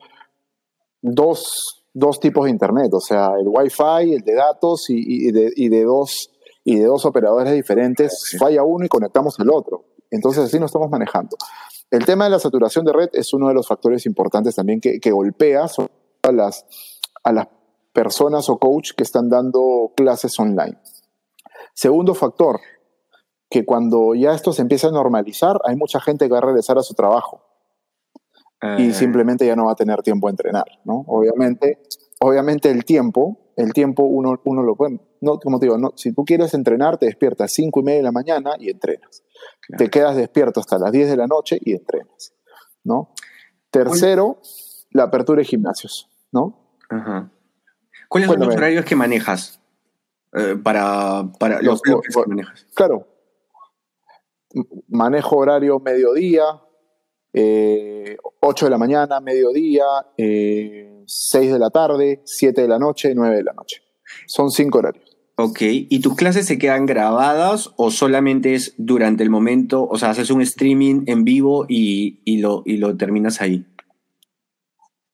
dos, 1.01 1.83
dos 1.93 2.19
tipos 2.21 2.45
de 2.45 2.51
internet, 2.51 2.93
o 2.93 3.01
sea, 3.01 3.31
el 3.37 3.47
Wi-Fi, 3.47 4.13
el 4.13 4.21
de 4.21 4.33
datos 4.33 4.85
y, 4.89 5.31
de, 5.31 5.83
dos, 5.83 6.31
y 6.63 6.77
de 6.77 6.85
dos 6.85 7.05
operadores 7.05 7.53
diferentes, 7.53 8.35
falla 8.39 8.63
uno 8.63 8.85
y 8.85 8.89
conectamos 8.89 9.37
el 9.39 9.49
otro. 9.49 9.85
Entonces 10.09 10.45
así 10.45 10.57
nos 10.57 10.69
estamos 10.69 10.89
manejando. 10.89 11.35
El 11.91 12.05
tema 12.05 12.25
de 12.25 12.31
la 12.31 12.39
saturación 12.39 12.85
de 12.85 12.93
red 12.93 13.09
es 13.13 13.33
uno 13.33 13.47
de 13.47 13.53
los 13.53 13.67
factores 13.67 14.05
importantes 14.05 14.55
también 14.55 14.79
que, 14.79 15.11
golpea 15.11 15.65
a 16.23 16.31
las, 16.31 16.65
a 17.23 17.31
las 17.31 17.47
personas 17.93 18.49
o 18.49 18.59
coach 18.59 18.91
que 18.95 19.03
están 19.03 19.29
dando 19.29 19.91
clases 19.95 20.39
online. 20.39 20.77
Segundo 21.73 22.13
factor, 22.13 22.59
que 23.49 23.65
cuando 23.65 24.13
ya 24.13 24.33
esto 24.33 24.53
se 24.53 24.61
empieza 24.61 24.89
a 24.89 24.91
normalizar, 24.91 25.59
hay 25.63 25.75
mucha 25.75 25.99
gente 25.99 26.25
que 26.25 26.31
va 26.31 26.37
a 26.37 26.41
regresar 26.41 26.77
a 26.77 26.83
su 26.83 26.93
trabajo 26.93 27.41
y 28.77 28.89
eh. 28.89 28.93
simplemente 28.93 29.45
ya 29.45 29.55
no 29.55 29.65
va 29.65 29.71
a 29.71 29.75
tener 29.75 30.01
tiempo 30.01 30.27
a 30.27 30.31
entrenar, 30.31 30.65
¿no? 30.83 31.05
Obviamente, 31.07 31.79
obviamente 32.19 32.69
el 32.69 32.83
tiempo, 32.85 33.53
el 33.55 33.73
tiempo 33.73 34.03
uno, 34.03 34.39
uno 34.43 34.61
lo 34.61 34.75
puede, 34.75 34.99
no, 35.21 35.39
como 35.39 35.59
te 35.59 35.65
digo, 35.65 35.77
no, 35.77 35.93
si 35.95 36.13
tú 36.13 36.25
quieres 36.25 36.53
entrenar, 36.53 36.97
te 36.97 37.05
despiertas 37.05 37.51
a 37.51 37.55
5 37.55 37.79
y 37.79 37.83
media 37.83 37.97
de 37.99 38.03
la 38.03 38.11
mañana 38.11 38.51
y 38.59 38.69
entrenas. 38.69 39.23
Te 39.77 39.89
quedas 39.89 40.15
despierto 40.15 40.59
hasta 40.59 40.79
las 40.79 40.91
10 40.91 41.09
de 41.09 41.17
la 41.17 41.27
noche 41.27 41.59
y 41.61 41.73
entrenas, 41.73 42.33
¿no? 42.83 43.13
Tercero, 43.69 44.41
la 44.91 45.03
apertura 45.03 45.39
de 45.39 45.45
gimnasios, 45.45 46.09
¿no? 46.31 46.77
¿Cuáles 48.07 48.29
son 48.29 48.39
los 48.39 48.55
horarios 48.55 48.85
que 48.85 48.95
manejas 48.95 49.59
eh, 50.33 50.55
para, 50.61 51.31
para 51.39 51.61
los, 51.61 51.81
bloques 51.81 52.15
que 52.15 52.29
manejas? 52.29 52.65
Claro, 52.73 53.07
manejo 54.87 55.37
horario 55.37 55.79
mediodía, 55.79 56.43
8 56.45 56.61
eh, 57.33 58.17
de 58.59 58.69
la 58.69 58.77
mañana, 58.77 59.19
mediodía, 59.19 59.85
6 60.17 60.17
eh, 60.17 61.53
de 61.53 61.59
la 61.59 61.69
tarde, 61.69 62.21
7 62.25 62.61
de 62.61 62.67
la 62.67 62.79
noche, 62.79 63.13
9 63.13 63.35
de 63.35 63.43
la 63.43 63.53
noche. 63.53 63.83
Son 64.25 64.49
5 64.49 64.77
horarios. 64.77 65.08
Ok, 65.41 65.59
¿y 65.61 66.01
tus 66.01 66.17
clases 66.17 66.47
se 66.47 66.57
quedan 66.57 66.85
grabadas 66.85 67.71
o 67.77 67.91
solamente 67.91 68.55
es 68.55 68.73
durante 68.77 69.23
el 69.23 69.29
momento? 69.29 69.87
O 69.89 69.97
sea, 69.97 70.09
haces 70.09 70.31
un 70.31 70.41
streaming 70.41 71.03
en 71.05 71.23
vivo 71.23 71.65
y, 71.69 72.41
lo, 72.41 72.61
y 72.65 72.75
lo 72.75 72.97
terminas 72.97 73.39
ahí. 73.39 73.65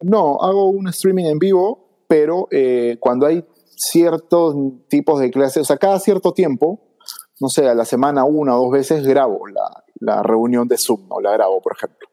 No, 0.02 0.42
hago 0.42 0.70
un 0.70 0.88
streaming 0.88 1.26
en 1.26 1.38
vivo, 1.38 2.06
pero 2.08 2.48
eh, 2.50 2.98
cuando 3.00 3.28
hay 3.28 3.46
ciertos 3.76 4.56
tipos 4.90 5.20
de 5.20 5.30
clases, 5.30 5.62
o 5.62 5.66
sea, 5.66 5.78
cada 5.78 6.00
cierto 6.00 6.34
tiempo, 6.34 6.98
no 7.40 7.48
sé, 7.48 7.70
a 7.70 7.76
la 7.76 7.86
semana 7.86 8.24
una 8.24 8.58
o 8.58 8.64
dos 8.64 8.72
veces 8.72 9.06
grabo 9.06 9.46
la, 9.46 9.84
la 10.00 10.24
reunión 10.24 10.68
de 10.68 10.80
Zoom, 10.80 11.08
¿no? 11.08 11.22
La 11.22 11.34
grabo, 11.34 11.62
por 11.62 11.74
ejemplo. 11.78 12.08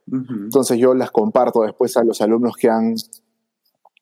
Entonces 0.44 0.76
yo 0.76 0.92
las 0.92 1.10
comparto 1.10 1.62
después 1.62 1.96
a 1.96 2.04
los 2.04 2.20
alumnos 2.20 2.56
que 2.56 2.68
han, 2.68 2.94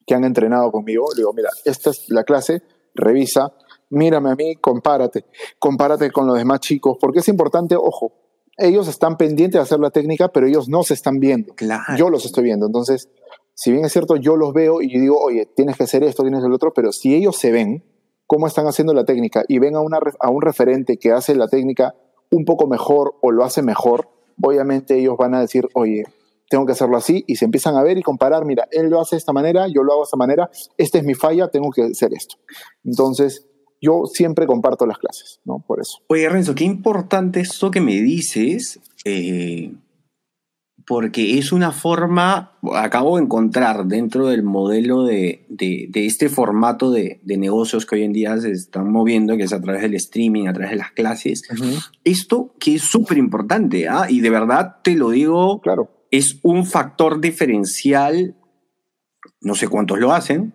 que 0.04 0.14
han 0.16 0.24
entrenado 0.24 0.72
conmigo. 0.72 1.06
Le 1.14 1.20
digo, 1.20 1.32
mira, 1.32 1.50
esta 1.64 1.90
es 1.90 2.06
la 2.08 2.24
clase, 2.24 2.64
revisa, 2.96 3.54
mírame 3.90 4.30
a 4.30 4.34
mí, 4.34 4.56
compárate, 4.56 5.26
compárate 5.58 6.10
con 6.10 6.26
los 6.26 6.36
demás 6.36 6.60
chicos, 6.60 6.96
porque 7.00 7.18
es 7.18 7.28
importante, 7.28 7.76
ojo, 7.76 8.12
ellos 8.56 8.88
están 8.88 9.16
pendientes 9.16 9.58
de 9.58 9.62
hacer 9.62 9.80
la 9.80 9.90
técnica, 9.90 10.28
pero 10.28 10.46
ellos 10.46 10.68
no 10.68 10.82
se 10.82 10.94
están 10.94 11.18
viendo. 11.18 11.54
Yo 11.96 12.10
los 12.10 12.24
estoy 12.26 12.44
viendo. 12.44 12.66
Entonces, 12.66 13.08
si 13.54 13.72
bien 13.72 13.84
es 13.84 13.92
cierto, 13.92 14.16
yo 14.16 14.36
los 14.36 14.52
veo 14.52 14.82
y 14.82 14.88
digo, 14.88 15.18
oye, 15.18 15.46
tienes 15.46 15.76
que 15.76 15.84
hacer 15.84 16.02
esto, 16.04 16.22
tienes 16.22 16.44
el 16.44 16.52
otro, 16.52 16.72
pero 16.74 16.92
si 16.92 17.14
ellos 17.14 17.36
se 17.36 17.50
ven 17.50 17.84
cómo 18.26 18.46
están 18.46 18.66
haciendo 18.66 18.94
la 18.94 19.04
técnica 19.04 19.44
y 19.48 19.58
ven 19.58 19.76
a, 19.76 19.80
una, 19.80 19.98
a 20.20 20.30
un 20.30 20.42
referente 20.42 20.98
que 20.98 21.10
hace 21.10 21.34
la 21.34 21.48
técnica 21.48 21.94
un 22.30 22.44
poco 22.44 22.66
mejor 22.66 23.14
o 23.22 23.32
lo 23.32 23.44
hace 23.44 23.62
mejor, 23.62 24.08
obviamente 24.42 24.98
ellos 24.98 25.16
van 25.18 25.34
a 25.34 25.40
decir, 25.40 25.66
oye, 25.74 26.04
tengo 26.48 26.66
que 26.66 26.72
hacerlo 26.72 26.96
así, 26.96 27.24
y 27.28 27.36
se 27.36 27.44
empiezan 27.44 27.76
a 27.76 27.82
ver 27.82 27.96
y 27.96 28.02
comparar, 28.02 28.44
mira, 28.44 28.66
él 28.72 28.88
lo 28.88 29.00
hace 29.00 29.14
de 29.14 29.18
esta 29.18 29.32
manera, 29.32 29.68
yo 29.68 29.84
lo 29.84 29.92
hago 29.92 30.02
de 30.02 30.06
esta 30.06 30.16
manera, 30.16 30.50
esta 30.76 30.98
es 30.98 31.04
mi 31.04 31.14
falla, 31.14 31.48
tengo 31.48 31.70
que 31.70 31.82
hacer 31.82 32.12
esto. 32.12 32.36
Entonces, 32.84 33.46
yo 33.80 34.04
siempre 34.06 34.46
comparto 34.46 34.86
las 34.86 34.98
clases, 34.98 35.40
¿no? 35.44 35.58
Por 35.66 35.80
eso. 35.80 35.98
Oye, 36.08 36.28
Renzo, 36.28 36.54
qué 36.54 36.64
importante 36.64 37.40
esto 37.40 37.70
que 37.70 37.80
me 37.80 38.00
dices, 38.00 38.80
eh, 39.04 39.72
porque 40.86 41.38
es 41.38 41.52
una 41.52 41.70
forma, 41.70 42.58
acabo 42.74 43.16
de 43.16 43.22
encontrar 43.22 43.86
dentro 43.86 44.26
del 44.26 44.42
modelo 44.42 45.04
de, 45.04 45.46
este 45.94 46.28
formato 46.28 46.90
de, 46.90 47.20
negocios 47.24 47.86
que 47.86 47.94
hoy 47.94 48.02
en 48.02 48.12
día 48.12 48.36
se 48.38 48.50
están 48.50 48.90
moviendo, 48.90 49.36
que 49.36 49.44
es 49.44 49.52
a 49.52 49.60
través 49.60 49.82
del 49.82 49.94
streaming, 49.94 50.48
a 50.48 50.52
través 50.52 50.72
de 50.72 50.76
las 50.78 50.90
clases, 50.90 51.44
esto 52.04 52.54
que 52.58 52.74
es 52.74 52.82
súper 52.82 53.18
importante, 53.18 53.88
¿ah? 53.88 54.06
y 54.08 54.20
de 54.20 54.30
verdad 54.30 54.78
te 54.82 54.96
lo 54.96 55.10
digo, 55.10 55.60
claro. 55.60 55.90
es 56.10 56.40
un 56.42 56.66
factor 56.66 57.20
diferencial, 57.20 58.34
no 59.40 59.54
sé 59.54 59.68
cuántos 59.68 60.00
lo 60.00 60.12
hacen, 60.12 60.54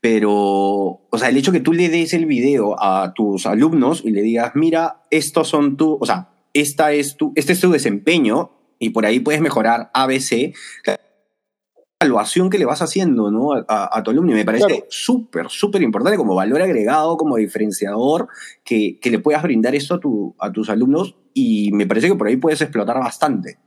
pero, 0.00 0.34
o 0.34 1.18
sea, 1.18 1.28
el 1.28 1.36
hecho 1.36 1.52
que 1.52 1.60
tú 1.60 1.72
le 1.72 1.88
des 1.88 2.14
el 2.14 2.26
video 2.26 2.76
a 2.82 3.12
tus 3.14 3.46
alumnos 3.46 4.02
y 4.04 4.10
le 4.10 4.22
digas, 4.22 4.52
mira, 4.54 5.02
estos 5.10 5.48
son 5.48 5.76
tú, 5.76 5.98
o 6.00 6.06
sea, 6.06 6.30
esta 6.52 6.92
es 6.92 7.16
tu, 7.16 7.32
este 7.34 7.52
es 7.52 7.60
tu 7.60 7.70
desempeño 7.70 8.50
y 8.78 8.90
por 8.90 9.06
ahí 9.06 9.20
puedes 9.20 9.40
mejorar 9.40 9.90
ABC, 9.94 10.54
la 10.86 10.98
evaluación 12.00 12.50
que 12.50 12.58
le 12.58 12.66
vas 12.66 12.82
haciendo 12.82 13.30
¿no? 13.30 13.50
a, 13.68 14.02
tu 14.02 14.10
alumno. 14.10 14.32
Y 14.32 14.34
me 14.34 14.44
parece 14.44 14.84
súper, 14.88 15.48
súper 15.48 15.82
importante 15.82 16.18
como 16.18 16.34
valor 16.34 16.62
agregado, 16.62 17.16
como 17.16 17.36
diferenciador, 17.36 18.28
que, 18.64 18.98
que, 19.00 19.10
le 19.10 19.18
puedas 19.18 19.42
brindar 19.42 19.74
esto 19.74 19.94
a, 19.94 20.00
tu, 20.00 20.34
a 20.38 20.52
tus 20.52 20.68
alumnos 20.68 21.16
y 21.32 21.72
me 21.72 21.86
parece 21.86 22.08
que 22.08 22.14
por 22.14 22.26
ahí 22.26 22.36
puedes 22.36 22.60
explotar 22.60 22.98
bastante. 22.98 23.58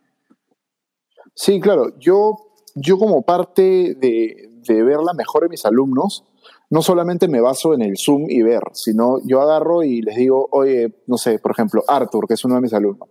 Sí, 1.35 1.59
claro. 1.59 1.97
Yo, 1.99 2.35
yo 2.75 2.97
como 2.97 3.23
parte 3.23 3.95
de, 3.95 4.48
de 4.67 4.83
verla 4.83 5.13
mejor 5.13 5.43
en 5.43 5.49
mis 5.49 5.65
alumnos, 5.65 6.25
no 6.69 6.81
solamente 6.81 7.27
me 7.27 7.41
baso 7.41 7.73
en 7.73 7.81
el 7.81 7.97
Zoom 7.97 8.29
y 8.29 8.41
ver, 8.41 8.61
sino 8.73 9.17
yo 9.25 9.41
agarro 9.41 9.83
y 9.83 10.01
les 10.01 10.15
digo, 10.15 10.47
oye, 10.51 11.03
no 11.07 11.17
sé, 11.17 11.39
por 11.39 11.51
ejemplo, 11.51 11.83
Arthur, 11.87 12.27
que 12.27 12.35
es 12.35 12.45
uno 12.45 12.55
de 12.55 12.61
mis 12.61 12.73
alumnos 12.73 13.09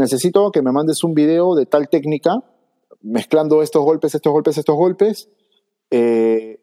necesito 0.00 0.50
que 0.50 0.62
me 0.62 0.72
mandes 0.72 1.04
un 1.04 1.14
video 1.14 1.54
de 1.54 1.66
tal 1.66 1.88
técnica, 1.88 2.42
mezclando 3.02 3.62
estos 3.62 3.84
golpes, 3.84 4.14
estos 4.14 4.32
golpes, 4.32 4.58
estos 4.58 4.76
golpes, 4.76 5.28
eh, 5.90 6.60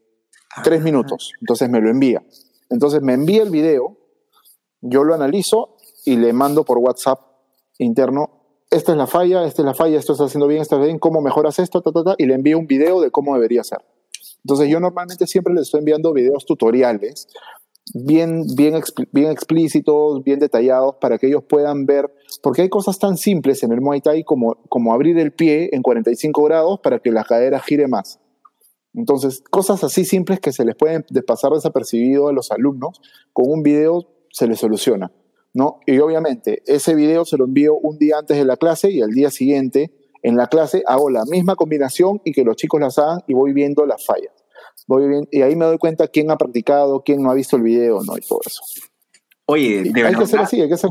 tres 0.63 0.81
minutos. 0.81 1.31
Entonces 1.41 1.69
me 1.69 1.79
lo 1.79 1.89
envía. 1.89 2.23
Entonces 2.69 3.01
me 3.01 3.13
envía 3.13 3.43
el 3.43 3.49
video, 3.49 3.97
yo 4.81 5.03
lo 5.03 5.13
analizo 5.13 5.77
y 6.05 6.17
le 6.17 6.33
mando 6.33 6.63
por 6.63 6.79
WhatsApp 6.79 7.19
interno, 7.77 8.31
esta 8.69 8.91
es 8.91 8.97
la 8.97 9.07
falla, 9.07 9.45
esta 9.45 9.61
es 9.61 9.65
la 9.65 9.73
falla, 9.73 9.97
esto 9.97 10.13
está 10.13 10.25
haciendo 10.25 10.47
bien, 10.47 10.61
esto 10.61 10.75
está 10.75 10.85
bien, 10.85 10.99
¿cómo 10.99 11.21
mejoras 11.21 11.59
esto? 11.59 11.81
y 12.17 12.25
le 12.25 12.33
envío 12.33 12.57
un 12.57 12.67
video 12.67 12.99
de 12.99 13.11
cómo 13.11 13.33
debería 13.35 13.63
ser. 13.63 13.79
Entonces 14.43 14.69
yo 14.69 14.79
normalmente 14.79 15.27
siempre 15.27 15.53
les 15.53 15.63
estoy 15.63 15.79
enviando 15.79 16.13
videos 16.13 16.45
tutoriales 16.45 17.27
bien, 17.93 18.43
bien, 18.55 18.81
bien 19.11 19.31
explícitos, 19.31 20.23
bien 20.23 20.39
detallados, 20.39 20.95
para 20.99 21.17
que 21.17 21.27
ellos 21.27 21.43
puedan 21.47 21.85
ver, 21.85 22.11
porque 22.41 22.63
hay 22.63 22.69
cosas 22.69 22.99
tan 22.99 23.17
simples 23.17 23.63
en 23.63 23.71
el 23.71 23.81
Muay 23.81 24.01
Thai 24.01 24.23
como, 24.23 24.55
como 24.69 24.93
abrir 24.93 25.17
el 25.17 25.31
pie 25.31 25.69
en 25.71 25.81
45 25.81 26.43
grados 26.43 26.79
para 26.81 26.99
que 26.99 27.11
la 27.11 27.23
cadera 27.23 27.59
gire 27.59 27.87
más. 27.87 28.19
Entonces, 28.93 29.43
cosas 29.51 29.83
así 29.83 30.05
simples 30.05 30.39
que 30.39 30.51
se 30.51 30.65
les 30.65 30.75
pueden 30.75 31.05
pasar 31.25 31.51
desapercibido 31.51 32.29
a 32.29 32.33
los 32.33 32.51
alumnos, 32.51 32.99
con 33.31 33.45
un 33.49 33.63
video 33.63 34.07
se 34.31 34.47
les 34.47 34.59
soluciona. 34.59 35.11
¿no? 35.53 35.79
Y 35.85 35.99
obviamente, 35.99 36.61
ese 36.65 36.95
video 36.95 37.25
se 37.25 37.37
lo 37.37 37.45
envío 37.45 37.75
un 37.75 37.97
día 37.97 38.17
antes 38.19 38.37
de 38.37 38.45
la 38.45 38.57
clase 38.57 38.91
y 38.91 39.01
al 39.01 39.11
día 39.11 39.31
siguiente 39.31 39.91
en 40.23 40.37
la 40.37 40.47
clase 40.47 40.83
hago 40.85 41.09
la 41.09 41.25
misma 41.25 41.55
combinación 41.55 42.21
y 42.23 42.31
que 42.31 42.43
los 42.43 42.55
chicos 42.55 42.79
las 42.79 42.97
hagan 42.97 43.19
y 43.27 43.33
voy 43.33 43.53
viendo 43.53 43.85
las 43.85 44.05
fallas 44.05 44.31
voy 44.87 45.07
bien, 45.07 45.27
y 45.31 45.41
ahí 45.41 45.55
me 45.55 45.65
doy 45.65 45.77
cuenta 45.77 46.07
quién 46.07 46.31
ha 46.31 46.37
practicado, 46.37 47.03
quién 47.03 47.21
no 47.21 47.29
ha 47.29 47.33
visto 47.33 47.57
el 47.57 47.63
video, 47.63 48.01
¿no? 48.03 48.17
Y 48.17 48.21
todo 48.21 48.39
eso. 48.45 48.61
Oye, 49.45 49.83
de 49.83 49.91
verdad. 49.91 50.09
Hay 50.09 50.15
que 50.15 50.23
hacer 50.23 50.39
así, 50.39 50.61
hay 50.61 50.67
que 50.67 50.73
hacer 50.73 50.89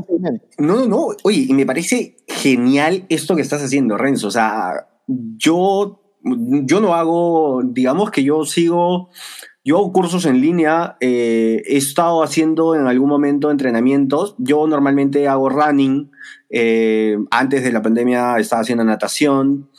No, 0.57 0.77
no, 0.77 0.87
no. 0.87 1.07
Oye, 1.23 1.45
y 1.47 1.53
me 1.53 1.65
parece 1.65 2.17
genial 2.27 3.05
esto 3.09 3.35
que 3.35 3.41
estás 3.41 3.61
haciendo, 3.63 3.97
Renzo. 3.97 4.27
O 4.27 4.31
sea, 4.31 4.87
yo, 5.07 6.01
yo 6.23 6.79
no 6.79 6.95
hago, 6.95 7.61
digamos 7.63 8.09
que 8.09 8.23
yo 8.23 8.45
sigo, 8.45 9.09
yo 9.63 9.77
hago 9.77 9.93
cursos 9.93 10.25
en 10.25 10.41
línea, 10.41 10.97
eh, 11.01 11.61
he 11.65 11.77
estado 11.77 12.23
haciendo 12.23 12.73
en 12.73 12.87
algún 12.87 13.09
momento 13.09 13.51
entrenamientos. 13.51 14.35
Yo 14.39 14.65
normalmente 14.65 15.27
hago 15.27 15.49
running. 15.49 16.11
Eh, 16.49 17.17
antes 17.31 17.63
de 17.63 17.71
la 17.71 17.81
pandemia 17.81 18.37
estaba 18.37 18.61
haciendo 18.61 18.83
natación. 18.83 19.69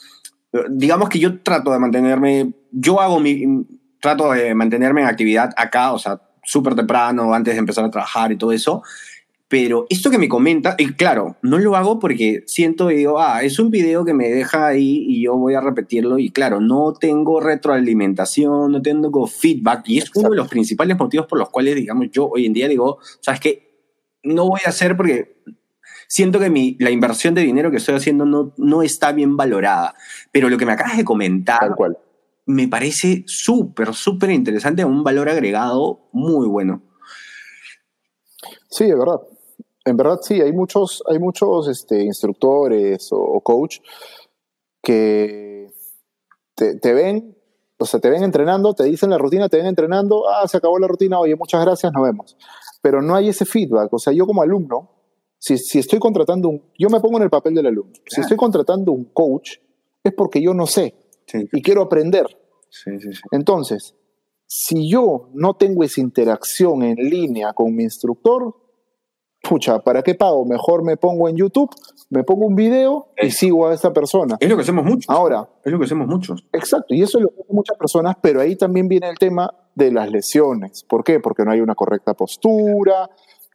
Digamos 0.69 1.09
que 1.09 1.19
yo 1.19 1.41
trato 1.41 1.71
de 1.71 1.79
mantenerme, 1.79 2.53
yo 2.71 2.99
hago 3.01 3.19
mi, 3.19 3.65
trato 3.99 4.31
de 4.31 4.55
mantenerme 4.55 5.01
en 5.01 5.07
actividad 5.07 5.51
acá, 5.57 5.93
o 5.93 5.99
sea, 5.99 6.21
súper 6.43 6.75
temprano, 6.75 7.33
antes 7.33 7.53
de 7.53 7.59
empezar 7.59 7.85
a 7.85 7.91
trabajar 7.91 8.31
y 8.31 8.37
todo 8.37 8.51
eso. 8.51 8.81
Pero 9.47 9.87
esto 9.89 10.11
que 10.11 10.19
me 10.19 10.29
comenta, 10.29 10.75
y 10.77 10.93
claro, 10.93 11.35
no 11.41 11.57
lo 11.57 11.75
hago 11.75 11.97
porque 11.97 12.43
siento 12.45 12.91
y 12.91 12.97
digo, 12.97 13.19
ah, 13.19 13.41
es 13.41 13.57
un 13.57 13.71
video 13.71 14.05
que 14.05 14.13
me 14.13 14.29
deja 14.29 14.67
ahí 14.67 15.05
y 15.07 15.23
yo 15.23 15.35
voy 15.37 15.55
a 15.55 15.61
repetirlo. 15.61 16.19
Y 16.19 16.29
claro, 16.29 16.61
no 16.61 16.93
tengo 16.93 17.39
retroalimentación, 17.39 18.71
no 18.71 18.81
tengo 18.81 19.25
feedback. 19.25 19.89
Y 19.89 19.97
es 19.97 20.11
uno 20.13 20.29
de 20.29 20.35
los 20.35 20.47
principales 20.47 20.99
motivos 20.99 21.25
por 21.25 21.39
los 21.39 21.49
cuales, 21.49 21.75
digamos, 21.75 22.11
yo 22.11 22.29
hoy 22.29 22.45
en 22.45 22.53
día 22.53 22.67
digo, 22.67 22.99
¿sabes 23.21 23.39
qué? 23.39 23.89
No 24.21 24.47
voy 24.47 24.59
a 24.65 24.69
hacer 24.69 24.95
porque 24.95 25.41
siento 26.09 26.39
que 26.39 26.49
mi, 26.49 26.75
la 26.79 26.89
inversión 26.89 27.35
de 27.35 27.43
dinero 27.43 27.71
que 27.71 27.77
estoy 27.77 27.95
haciendo 27.95 28.25
no, 28.25 28.51
no 28.57 28.81
está 28.81 29.13
bien 29.13 29.37
valorada. 29.37 29.93
Pero 30.31 30.49
lo 30.49 30.57
que 30.57 30.65
me 30.65 30.73
acabas 30.73 30.97
de 30.97 31.05
comentar, 31.05 31.59
Tal 31.59 31.75
cual 31.75 31.97
me 32.49 32.67
parece 32.67 33.23
súper, 33.27 33.93
súper 33.93 34.31
interesante, 34.31 34.83
un 34.83 35.03
valor 35.03 35.29
agregado 35.29 36.09
muy 36.11 36.47
bueno. 36.47 36.81
Sí, 38.69 38.85
de 38.85 38.95
verdad. 38.95 39.21
En 39.85 39.95
verdad 39.95 40.19
sí, 40.23 40.41
hay 40.41 40.51
muchos, 40.51 41.03
hay 41.07 41.19
muchos 41.19 41.67
este, 41.67 42.03
instructores 42.03 43.09
o, 43.11 43.39
coach 43.41 43.77
que 44.81 45.71
te, 46.55 46.93
ven, 46.93 47.37
o 47.77 47.85
sea, 47.85 47.99
te 47.99 48.09
ven 48.09 48.23
entrenando, 48.23 48.73
te 48.73 48.83
dicen 48.85 49.11
la 49.11 49.19
rutina, 49.19 49.47
te 49.47 49.57
ven 49.57 49.67
entrenando, 49.67 50.27
ah, 50.27 50.47
se 50.47 50.57
acabó 50.57 50.79
la 50.79 50.87
rutina, 50.87 51.19
oye, 51.19 51.35
muchas 51.35 51.63
gracias, 51.63 51.93
nos 51.93 52.03
vemos. 52.03 52.35
Pero 52.81 53.01
no 53.03 53.13
hay 53.13 53.29
ese 53.29 53.45
feedback. 53.45 53.93
O 53.93 53.99
sea, 53.99 54.11
yo 54.11 54.25
como 54.25 54.41
alumno, 54.41 54.89
si, 55.39 55.57
si 55.57 55.79
estoy 55.79 55.97
contratando 55.99 56.49
un, 56.49 56.61
yo 56.77 56.89
me 56.89 56.99
pongo 56.99 57.17
en 57.17 57.23
el 57.23 57.29
papel 57.29 57.55
del 57.55 57.65
alumno. 57.65 57.93
Si 58.05 58.21
estoy 58.21 58.37
contratando 58.37 58.91
un 58.91 59.05
coach, 59.05 59.57
es 60.03 60.13
porque 60.13 60.41
yo 60.41 60.53
no 60.53 60.67
sé 60.67 60.93
y 61.51 61.61
quiero 61.61 61.81
aprender. 61.81 62.25
Entonces, 63.31 63.95
si 64.47 64.89
yo 64.89 65.29
no 65.33 65.55
tengo 65.55 65.83
esa 65.83 66.01
interacción 66.01 66.83
en 66.83 66.95
línea 66.95 67.53
con 67.53 67.75
mi 67.75 67.83
instructor, 67.83 68.55
pucha, 69.41 69.79
¿para 69.79 70.01
qué 70.01 70.15
pago? 70.15 70.45
Mejor 70.45 70.83
me 70.83 70.97
pongo 70.97 71.29
en 71.29 71.37
YouTube, 71.37 71.69
me 72.09 72.23
pongo 72.23 72.45
un 72.45 72.55
video 72.55 73.09
y 73.21 73.31
sigo 73.31 73.67
a 73.67 73.73
esa 73.73 73.93
persona. 73.93 74.37
Es 74.39 74.49
lo 74.49 74.55
que 74.55 74.63
hacemos 74.63 74.85
muchos. 74.85 75.09
Ahora. 75.09 75.49
Es 75.63 75.71
lo 75.71 75.79
que 75.79 75.85
hacemos 75.85 76.07
muchos. 76.07 76.45
Exacto, 76.51 76.93
y 76.93 77.01
eso 77.01 77.19
es 77.19 77.23
lo 77.23 77.29
que 77.29 77.41
hacen 77.41 77.55
muchas 77.55 77.77
personas, 77.77 78.15
pero 78.21 78.41
ahí 78.41 78.55
también 78.55 78.87
viene 78.87 79.09
el 79.09 79.17
tema 79.17 79.53
de 79.75 79.91
las 79.91 80.11
lesiones. 80.11 80.83
¿Por 80.83 81.03
qué? 81.03 81.19
Porque 81.19 81.45
no 81.45 81.51
hay 81.51 81.61
una 81.61 81.75
correcta 81.75 82.13
postura, 82.13 83.09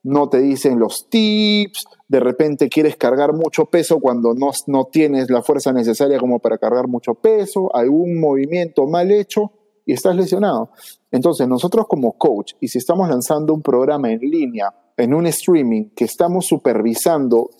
no 0.04 0.28
te 0.28 0.38
dicen 0.38 0.78
los 0.78 1.08
tips, 1.08 1.84
de 2.08 2.20
repente 2.20 2.68
quieres 2.68 2.96
cargar 2.96 3.32
mucho 3.32 3.64
peso 3.64 3.98
cuando 3.98 4.34
no, 4.34 4.50
no 4.66 4.84
tienes 4.84 5.30
la 5.30 5.42
fuerza 5.42 5.72
necesaria 5.72 6.18
como 6.18 6.38
para 6.38 6.58
cargar 6.58 6.86
mucho 6.86 7.14
peso, 7.14 7.74
algún 7.74 8.20
movimiento 8.20 8.86
mal 8.86 9.10
hecho 9.10 9.50
y 9.86 9.94
estás 9.94 10.14
lesionado. 10.14 10.70
Entonces, 11.10 11.48
nosotros 11.48 11.86
como 11.88 12.12
coach, 12.12 12.52
y 12.60 12.68
si 12.68 12.78
estamos 12.78 13.08
lanzando 13.08 13.54
un 13.54 13.62
programa 13.62 14.10
en 14.12 14.20
línea, 14.20 14.74
en 14.96 15.14
un 15.14 15.26
streaming 15.26 15.90
que 15.96 16.04
estamos 16.04 16.46
supervisando 16.46 17.50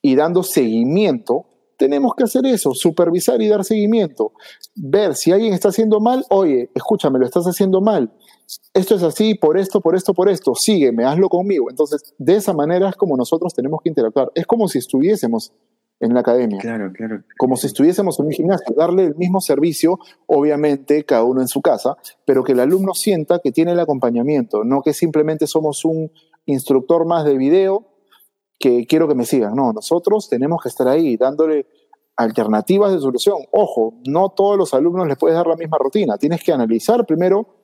y 0.00 0.16
dando 0.16 0.42
seguimiento, 0.42 1.46
tenemos 1.76 2.14
que 2.14 2.24
hacer 2.24 2.46
eso, 2.46 2.72
supervisar 2.72 3.42
y 3.42 3.48
dar 3.48 3.64
seguimiento. 3.64 4.32
Ver 4.74 5.14
si 5.14 5.32
alguien 5.32 5.52
está 5.52 5.68
haciendo 5.68 6.00
mal, 6.00 6.24
oye, 6.30 6.70
escúchame, 6.74 7.18
lo 7.18 7.26
estás 7.26 7.44
haciendo 7.44 7.80
mal. 7.80 8.12
Esto 8.72 8.94
es 8.96 9.02
así, 9.02 9.34
por 9.34 9.58
esto, 9.58 9.80
por 9.80 9.94
esto, 9.96 10.14
por 10.14 10.28
esto. 10.28 10.54
Sígueme, 10.54 11.04
hazlo 11.04 11.28
conmigo. 11.28 11.70
Entonces, 11.70 12.14
de 12.18 12.36
esa 12.36 12.52
manera 12.52 12.88
es 12.88 12.96
como 12.96 13.16
nosotros 13.16 13.54
tenemos 13.54 13.80
que 13.82 13.88
interactuar. 13.88 14.30
Es 14.34 14.46
como 14.46 14.68
si 14.68 14.78
estuviésemos 14.78 15.52
en 16.00 16.14
la 16.14 16.20
academia. 16.20 16.58
Claro, 16.58 16.92
claro. 16.92 17.22
Como 17.38 17.56
si 17.56 17.66
estuviésemos 17.66 18.18
en 18.18 18.26
un 18.26 18.32
gimnasio, 18.32 18.74
darle 18.76 19.04
el 19.04 19.16
mismo 19.16 19.40
servicio, 19.40 19.98
obviamente 20.26 21.04
cada 21.04 21.24
uno 21.24 21.40
en 21.40 21.48
su 21.48 21.62
casa, 21.62 21.96
pero 22.24 22.44
que 22.44 22.52
el 22.52 22.60
alumno 22.60 22.94
sienta 22.94 23.38
que 23.38 23.52
tiene 23.52 23.72
el 23.72 23.80
acompañamiento, 23.80 24.64
no 24.64 24.82
que 24.82 24.92
simplemente 24.92 25.46
somos 25.46 25.84
un 25.84 26.10
instructor 26.46 27.06
más 27.06 27.24
de 27.24 27.36
video 27.36 27.86
que 28.58 28.86
quiero 28.86 29.08
que 29.08 29.14
me 29.14 29.24
sigan. 29.24 29.54
No, 29.54 29.72
nosotros 29.72 30.28
tenemos 30.28 30.62
que 30.62 30.68
estar 30.68 30.88
ahí 30.88 31.16
dándole 31.16 31.66
alternativas 32.16 32.92
de 32.92 33.00
solución. 33.00 33.38
Ojo, 33.52 33.94
no 34.06 34.30
todos 34.30 34.56
los 34.56 34.74
alumnos 34.74 35.06
les 35.08 35.16
puedes 35.16 35.36
dar 35.36 35.46
la 35.46 35.56
misma 35.56 35.78
rutina. 35.78 36.16
Tienes 36.16 36.42
que 36.42 36.52
analizar 36.52 37.04
primero 37.06 37.63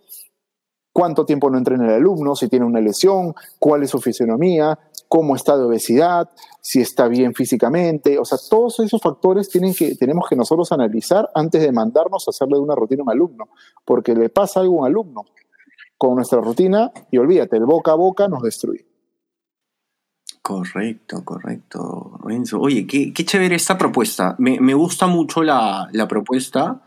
cuánto 0.92 1.24
tiempo 1.24 1.50
no 1.50 1.59
entrena 1.59 1.87
el 1.87 1.94
alumno, 1.94 2.35
si 2.35 2.48
tiene 2.48 2.66
una 2.66 2.81
lesión, 2.81 3.35
cuál 3.59 3.83
es 3.83 3.90
su 3.90 4.00
fisionomía, 4.00 4.79
cómo 5.09 5.35
está 5.35 5.57
de 5.57 5.64
obesidad, 5.64 6.31
si 6.61 6.81
está 6.81 7.09
bien 7.09 7.35
físicamente. 7.35 8.18
O 8.18 8.24
sea, 8.24 8.38
todos 8.48 8.81
esos 8.81 9.00
factores 9.00 9.48
tienen 9.48 9.74
que, 9.74 9.96
tenemos 9.96 10.29
que 10.29 10.37
nosotros 10.37 10.70
analizar 10.72 11.29
antes 11.35 11.62
de 11.62 11.72
mandarnos 11.72 12.26
a 12.26 12.31
hacerle 12.31 12.59
una 12.59 12.74
rutina 12.74 13.03
a 13.03 13.05
un 13.05 13.11
alumno, 13.11 13.48
porque 13.85 14.14
le 14.14 14.29
pasa 14.29 14.61
algo 14.61 14.76
a 14.76 14.81
un 14.81 14.87
alumno 14.87 15.24
con 15.98 16.14
nuestra 16.14 16.40
rutina 16.40 16.92
y 17.11 17.18
olvídate, 17.18 17.57
el 17.57 17.66
boca 17.66 17.92
a 17.92 17.94
boca 17.94 18.29
nos 18.29 18.42
destruye. 18.42 18.87
Correcto, 20.42 21.24
correcto, 21.24 22.18
Renzo. 22.24 22.59
Oye, 22.59 22.87
qué, 22.87 23.12
chévere 23.12 23.55
esta 23.55 23.76
propuesta. 23.76 24.35
Me, 24.38 24.74
gusta 24.74 25.07
mucho 25.07 25.42
la, 25.42 25.88
propuesta. 26.09 26.83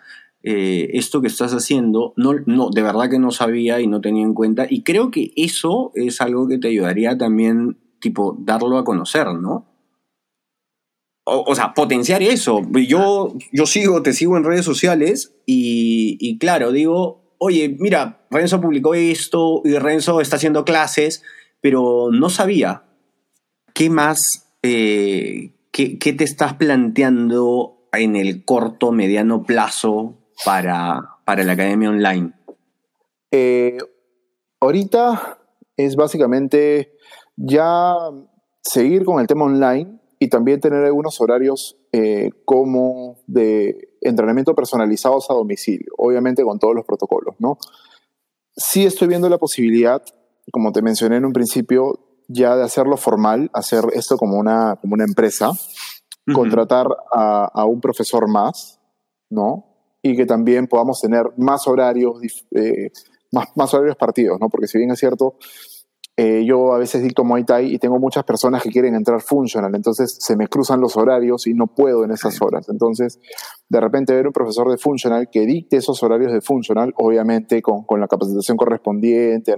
Eh, 0.46 0.90
esto 0.98 1.22
que 1.22 1.28
estás 1.28 1.54
haciendo, 1.54 2.14
no, 2.18 2.34
no, 2.46 2.70
de 2.70 2.82
verdad 2.82 3.10
que 3.10 3.18
no 3.18 3.32
sabía 3.32 3.80
y 3.80 3.88
no 3.88 4.02
tenía 4.02 4.24
en 4.24 4.34
cuenta. 4.34 4.68
Y 4.70 4.84
creo 4.84 5.10
que 5.10 5.32
eso 5.38 5.92
es 5.96 6.20
algo 6.20 6.50
que 6.50 6.58
te 6.58 6.68
ayudaría 6.68 7.18
también 7.18 7.78
tipo, 8.04 8.38
darlo 8.38 8.78
a 8.78 8.84
conocer, 8.84 9.28
¿no? 9.28 9.66
O, 11.26 11.56
sea, 11.56 11.74
potenciar 11.74 12.22
eso. 12.22 12.62
Yo, 12.86 13.34
yo 13.54 13.66
sigo, 13.66 14.04
te 14.04 14.12
sigo 14.12 14.36
en 14.36 14.44
redes 14.44 14.66
sociales 14.66 15.34
y, 15.46 16.38
claro, 16.38 16.74
digo, 16.74 17.22
oye, 17.38 17.78
mira, 17.80 18.28
Renzo 18.30 18.60
publicó 18.60 18.94
esto 18.94 19.62
y 19.64 19.78
Renzo 19.78 20.20
está 20.20 20.36
haciendo 20.36 20.66
clases, 20.66 21.24
pero 21.62 22.10
no 22.12 22.30
sabía. 22.30 22.84
¿Qué 23.74 23.90
más, 23.90 24.54
eh, 24.64 25.54
qué, 25.72 25.96
te 25.96 26.26
estás 26.26 26.56
planteando 26.56 27.88
en 27.94 28.18
el 28.18 28.44
corto, 28.44 28.92
mediano 28.92 29.44
plazo 29.44 30.18
para, 30.46 31.18
para 31.26 31.44
la 31.44 31.54
academia 31.54 31.90
online? 31.90 32.34
Eh, 33.32 33.78
ahorita 34.60 35.40
es 35.78 35.96
básicamente 35.96 36.94
ya 37.36 37.96
seguir 38.62 39.06
con 39.06 39.20
el 39.20 39.28
tema 39.28 39.46
online 39.46 40.00
y 40.20 40.30
también 40.30 40.60
tener 40.60 40.86
algunos 40.86 41.20
horarios 41.20 41.78
eh, 41.92 42.30
como 42.46 43.18
de 43.28 43.98
entrenamiento 44.02 44.56
personalizados 44.56 45.30
a 45.30 45.34
domicilio, 45.34 45.92
obviamente 45.98 46.44
con 46.44 46.60
todos 46.60 46.76
los 46.76 46.86
protocolos, 46.86 47.36
¿no? 47.40 47.58
Sí 48.56 48.86
estoy 48.86 49.08
viendo 49.08 49.30
la 49.30 49.38
posibilidad, 49.38 50.02
como 50.52 50.72
te 50.72 50.82
mencioné 50.82 51.18
en 51.18 51.26
un 51.26 51.34
principio, 51.34 52.00
ya 52.28 52.56
de 52.56 52.64
hacerlo 52.64 52.98
formal, 52.98 53.50
hacer 53.54 53.86
esto 53.94 54.18
como 54.18 54.38
una, 54.38 54.78
como 54.80 54.94
una 54.94 55.04
empresa, 55.04 55.52
contratar 56.34 56.88
a, 57.12 57.66
un 57.66 57.82
profesor 57.82 58.30
más, 58.30 58.80
¿no? 59.30 59.73
Y 60.04 60.16
que 60.16 60.26
también 60.26 60.68
podamos 60.68 61.02
tener 61.02 61.32
más 61.38 61.68
horarios, 61.68 62.20
eh, 62.52 62.92
más, 63.32 63.48
más 63.56 63.74
horarios 63.74 63.96
partidos, 63.96 64.40
¿no? 64.40 64.50
Porque 64.50 64.68
si 64.68 64.78
bien 64.78 64.92
es 64.92 65.00
cierto, 65.00 65.38
eh, 66.16 66.46
yo 66.46 66.74
a 66.74 66.78
veces 66.78 67.02
dicto 67.02 67.24
Muay 67.24 67.44
Thai 67.44 67.74
y 67.74 67.80
tengo 67.80 67.98
muchas 67.98 68.24
personas 68.24 68.62
que 68.62 68.70
quieren 68.70 68.94
entrar 68.94 69.20
funcional, 69.20 69.74
entonces 69.74 70.16
se 70.20 70.36
me 70.38 70.48
cruzan 70.48 70.80
los 70.80 70.96
horarios 70.96 71.48
y 71.48 71.56
no 71.56 71.66
puedo 71.66 72.04
en 72.04 72.12
esas 72.12 72.40
horas. 72.40 72.70
Entonces, 72.70 73.20
de 73.68 73.82
repente 73.82 74.14
ver 74.14 74.28
un 74.28 74.34
profesor 74.34 74.70
de 74.70 74.78
funcional 74.78 75.30
que 75.32 75.48
dicte 75.48 75.78
esos 75.78 76.04
horarios 76.04 76.32
de 76.32 76.42
funcional, 76.42 76.94
obviamente 76.98 77.64
con, 77.64 77.84
con 77.86 78.00
la 78.00 78.08
capacitación 78.08 78.58
correspondiente, 78.58 79.56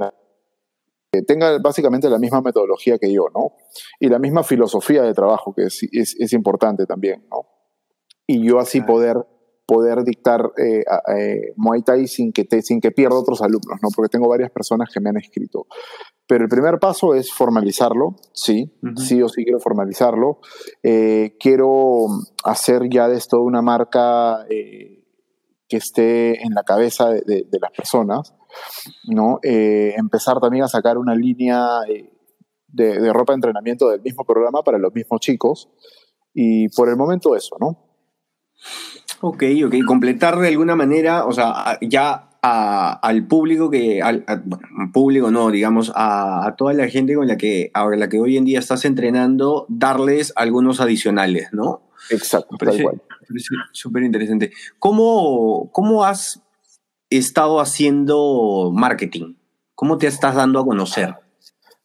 que 1.12 1.23
tenga 1.23 1.58
básicamente 1.60 2.10
la 2.10 2.19
misma 2.19 2.39
metodología 2.39 2.97
que 2.97 3.12
yo, 3.12 3.25
¿no? 3.34 3.51
Y 3.99 4.08
la 4.08 4.19
misma 4.19 4.43
filosofía 4.43 5.01
de 5.01 5.13
trabajo, 5.13 5.53
que 5.53 5.63
es, 5.63 5.84
es, 5.91 6.15
es 6.17 6.31
importante 6.31 6.86
también, 6.86 7.27
¿no? 7.29 7.47
Y 8.27 8.47
yo 8.47 8.60
así 8.60 8.79
poder 8.79 9.17
poder 9.65 10.04
dictar 10.04 10.51
eh, 10.58 10.84
eh, 11.17 11.54
Muay 11.56 11.82
Thai 11.82 12.08
sin 12.08 12.32
que, 12.32 12.43
te, 12.43 12.62
sin 12.62 12.80
que 12.80 12.91
pierda 12.91 13.17
otros 13.17 13.41
alumnos, 13.41 13.80
¿no? 13.82 13.89
Porque 13.95 14.10
tengo 14.10 14.28
varias 14.28 14.51
personas 14.51 14.89
que 14.93 14.99
me 14.99 15.10
han 15.10 15.17
escrito. 15.17 15.67
Pero 16.28 16.43
el 16.43 16.49
primer 16.49 16.80
paso 16.80 17.13
es 17.13 17.32
formalizarlo, 17.32 18.15
sí, 18.34 18.71
sí 18.97 19.21
o 19.21 19.30
sí 19.30 19.43
quiero 19.43 19.60
formalizarlo. 19.60 20.39
Eh, 20.84 21.36
quiero 21.39 22.08
hacer 22.43 22.89
ya 22.89 23.08
de 23.08 23.17
esto 23.17 23.41
una 23.41 23.62
marca 23.62 24.45
que 24.47 25.78
esté 25.78 26.43
en 26.43 26.54
la 26.54 26.63
cabeza 26.63 27.10
de, 27.10 27.47
las 27.60 27.71
personas, 27.71 28.34
¿no? 29.08 29.39
empezar 29.43 30.39
también 30.39 30.63
a 30.63 30.67
sacar 30.67 30.97
una 30.97 31.15
línea 31.15 31.82
de, 31.88 32.97
de 32.97 33.13
ropa 33.13 33.34
de 33.34 33.38
entrenamiento 33.38 33.89
del 33.89 34.01
mismo 34.01 34.23
programa 34.25 34.63
para 34.63 34.80
los 34.80 34.93
mismos 34.93 35.19
chicos. 35.21 35.69
Y 36.34 36.69
por 36.69 36.89
el 36.89 36.97
momento 36.97 37.36
eso, 37.36 37.56
¿no? 37.60 37.86
Ok, 39.21 39.43
ok. 39.65 39.75
Completar 39.86 40.38
de 40.38 40.49
alguna 40.49 40.75
manera, 40.75 41.25
o 41.25 41.32
sea, 41.32 41.78
ya 41.82 42.30
al 42.41 43.25
público 43.28 43.69
que, 43.69 44.01
al, 44.01 44.23
público 44.93 45.32
no, 45.32 45.49
digamos, 45.49 45.91
a, 45.95 46.54
toda 46.58 46.73
la 46.73 46.88
gente 46.88 47.15
con 47.15 47.28
la 47.28 47.38
que, 47.38 47.71
ahora 47.73 47.97
la 47.97 48.10
que 48.10 48.19
hoy 48.19 48.38
en 48.38 48.45
día 48.45 48.60
estás 48.60 48.86
entrenando, 48.86 49.65
darles 49.69 50.32
algunos 50.36 50.80
adicionales, 50.80 51.49
¿no? 51.51 51.82
Exacto, 52.10 52.56
tal 52.58 52.82
cual. 52.82 53.01
Súper 53.71 54.04
interesante. 54.04 54.51
¿Cómo, 54.78 55.71
¿Cómo 55.71 56.06
has 56.06 56.41
estado 57.10 57.60
haciendo 57.60 58.71
marketing? 58.73 59.36
¿Cómo 59.73 59.97
te 59.97 60.08
estás 60.08 60.36
dando 60.36 60.60
a 60.60 60.65
conocer? 60.65 61.15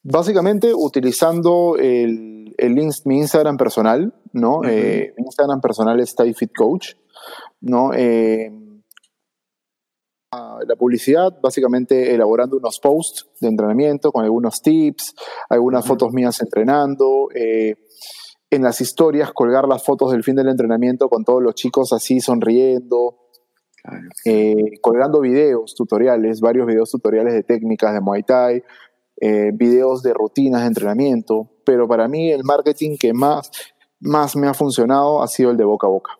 Básicamente 0.03 0.73
utilizando 0.75 1.77
el, 1.79 2.55
el 2.59 2.75
mi 3.05 3.19
Instagram 3.19 3.57
personal, 3.57 4.15
¿no? 4.33 4.63
Eh, 4.65 5.15
mi 5.17 5.25
Instagram 5.25 5.61
personal 5.61 6.01
es 6.01 6.15
Fit 6.37 6.53
Coach. 6.55 6.95
¿No? 7.61 7.93
Eh, 7.95 8.51
la 10.33 10.77
publicidad, 10.77 11.37
básicamente 11.43 12.15
elaborando 12.15 12.57
unos 12.57 12.79
posts 12.79 13.29
de 13.41 13.49
entrenamiento 13.49 14.13
con 14.13 14.25
algunos 14.25 14.63
tips, 14.63 15.15
algunas 15.49 15.85
fotos 15.87 16.13
mías 16.13 16.41
entrenando, 16.41 17.29
eh, 17.35 17.75
en 18.51 18.63
las 18.63 18.81
historias 18.81 19.33
colgar 19.33 19.67
las 19.67 19.85
fotos 19.85 20.13
del 20.13 20.25
fin 20.25 20.37
del 20.37 20.49
entrenamiento 20.49 21.09
con 21.09 21.25
todos 21.25 21.43
los 21.43 21.55
chicos 21.55 21.93
así 21.93 22.21
sonriendo, 22.21 23.17
eh, 24.25 24.79
colgando 24.81 25.21
videos, 25.21 25.75
tutoriales, 25.75 26.41
varios 26.41 26.67
videos 26.67 26.91
tutoriales 26.91 27.33
de 27.33 27.43
técnicas 27.43 27.95
de 27.95 28.01
Muay 28.01 28.23
Thai, 28.23 28.63
eh, 29.21 29.51
videos 29.55 30.03
de 30.03 30.15
rutinas 30.15 30.63
de 30.63 30.69
entrenamiento, 30.69 31.51
pero 31.65 31.87
para 31.89 32.09
mí 32.09 32.31
el 32.31 32.43
marketing 32.45 32.97
que 32.99 33.13
más, 33.13 33.51
más 34.01 34.37
me 34.37 34.49
ha 34.49 34.55
funcionado 34.55 35.23
ha 35.23 35.29
sido 35.29 35.51
el 35.51 35.57
de 35.57 35.65
boca 35.65 35.87
a 35.87 35.91
boca. 35.91 36.20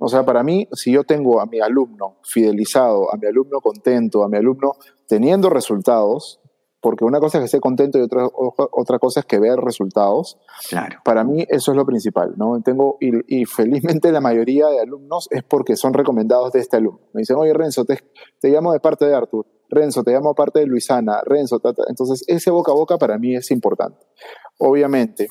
O 0.00 0.08
sea, 0.08 0.24
para 0.24 0.42
mí, 0.42 0.66
si 0.72 0.92
yo 0.92 1.04
tengo 1.04 1.40
a 1.40 1.46
mi 1.46 1.60
alumno 1.60 2.16
fidelizado, 2.24 3.12
a 3.12 3.18
mi 3.18 3.26
alumno 3.26 3.60
contento, 3.60 4.24
a 4.24 4.28
mi 4.28 4.38
alumno 4.38 4.72
teniendo 5.06 5.50
resultados, 5.50 6.40
porque 6.80 7.04
una 7.04 7.20
cosa 7.20 7.36
es 7.36 7.42
que 7.42 7.44
esté 7.44 7.60
contento 7.60 7.98
y 7.98 8.00
otra, 8.00 8.26
otra 8.32 8.98
cosa 8.98 9.20
es 9.20 9.26
que 9.26 9.38
ver 9.38 9.58
resultados. 9.58 10.38
Claro. 10.70 11.00
Para 11.04 11.22
mí 11.22 11.44
eso 11.48 11.72
es 11.72 11.76
lo 11.76 11.84
principal, 11.84 12.32
¿no? 12.38 12.60
Tengo, 12.62 12.96
y, 12.98 13.44
felizmente 13.44 14.10
la 14.10 14.22
mayoría 14.22 14.68
de 14.68 14.80
alumnos 14.80 15.28
es 15.30 15.42
porque 15.42 15.76
son 15.76 15.92
recomendados 15.92 16.52
de 16.52 16.60
este 16.60 16.78
alumno. 16.78 17.02
Me 17.12 17.20
dicen, 17.20 17.36
oye 17.36 17.52
Renzo, 17.52 17.84
te, 17.84 17.98
te 18.40 18.48
llamo 18.48 18.72
de 18.72 18.80
parte 18.80 19.04
de 19.04 19.14
Artur, 19.14 19.46
Renzo, 19.68 20.02
te 20.02 20.12
llamo 20.12 20.30
de 20.30 20.34
parte 20.34 20.60
de 20.60 20.66
Luisana, 20.66 21.20
Renzo, 21.26 21.60
entonces 21.88 22.24
ese 22.26 22.50
boca 22.50 22.72
a 22.72 22.74
boca 22.74 22.96
para 22.96 23.18
mí 23.18 23.36
es 23.36 23.50
importante. 23.50 23.98
Obviamente, 24.58 25.28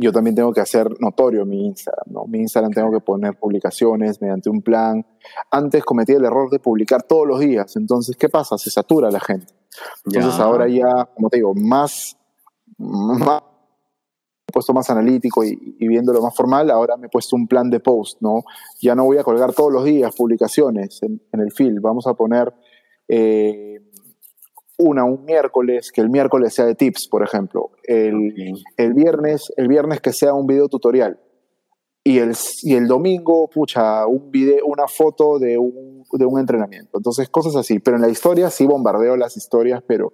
yo 0.00 0.12
también 0.12 0.36
tengo 0.36 0.52
que 0.52 0.60
hacer 0.60 0.88
notorio 1.00 1.44
mi 1.44 1.66
Instagram, 1.66 2.06
¿no? 2.06 2.24
Mi 2.26 2.38
Instagram 2.38 2.72
tengo 2.72 2.92
que 2.92 3.00
poner 3.00 3.36
publicaciones 3.36 4.22
mediante 4.22 4.48
un 4.48 4.62
plan. 4.62 5.04
Antes 5.50 5.84
cometí 5.84 6.12
el 6.12 6.24
error 6.24 6.48
de 6.50 6.60
publicar 6.60 7.02
todos 7.02 7.26
los 7.26 7.40
días, 7.40 7.74
entonces, 7.76 8.16
¿qué 8.16 8.28
pasa? 8.28 8.56
Se 8.58 8.70
satura 8.70 9.10
la 9.10 9.18
gente. 9.18 9.52
Entonces 10.06 10.40
ahora 10.40 10.68
ya, 10.68 11.08
como 11.14 11.28
te 11.28 11.38
digo, 11.38 11.52
más, 11.54 12.16
más 12.78 13.42
puesto 14.52 14.72
más 14.72 14.88
analítico 14.88 15.44
y, 15.44 15.76
y, 15.78 15.88
viéndolo 15.88 16.22
más 16.22 16.34
formal, 16.34 16.70
ahora 16.70 16.96
me 16.96 17.08
he 17.08 17.10
puesto 17.10 17.36
un 17.36 17.46
plan 17.46 17.68
de 17.68 17.80
post, 17.80 18.22
¿no? 18.22 18.44
Ya 18.80 18.94
no 18.94 19.04
voy 19.04 19.18
a 19.18 19.24
colgar 19.24 19.52
todos 19.52 19.72
los 19.72 19.84
días 19.84 20.14
publicaciones 20.14 21.02
en, 21.02 21.20
en 21.32 21.40
el 21.40 21.52
feed, 21.52 21.74
vamos 21.80 22.06
a 22.06 22.14
poner 22.14 22.54
eh, 23.08 23.80
una 24.78 25.04
un 25.04 25.24
miércoles, 25.24 25.90
que 25.90 26.00
el 26.00 26.08
miércoles 26.08 26.54
sea 26.54 26.64
de 26.64 26.74
tips, 26.74 27.08
por 27.08 27.22
ejemplo. 27.22 27.72
El, 27.88 28.34
el, 28.76 28.92
viernes, 28.92 29.50
el 29.56 29.66
viernes 29.66 30.00
que 30.02 30.12
sea 30.12 30.34
un 30.34 30.46
video 30.46 30.68
tutorial. 30.68 31.18
Y 32.04 32.18
el, 32.18 32.34
y 32.62 32.74
el 32.74 32.86
domingo, 32.86 33.48
pucha, 33.48 34.06
un 34.06 34.30
video, 34.30 34.64
una 34.66 34.86
foto 34.86 35.38
de 35.38 35.56
un, 35.56 36.04
de 36.12 36.26
un 36.26 36.38
entrenamiento. 36.38 36.98
Entonces, 36.98 37.30
cosas 37.30 37.56
así. 37.56 37.78
Pero 37.78 37.96
en 37.96 38.02
la 38.02 38.10
historia 38.10 38.50
sí 38.50 38.66
bombardeo 38.66 39.16
las 39.16 39.36
historias, 39.38 39.82
pero 39.86 40.12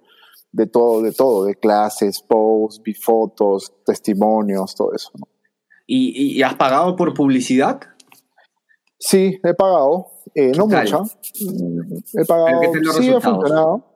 de 0.53 0.67
todo, 0.67 1.01
de 1.01 1.11
todo, 1.11 1.43
de 1.43 1.55
clases, 1.55 2.21
posts, 2.21 2.81
fotos, 3.03 3.73
testimonios, 3.85 4.73
todo 4.73 4.93
eso. 4.93 5.11
¿Y, 5.85 6.37
¿Y, 6.37 6.43
has 6.43 6.55
pagado 6.55 6.95
por 6.95 7.13
publicidad? 7.13 7.81
Sí, 8.97 9.37
he 9.43 9.53
pagado. 9.53 10.07
Eh, 10.33 10.51
no 10.57 10.65
mucha. 10.67 10.99
He 12.13 12.25
pagado. 12.25 12.61
Sí, 12.97 13.09
ha 13.09 13.19
funcionado. 13.19 13.94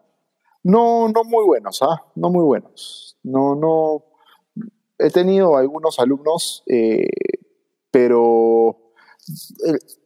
No, 0.63 1.08
no 1.10 1.24
muy 1.24 1.45
buenos, 1.45 1.82
¿ah? 1.82 2.04
No 2.15 2.30
muy 2.30 2.43
buenos. 2.43 3.17
No, 3.24 3.56
no. 3.56 4.04
He 4.98 5.10
tenido 5.10 5.56
algunos 5.58 6.00
alumnos, 6.00 6.63
eh, 6.67 7.08
pero 7.91 8.79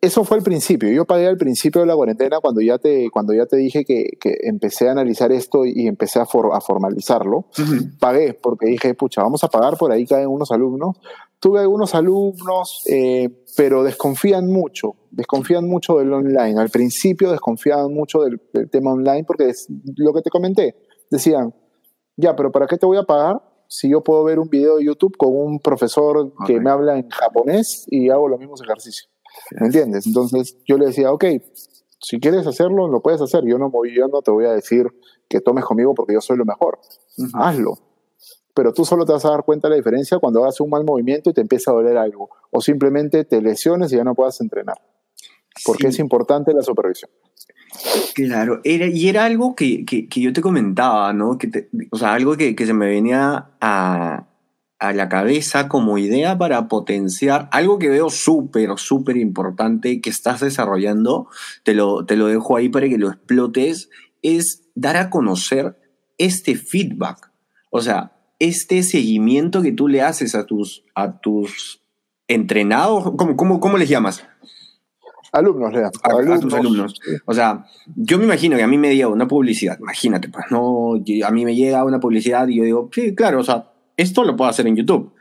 eso 0.01 0.23
fue 0.23 0.37
el 0.37 0.43
principio. 0.43 0.89
Yo 0.89 1.05
pagué 1.05 1.27
al 1.27 1.37
principio 1.37 1.81
de 1.81 1.87
la 1.87 1.95
cuarentena 1.95 2.39
cuando 2.39 2.61
ya 2.61 2.77
te, 2.77 3.09
cuando 3.09 3.33
ya 3.33 3.45
te 3.45 3.57
dije 3.57 3.85
que, 3.85 4.17
que 4.19 4.35
empecé 4.43 4.89
a 4.89 4.91
analizar 4.91 5.31
esto 5.31 5.65
y 5.65 5.87
empecé 5.87 6.19
a, 6.19 6.23
a 6.23 6.61
formalizarlo. 6.61 7.45
Pagué 7.99 8.33
porque 8.33 8.67
dije, 8.67 8.93
pucha, 8.95 9.23
vamos 9.23 9.43
a 9.43 9.47
pagar, 9.47 9.77
por 9.77 9.91
ahí 9.91 10.05
caen 10.05 10.27
unos 10.27 10.51
alumnos. 10.51 10.97
Tuve 11.39 11.59
algunos 11.59 11.93
alumnos, 11.93 12.83
eh, 12.89 13.29
pero 13.57 13.83
desconfían 13.83 14.47
mucho, 14.47 14.95
desconfían 15.11 15.67
mucho 15.67 15.97
del 15.97 16.13
online. 16.13 16.59
Al 16.59 16.69
principio 16.69 17.31
desconfiaban 17.31 17.93
mucho 17.93 18.21
del, 18.21 18.39
tema 18.69 18.93
online 18.93 19.25
porque 19.25 19.49
es 19.49 19.67
lo 19.97 20.13
que 20.13 20.21
te 20.21 20.29
comenté. 20.29 20.75
Decían, 21.11 21.53
ya, 22.15 22.35
pero 22.35 22.51
¿para 22.51 22.67
qué 22.67 22.77
te 22.77 22.85
voy 22.85 22.97
a 22.97 23.03
pagar 23.03 23.41
si 23.67 23.89
yo 23.89 24.01
puedo 24.01 24.23
ver 24.23 24.39
un 24.39 24.49
video 24.49 24.77
de 24.77 24.85
YouTube 24.85 25.17
con 25.17 25.35
un 25.35 25.59
profesor 25.59 26.33
que 26.45 26.59
me 26.59 26.69
habla 26.69 26.97
en 26.97 27.09
japonés 27.09 27.85
y 27.87 28.09
hago 28.09 28.27
los 28.27 28.39
mismos 28.39 28.61
ejercicios? 28.61 29.12
¿Me 29.59 29.67
entiendes? 29.67 30.07
Entonces 30.07 30.57
yo 30.65 30.77
le 30.77 30.87
decía, 30.87 31.11
ok, 31.11 31.25
si 31.99 32.19
quieres 32.19 32.45
hacerlo, 32.47 32.87
lo 32.87 33.01
puedes 33.01 33.21
hacer. 33.21 33.43
Yo 33.45 33.57
no, 33.57 33.71
yo 33.85 34.07
no 34.07 34.21
te 34.21 34.31
voy 34.31 34.45
a 34.45 34.51
decir 34.51 34.87
que 35.29 35.41
tomes 35.41 35.63
conmigo 35.65 35.93
porque 35.93 36.13
yo 36.13 36.21
soy 36.21 36.37
lo 36.37 36.45
mejor. 36.45 36.79
Hazlo 37.33 37.77
pero 38.53 38.73
tú 38.73 38.85
solo 38.85 39.05
te 39.05 39.13
vas 39.13 39.25
a 39.25 39.31
dar 39.31 39.43
cuenta 39.43 39.67
de 39.67 39.71
la 39.71 39.77
diferencia 39.77 40.19
cuando 40.19 40.41
hagas 40.43 40.59
un 40.61 40.69
mal 40.69 40.83
movimiento 40.83 41.29
y 41.29 41.33
te 41.33 41.41
empieza 41.41 41.71
a 41.71 41.73
doler 41.73 41.97
algo, 41.97 42.29
o 42.51 42.61
simplemente 42.61 43.25
te 43.25 43.41
lesiones 43.41 43.91
y 43.91 43.97
ya 43.97 44.03
no 44.03 44.15
puedas 44.15 44.39
entrenar, 44.41 44.77
porque 45.65 45.87
es 45.87 45.99
importante 45.99 46.53
la 46.53 46.61
supervisión. 46.61 47.09
Claro, 48.13 48.61
era, 48.63 48.85
y 48.85 49.09
era 49.09 49.25
algo 49.25 49.55
que, 49.55 49.83
que, 49.85 50.07
yo 50.21 50.31
te 50.31 50.41
comentaba, 50.41 51.11
¿no? 51.13 51.39
Que 51.39 51.69
o 51.91 51.97
sea, 51.97 52.13
algo 52.13 52.37
que, 52.37 52.55
que 52.55 52.67
se 52.67 52.73
me 52.73 52.87
venía 52.87 53.55
a, 53.59 54.27
a, 54.83 54.93
la 54.93 55.09
cabeza 55.09 55.67
como 55.67 55.97
idea 55.97 56.37
para 56.37 56.67
potenciar 56.67 57.49
algo 57.51 57.79
que 57.79 57.89
veo 57.89 58.09
súper, 58.09 58.69
súper 58.77 59.17
importante 59.17 60.01
que 60.01 60.09
estás 60.09 60.41
desarrollando, 60.41 61.27
te 61.63 61.73
lo, 61.73 62.05
te 62.05 62.15
lo 62.15 62.27
dejo 62.27 62.57
ahí 62.57 62.69
para 62.69 62.89
que 62.89 62.97
lo 62.97 63.09
explotes, 63.09 63.89
es 64.21 64.63
dar 64.75 64.97
a 64.97 65.09
conocer 65.09 65.77
este 66.17 66.55
feedback. 66.55 67.31
O 67.69 67.81
sea, 67.81 68.13
este 68.39 68.83
seguimiento 68.83 69.61
que 69.61 69.71
tú 69.71 69.87
le 69.87 70.01
haces 70.01 70.35
a 70.35 70.45
tus, 70.45 70.83
a 70.95 71.19
tus 71.19 71.81
entrenados, 72.27 73.13
¿cómo, 73.17 73.35
cómo, 73.35 73.59
cómo 73.59 73.77
les 73.77 73.89
llamas? 73.89 74.25
Alumnos, 75.31 75.73
A, 75.75 75.87
a, 75.87 76.39
tus 76.39 76.53
alumnos. 76.53 76.93
O 77.25 77.33
sea, 77.33 77.65
yo 77.95 78.19
me 78.19 78.25
imagino 78.25 78.55
que 78.55 78.63
a 78.63 78.67
mí 78.67 78.77
me 78.77 78.95
llega 78.95 79.07
una 79.07 79.27
publicidad, 79.27 79.79
imagínate, 79.79 80.29
pues, 80.29 80.45
no, 80.51 80.93
a 80.95 81.31
mí 81.31 81.45
me 81.45 81.55
llega 81.55 81.83
una 81.83 81.99
publicidad 81.99 82.47
y 82.49 82.57
yo 82.57 82.63
digo, 82.63 82.89
sí, 82.93 83.15
claro, 83.15 83.39
o 83.39 83.43
sea, 83.43 83.72
esto 83.97 84.23
lo 84.23 84.35
puedo 84.35 84.49
hacer 84.49 84.67
en 84.67 84.75
YouTube. 84.75 85.13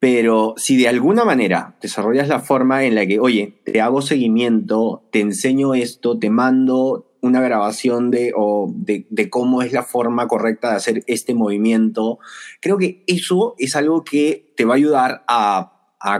Pero 0.00 0.54
si 0.56 0.76
de 0.76 0.88
alguna 0.88 1.24
manera 1.24 1.76
desarrollas 1.82 2.28
la 2.28 2.38
forma 2.38 2.84
en 2.84 2.94
la 2.94 3.04
que, 3.06 3.18
oye, 3.18 3.60
te 3.64 3.80
hago 3.80 4.00
seguimiento, 4.00 5.02
te 5.10 5.20
enseño 5.20 5.74
esto, 5.74 6.18
te 6.18 6.30
mando 6.30 7.08
una 7.20 7.40
grabación 7.40 8.10
de, 8.10 8.32
o 8.36 8.72
de, 8.72 9.30
cómo 9.30 9.62
es 9.62 9.72
la 9.72 9.82
forma 9.82 10.28
correcta 10.28 10.70
de 10.70 10.76
hacer 10.76 11.04
este 11.06 11.34
movimiento. 11.34 12.20
Creo 12.60 12.78
que 12.78 13.02
eso 13.08 13.54
es 13.58 13.74
algo 13.74 14.04
que 14.04 14.52
te 14.56 14.64
va 14.64 14.74
a 14.74 14.76
ayudar 14.76 15.24
a, 15.26 15.74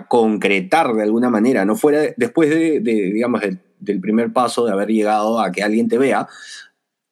concretar 0.08 0.92
de 0.94 1.04
alguna 1.04 1.30
manera, 1.30 1.64
no 1.64 1.76
fuera 1.76 2.00
después 2.16 2.50
de, 2.50 2.80
digamos, 2.80 3.40
del, 3.78 4.00
primer 4.00 4.32
paso 4.32 4.66
de 4.66 4.72
haber 4.72 4.88
llegado 4.88 5.40
a 5.40 5.52
que 5.52 5.62
alguien 5.62 5.88
te 5.88 5.98
vea, 5.98 6.26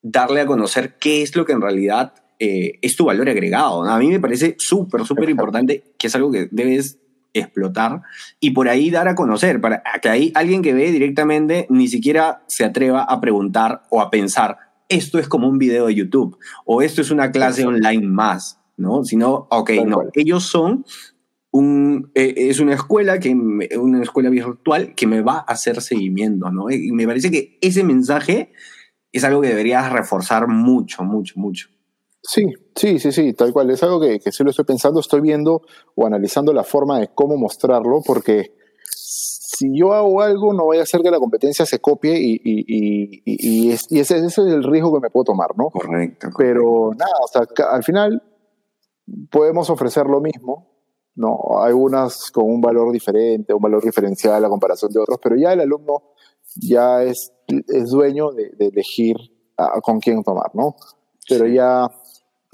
darle 0.02 0.40
a 0.40 0.46
conocer 0.46 0.96
qué 0.98 1.22
es 1.22 1.36
lo 1.36 1.44
que 1.44 1.52
en 1.52 1.60
realidad 1.60 2.12
eh, 2.38 2.78
es 2.82 2.96
tu 2.96 3.04
valor 3.04 3.28
agregado. 3.28 3.82
A 3.84 3.98
mí 3.98 4.08
me 4.08 4.20
parece 4.20 4.56
súper, 4.58 5.04
súper 5.04 5.30
importante, 5.30 5.94
que 5.98 6.06
es 6.06 6.14
algo 6.14 6.30
que 6.30 6.48
debes 6.50 6.98
explotar 7.32 8.02
y 8.40 8.50
por 8.50 8.68
ahí 8.68 8.90
dar 8.90 9.08
a 9.08 9.14
conocer, 9.14 9.60
para 9.60 9.82
que 10.00 10.08
ahí 10.08 10.32
alguien 10.34 10.62
que 10.62 10.72
ve 10.72 10.90
directamente 10.90 11.66
ni 11.70 11.88
siquiera 11.88 12.42
se 12.46 12.64
atreva 12.64 13.02
a 13.02 13.20
preguntar 13.20 13.82
o 13.90 14.00
a 14.00 14.10
pensar, 14.10 14.58
esto 14.88 15.18
es 15.18 15.28
como 15.28 15.48
un 15.48 15.58
video 15.58 15.86
de 15.86 15.94
YouTube 15.94 16.38
o 16.64 16.82
esto 16.82 17.02
es 17.02 17.10
una 17.10 17.30
clase 17.30 17.66
online 17.66 18.06
más, 18.06 18.60
¿no? 18.76 19.04
Sino, 19.04 19.46
ok, 19.50 19.70
no, 19.86 20.04
ellos 20.14 20.44
son 20.44 20.84
un, 21.50 22.10
eh, 22.14 22.34
es 22.36 22.60
una 22.60 22.74
escuela, 22.74 23.18
que, 23.18 23.34
una 23.78 24.02
escuela 24.02 24.30
virtual 24.30 24.94
que 24.94 25.06
me 25.06 25.22
va 25.22 25.38
a 25.38 25.52
hacer 25.52 25.80
seguimiento, 25.80 26.50
¿no? 26.50 26.70
Y 26.70 26.92
me 26.92 27.06
parece 27.06 27.30
que 27.30 27.58
ese 27.60 27.82
mensaje 27.82 28.52
es 29.12 29.24
algo 29.24 29.40
que 29.40 29.48
deberías 29.48 29.90
reforzar 29.90 30.48
mucho, 30.48 31.02
mucho, 31.02 31.34
mucho. 31.36 31.68
Sí, 32.28 32.44
sí, 32.74 32.98
sí, 32.98 33.12
sí, 33.12 33.32
tal 33.34 33.52
cual. 33.52 33.70
Es 33.70 33.82
algo 33.84 34.00
que, 34.00 34.18
que 34.18 34.32
sí 34.32 34.42
lo 34.42 34.50
estoy 34.50 34.64
pensando, 34.64 34.98
estoy 34.98 35.20
viendo 35.20 35.62
o 35.94 36.06
analizando 36.06 36.52
la 36.52 36.64
forma 36.64 36.98
de 36.98 37.08
cómo 37.14 37.36
mostrarlo, 37.36 38.00
porque 38.04 38.52
si 38.90 39.68
yo 39.78 39.92
hago 39.92 40.20
algo, 40.20 40.52
no 40.52 40.64
voy 40.64 40.78
a 40.78 40.82
hacer 40.82 41.02
que 41.02 41.10
la 41.10 41.20
competencia 41.20 41.64
se 41.64 41.78
copie 41.78 42.18
y, 42.18 42.32
y, 42.34 43.20
y, 43.24 43.70
y 43.70 43.70
ese, 43.70 44.16
ese, 44.16 44.26
es 44.26 44.38
el 44.38 44.64
riesgo 44.64 44.92
que 44.92 45.00
me 45.00 45.10
puedo 45.10 45.24
tomar, 45.24 45.50
¿no? 45.56 45.70
Correcto. 45.70 46.28
Pero 46.36 46.90
nada, 46.98 47.12
o 47.22 47.28
sea, 47.28 47.42
al 47.70 47.84
final 47.84 48.20
podemos 49.30 49.70
ofrecer 49.70 50.06
lo 50.06 50.20
mismo, 50.20 50.68
¿no? 51.14 51.60
Algunas 51.60 52.32
con 52.32 52.50
un 52.50 52.60
valor 52.60 52.92
diferente, 52.92 53.54
un 53.54 53.62
valor 53.62 53.84
diferencial 53.84 54.44
a 54.44 54.48
comparación 54.48 54.90
de 54.92 54.98
otros, 54.98 55.18
pero 55.22 55.36
ya 55.36 55.52
el 55.52 55.60
alumno 55.60 56.02
ya 56.56 57.04
es, 57.04 57.32
es 57.46 57.90
dueño 57.90 58.32
de, 58.32 58.50
de 58.58 58.66
elegir 58.66 59.16
con 59.82 60.00
quién 60.00 60.24
tomar, 60.24 60.50
¿no? 60.54 60.74
Pero 61.28 61.46
ya 61.46 61.88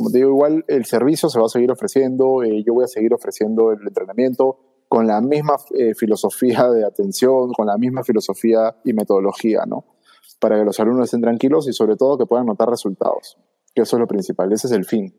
como 0.03 0.11
te 0.11 0.19
digo, 0.19 0.31
igual 0.31 0.65
el 0.67 0.85
servicio 0.85 1.29
se 1.29 1.39
va 1.39 1.47
a 1.47 1.49
seguir 1.49 1.71
ofreciendo, 1.71 2.43
eh, 2.43 2.65
yo 2.67 2.75
voy 2.75 2.83
a 2.83 2.89
seguir 2.89 3.15
ofreciendo 3.15 3.71
el 3.71 3.87
entrenamiento 3.87 4.59
con 4.89 5.07
la 5.07 5.21
misma 5.21 5.55
eh, 5.79 5.95
filosofía 5.95 6.69
de 6.71 6.85
atención, 6.85 7.53
con 7.53 7.69
la 7.69 7.79
misma 7.79 8.03
filosofía 8.03 8.75
y 8.85 8.95
metodología, 8.95 9.61
¿no? 9.65 9.85
Para 10.41 10.59
que 10.59 10.65
los 10.65 10.81
alumnos 10.81 11.05
estén 11.05 11.21
tranquilos 11.21 11.69
y 11.69 11.73
sobre 11.73 11.95
todo 11.95 12.19
que 12.19 12.27
puedan 12.27 12.47
notar 12.47 12.69
resultados, 12.69 13.39
que 13.73 13.83
eso 13.83 13.95
es 13.95 14.01
lo 14.01 14.09
principal, 14.09 14.53
ese 14.53 14.67
es 14.67 14.73
el 14.73 14.85
fin 14.85 15.15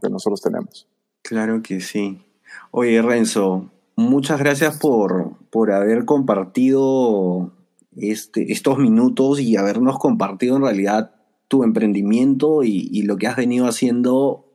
que 0.00 0.08
nosotros 0.08 0.40
tenemos. 0.40 0.88
Claro 1.20 1.60
que 1.62 1.80
sí. 1.80 2.24
Oye, 2.70 3.02
Renzo, 3.02 3.70
muchas 3.96 4.38
gracias 4.38 4.78
por, 4.78 5.36
por 5.50 5.72
haber 5.72 6.06
compartido 6.06 7.52
este, 7.96 8.50
estos 8.50 8.78
minutos 8.78 9.40
y 9.40 9.56
habernos 9.56 9.98
compartido 9.98 10.56
en 10.56 10.62
realidad 10.62 11.21
tu 11.52 11.64
emprendimiento 11.64 12.62
y, 12.64 13.02
lo 13.02 13.18
que 13.18 13.26
has 13.26 13.36
venido 13.36 13.66
haciendo, 13.66 14.46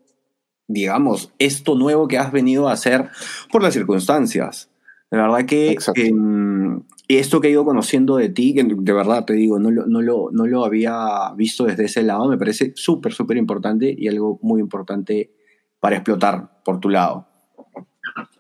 digamos, 0.68 1.32
esto 1.38 1.76
nuevo 1.76 2.08
que 2.08 2.18
has 2.18 2.32
venido 2.32 2.68
a 2.68 2.72
hacer 2.72 3.12
por 3.52 3.62
las 3.62 3.76
circunstancias. 3.76 4.72
De 5.12 5.18
verdad 5.20 5.46
que 5.46 5.78
em, 5.94 6.82
esto 7.08 7.40
que 7.40 7.50
he 7.50 7.52
ido 7.52 7.66
conociendo 7.66 8.18
de 8.18 8.30
ti, 8.30 8.56
que 8.56 8.64
de 8.64 8.94
verdad 8.94 9.26
te 9.26 9.34
digo, 9.34 9.60
no 9.60 9.70
lo, 9.70 9.86
no 9.86 10.02
lo, 10.02 10.32
no 10.32 10.48
lo 10.48 10.66
había 10.66 11.32
visto 11.36 11.66
desde 11.66 11.86
ese 11.86 12.02
lado, 12.02 12.28
me 12.30 12.38
parece 12.40 12.72
súper, 12.74 13.14
súper 13.14 13.38
importante 13.38 13.94
y 13.96 14.08
algo 14.08 14.40
muy 14.42 14.60
importante 14.60 15.36
para 15.80 15.98
explotar 15.98 16.64
por 16.66 16.80
tu 16.80 16.90
lado. 16.90 17.28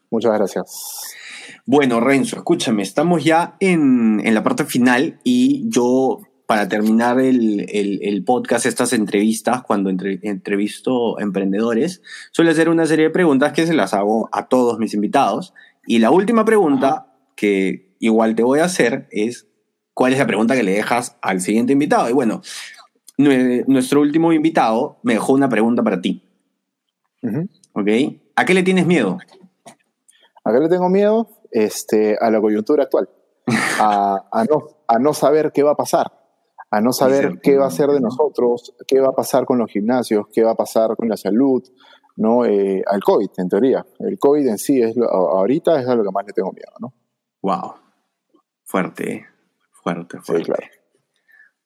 Muchas 0.09 0.33
gracias. 0.33 1.15
Bueno, 1.67 1.99
Renzo, 1.99 2.37
escúchame, 2.37 2.81
estamos 2.81 3.23
ya 3.23 3.55
en, 3.59 4.19
la 4.33 4.41
parte 4.41 4.65
final 4.65 5.19
y 5.23 5.69
yo, 5.69 6.21
para 6.47 6.69
terminar 6.69 7.19
el, 7.19 8.23
podcast, 8.25 8.65
estas 8.65 8.93
entrevistas, 8.93 9.63
cuando 9.63 9.89
entrevisto 9.89 11.19
emprendedores, 11.19 12.01
suelo 12.31 12.51
hacer 12.51 12.69
una 12.69 12.85
serie 12.85 13.05
de 13.05 13.11
preguntas 13.11 13.51
que 13.51 13.67
se 13.67 13.73
las 13.73 13.93
hago 13.93 14.29
a 14.31 14.47
todos 14.47 14.79
mis 14.79 14.93
invitados. 14.93 15.53
Y 15.85 15.99
la 15.99 16.09
última 16.09 16.45
pregunta 16.45 17.13
que 17.35 17.93
igual 17.99 18.35
te 18.35 18.43
voy 18.43 18.59
a 18.59 18.63
hacer 18.63 19.09
es, 19.11 19.45
¿cuál 19.93 20.13
es 20.13 20.19
la 20.19 20.25
pregunta 20.25 20.55
que 20.55 20.63
le 20.63 20.71
dejas 20.71 21.17
al 21.21 21.41
siguiente 21.41 21.73
invitado? 21.73 22.09
Y 22.09 22.13
bueno, 22.13 22.41
nuestro 23.17 23.99
último 23.99 24.31
invitado 24.31 24.99
me 25.03 25.15
dejó 25.15 25.33
una 25.33 25.49
pregunta 25.49 25.83
para 25.83 25.99
ti. 25.99 26.23
¿Ok? 27.73 27.89
¿A 28.37 28.45
qué 28.45 28.53
le 28.53 28.63
tienes 28.63 28.85
miedo? 28.85 29.17
¿A 30.45 30.53
qué 30.53 30.59
le 30.59 30.69
tengo 30.69 30.87
miedo? 30.87 31.29
Este, 31.51 32.17
a 32.21 32.31
la 32.31 32.39
coyuntura 32.39 32.83
actual. 32.83 33.09
A, 33.79 34.45
no, 34.49 34.67
a 34.87 34.99
no 34.99 35.13
saber 35.13 35.51
qué 35.53 35.63
va 35.63 35.71
a 35.71 35.75
pasar. 35.75 36.11
A 36.69 36.81
no 36.81 36.91
saber 36.91 37.39
qué 37.41 37.55
va 37.57 37.67
a 37.67 37.71
ser 37.71 37.89
de 37.89 38.01
nosotros, 38.01 38.75
qué 38.87 38.99
va 38.99 39.09
a 39.09 39.15
pasar 39.15 39.45
con 39.45 39.57
los 39.57 39.71
gimnasios, 39.71 40.27
qué 40.33 40.43
va 40.43 40.51
a 40.51 40.55
pasar 40.55 40.95
con 40.97 41.07
la 41.07 41.15
salud, 41.15 41.63
¿no? 42.17 42.45
Eh, 42.45 42.83
al 42.85 43.01
COVID, 43.01 43.29
en 43.37 43.47
teoría. 43.47 43.85
El 43.99 44.19
COVID 44.19 44.47
en 44.47 44.57
sí, 44.57 44.81
es 44.81 44.95
ahorita 44.97 45.79
es 45.79 45.87
a 45.87 45.95
lo 45.95 46.03
que 46.03 46.11
más 46.11 46.25
le 46.25 46.33
tengo 46.33 46.51
miedo, 46.51 46.73
¿no? 46.79 46.93
Wow. 47.41 47.75
Fuerte, 48.65 49.25
fuerte, 49.71 50.19
fuerte. 50.19 50.43
Sí, 50.43 50.51
claro. 50.51 50.67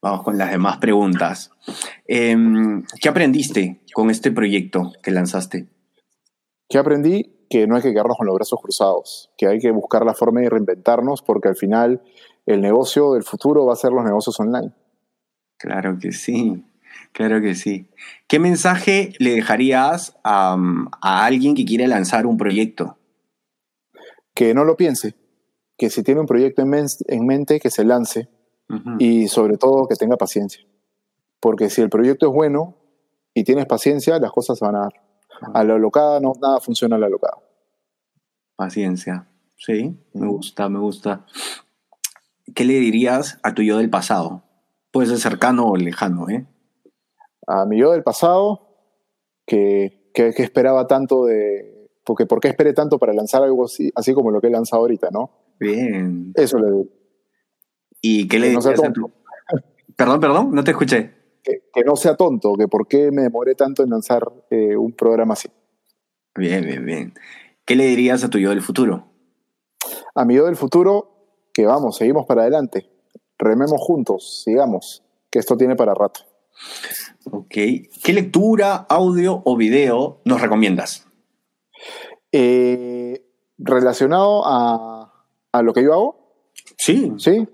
Vamos 0.02 0.24
con 0.24 0.38
las 0.38 0.52
demás 0.52 0.78
preguntas. 0.78 1.52
Em, 2.08 2.84
¿Qué 3.00 3.10
aprendiste 3.10 3.82
con 3.94 4.10
este 4.10 4.32
proyecto 4.32 4.92
que 5.02 5.12
lanzaste? 5.12 5.68
¿Qué 6.68 6.80
aprendí? 6.80 7.46
Que 7.50 7.68
no 7.68 7.76
hay 7.76 7.84
que 7.84 7.92
quedarnos 7.92 8.18
con 8.18 8.26
los 8.26 8.36
brazos 8.36 8.60
cruzados, 8.62 9.32
que 9.38 9.48
hay 9.48 9.60
que 9.60 9.70
buscar 9.72 10.04
la 10.04 10.16
forma 10.16 10.42
de 10.42 10.50
reinventarnos 10.50 11.22
porque 11.22 11.50
al 11.50 11.56
final 11.56 12.02
el 12.48 12.62
negocio 12.62 13.14
del 13.14 13.24
futuro 13.24 13.66
va 13.66 13.74
a 13.74 13.76
ser 13.76 13.92
los 13.92 14.04
negocios 14.04 14.40
online. 14.40 14.74
Claro 15.62 16.00
que 16.00 16.12
sí. 16.12 16.64
Claro 17.12 17.42
que 17.42 17.56
sí. 17.56 17.88
¿Qué 18.28 18.40
mensaje 18.40 19.14
le 19.20 19.32
dejarías 19.32 20.18
a, 20.24 20.58
alguien 21.02 21.56
que 21.56 21.66
quiere 21.66 21.88
lanzar 21.88 22.26
un 22.26 22.38
proyecto? 22.38 22.98
Que 24.34 24.54
no 24.54 24.64
lo 24.64 24.78
piense, 24.78 25.16
que 25.78 25.90
si 25.90 26.04
tiene 26.04 26.22
un 26.22 26.26
proyecto 26.26 26.62
en, 26.62 27.26
mente, 27.26 27.60
que 27.60 27.70
se 27.70 27.84
lance 27.84 28.30
y 28.98 29.28
sobre 29.28 29.58
todo 29.58 29.88
que 29.88 29.96
tenga 29.96 30.16
paciencia. 30.16 30.66
Porque 31.40 31.70
si 31.70 31.82
el 31.82 31.90
proyecto 31.90 32.28
es 32.28 32.34
bueno 32.34 32.78
y 33.34 33.44
tienes 33.44 33.66
paciencia, 33.66 34.18
las 34.20 34.32
cosas 34.32 34.58
se 34.58 34.66
van 34.66 34.76
a 34.76 34.80
dar. 34.82 34.94
A 35.54 35.64
la 35.64 35.78
locada 35.78 36.20
no, 36.20 36.34
nada 36.42 36.60
funciona 36.60 36.96
a 36.96 37.00
la 37.00 37.10
locada. 37.10 37.38
Paciencia, 38.56 39.28
sí, 39.58 39.98
me 40.14 40.28
gusta, 40.28 40.70
me 40.70 40.80
gusta. 40.80 41.26
¿Qué 42.56 42.64
le 42.64 42.80
dirías 42.80 43.40
a 43.44 43.54
tu 43.54 43.64
yo 43.64 43.78
del 43.78 43.90
pasado? 43.90 44.44
Puede 44.92 45.08
ser 45.08 45.18
cercano 45.18 45.68
o 45.68 45.78
lejano, 45.78 46.30
¿eh? 46.30 46.46
a 47.48 47.66
mi 47.66 47.80
yo 47.80 47.92
del 47.92 48.04
pasado, 48.04 48.76
que, 49.46 50.12
que, 50.14 50.30
esperaba 50.38 50.88
tanto 50.88 51.26
de... 51.26 51.90
Porque, 52.04 52.26
¿Por 52.26 52.40
qué 52.40 52.48
esperé 52.48 52.74
tanto 52.74 52.98
para 52.98 53.14
lanzar 53.14 53.44
algo 53.44 53.66
así, 53.66 53.92
así 53.96 54.14
como 54.14 54.32
lo 54.32 54.42
que 54.42 54.48
he 54.48 54.52
lanzado 54.52 54.82
ahorita, 54.82 55.10
no? 55.12 55.32
Bien. 55.60 56.32
Eso 56.36 56.58
le 56.58 56.72
digo. 56.72 56.86
¿Y 58.02 58.28
qué 58.28 58.40
le 58.40 58.50
digo? 58.50 58.62
Perdón, 59.96 60.20
perdón, 60.20 60.52
no 60.52 60.64
te 60.64 60.72
escuché. 60.72 61.14
Que, 61.44 61.84
no 61.86 61.96
sea 61.96 62.16
tonto, 62.16 62.56
que 62.56 62.68
por 62.68 62.88
qué 62.88 63.12
me 63.12 63.24
demoré 63.24 63.56
tanto 63.56 63.84
en 63.84 63.92
lanzar 63.92 64.32
eh, 64.50 64.76
un 64.76 64.94
programa 64.94 65.34
así. 65.34 65.50
Bien, 66.36 66.66
bien, 66.66 66.86
bien. 66.86 67.14
¿Qué 67.66 67.76
le 67.76 67.86
dirías 67.86 68.24
a 68.24 68.30
tu 68.30 68.40
yo 68.40 68.50
del 68.50 68.62
futuro? 68.62 69.08
A 70.16 70.26
mi 70.26 70.36
yo 70.36 70.46
del 70.46 70.56
futuro, 70.56 71.38
que 71.54 71.66
vamos, 71.66 71.98
seguimos 71.98 72.26
para 72.26 72.42
adelante. 72.42 72.91
Rememos 73.42 73.82
juntos, 73.82 74.44
sigamos, 74.44 75.04
que 75.32 75.40
esto 75.40 75.58
tiene 75.58 75.76
para 75.76 75.96
rato. 75.96 76.20
Ok. 77.32 77.56
¿Qué 78.04 78.14
lectura, 78.14 78.86
audio 78.88 79.42
o 79.46 79.58
video 79.58 80.22
nos 80.26 80.42
recomiendas? 80.42 81.08
Eh, 82.32 83.26
relacionado 83.58 84.44
a, 84.46 85.12
lo 85.64 85.74
que 85.74 85.84
yo 85.84 85.92
hago. 85.92 86.36
Sí. 86.78 87.14
Sí. 87.18 87.48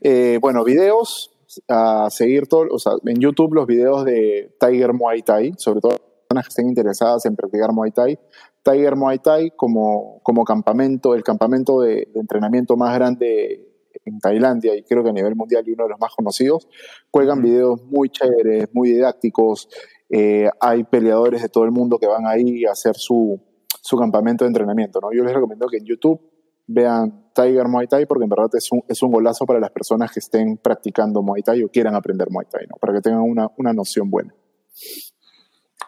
Eh, 0.00 0.38
bueno, 0.40 0.62
videos, 0.62 1.32
a 1.66 2.06
seguir 2.10 2.46
todo, 2.46 2.66
o 2.70 2.78
sea, 2.78 2.92
en 3.04 3.18
YouTube 3.18 3.54
los 3.54 3.66
videos 3.66 4.04
de 4.04 4.54
Tiger 4.60 4.92
Muay 4.92 5.22
Thai, 5.22 5.54
sobre 5.56 5.80
todo 5.80 5.96
personas 6.28 6.44
que 6.44 6.50
estén 6.50 6.68
interesadas 6.68 7.26
en 7.26 7.34
practicar 7.34 7.72
Muay 7.72 7.90
Thai. 7.90 8.16
Tiger 8.62 8.94
Muay 8.94 9.18
Thai 9.18 9.50
como, 9.56 10.20
como 10.22 10.44
campamento, 10.44 11.16
el 11.16 11.24
campamento 11.24 11.80
de 11.80 12.08
entrenamiento 12.14 12.76
más 12.76 12.94
grande 12.94 13.69
en 14.04 14.18
Tailandia 14.18 14.74
y 14.76 14.82
creo 14.82 15.02
que 15.02 15.10
a 15.10 15.12
nivel 15.12 15.36
mundial 15.36 15.64
y 15.66 15.72
uno 15.72 15.84
de 15.84 15.90
los 15.90 16.00
más 16.00 16.14
conocidos, 16.14 16.68
cuelgan 17.10 17.42
videos 17.42 17.82
muy 17.84 18.08
chéveres, 18.10 18.68
muy 18.72 18.90
didácticos. 18.90 19.68
Eh, 20.08 20.48
hay 20.60 20.84
peleadores 20.84 21.42
de 21.42 21.48
todo 21.48 21.64
el 21.64 21.70
mundo 21.70 21.98
que 21.98 22.06
van 22.06 22.26
ahí 22.26 22.64
a 22.64 22.72
hacer 22.72 22.96
su, 22.96 23.40
su 23.82 23.96
campamento 23.96 24.44
de 24.44 24.48
entrenamiento. 24.48 25.00
¿no? 25.00 25.12
Yo 25.12 25.22
les 25.24 25.34
recomiendo 25.34 25.66
que 25.68 25.78
en 25.78 25.84
YouTube 25.84 26.20
vean 26.66 27.30
Tiger 27.34 27.68
Muay 27.68 27.86
Thai 27.86 28.06
porque 28.06 28.24
en 28.24 28.30
verdad 28.30 28.50
es 28.54 28.70
un, 28.70 28.82
es 28.88 29.02
un 29.02 29.10
golazo 29.10 29.44
para 29.44 29.60
las 29.60 29.70
personas 29.70 30.12
que 30.12 30.20
estén 30.20 30.56
practicando 30.56 31.22
Muay 31.22 31.42
Thai 31.42 31.64
o 31.64 31.68
quieran 31.68 31.94
aprender 31.94 32.28
Muay 32.30 32.46
Thai, 32.50 32.66
¿no? 32.68 32.76
para 32.80 32.94
que 32.94 33.00
tengan 33.00 33.22
una, 33.22 33.48
una 33.56 33.72
noción 33.72 34.10
buena. 34.10 34.34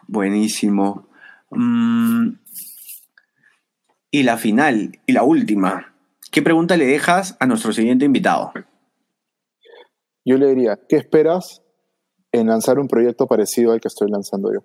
Buenísimo. 0.09 1.09
Mm. 1.51 2.35
Y 4.11 4.25
la 4.25 4.37
final, 4.37 5.01
y 5.07 5.13
la 5.13 5.23
última, 5.23 5.92
¿Qué 6.33 6.41
pregunta 6.41 6.79
le 6.79 6.87
dejas 6.87 7.37
a 7.41 7.47
nuestro 7.47 7.75
siguiente 7.75 8.07
invitado? 8.07 8.53
Yo 10.25 10.39
le 10.39 10.49
diría, 10.49 10.81
¿qué 10.89 10.97
esperas 10.97 11.63
en 12.33 12.47
lanzar 12.47 12.79
un 12.79 12.89
proyecto 12.89 13.27
parecido 13.27 13.73
al 13.73 13.83
que 13.83 13.89
estoy 13.89 14.11
lanzando 14.11 14.51
yo? 14.51 14.65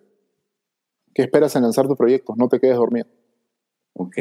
¿Qué 1.14 1.24
esperas 1.24 1.58
en 1.58 1.64
lanzar 1.64 1.86
tu 1.90 1.98
proyecto? 1.98 2.36
No 2.38 2.48
te 2.48 2.62
quedes 2.62 2.78
dormido. 2.78 3.08
Ok. 3.94 4.16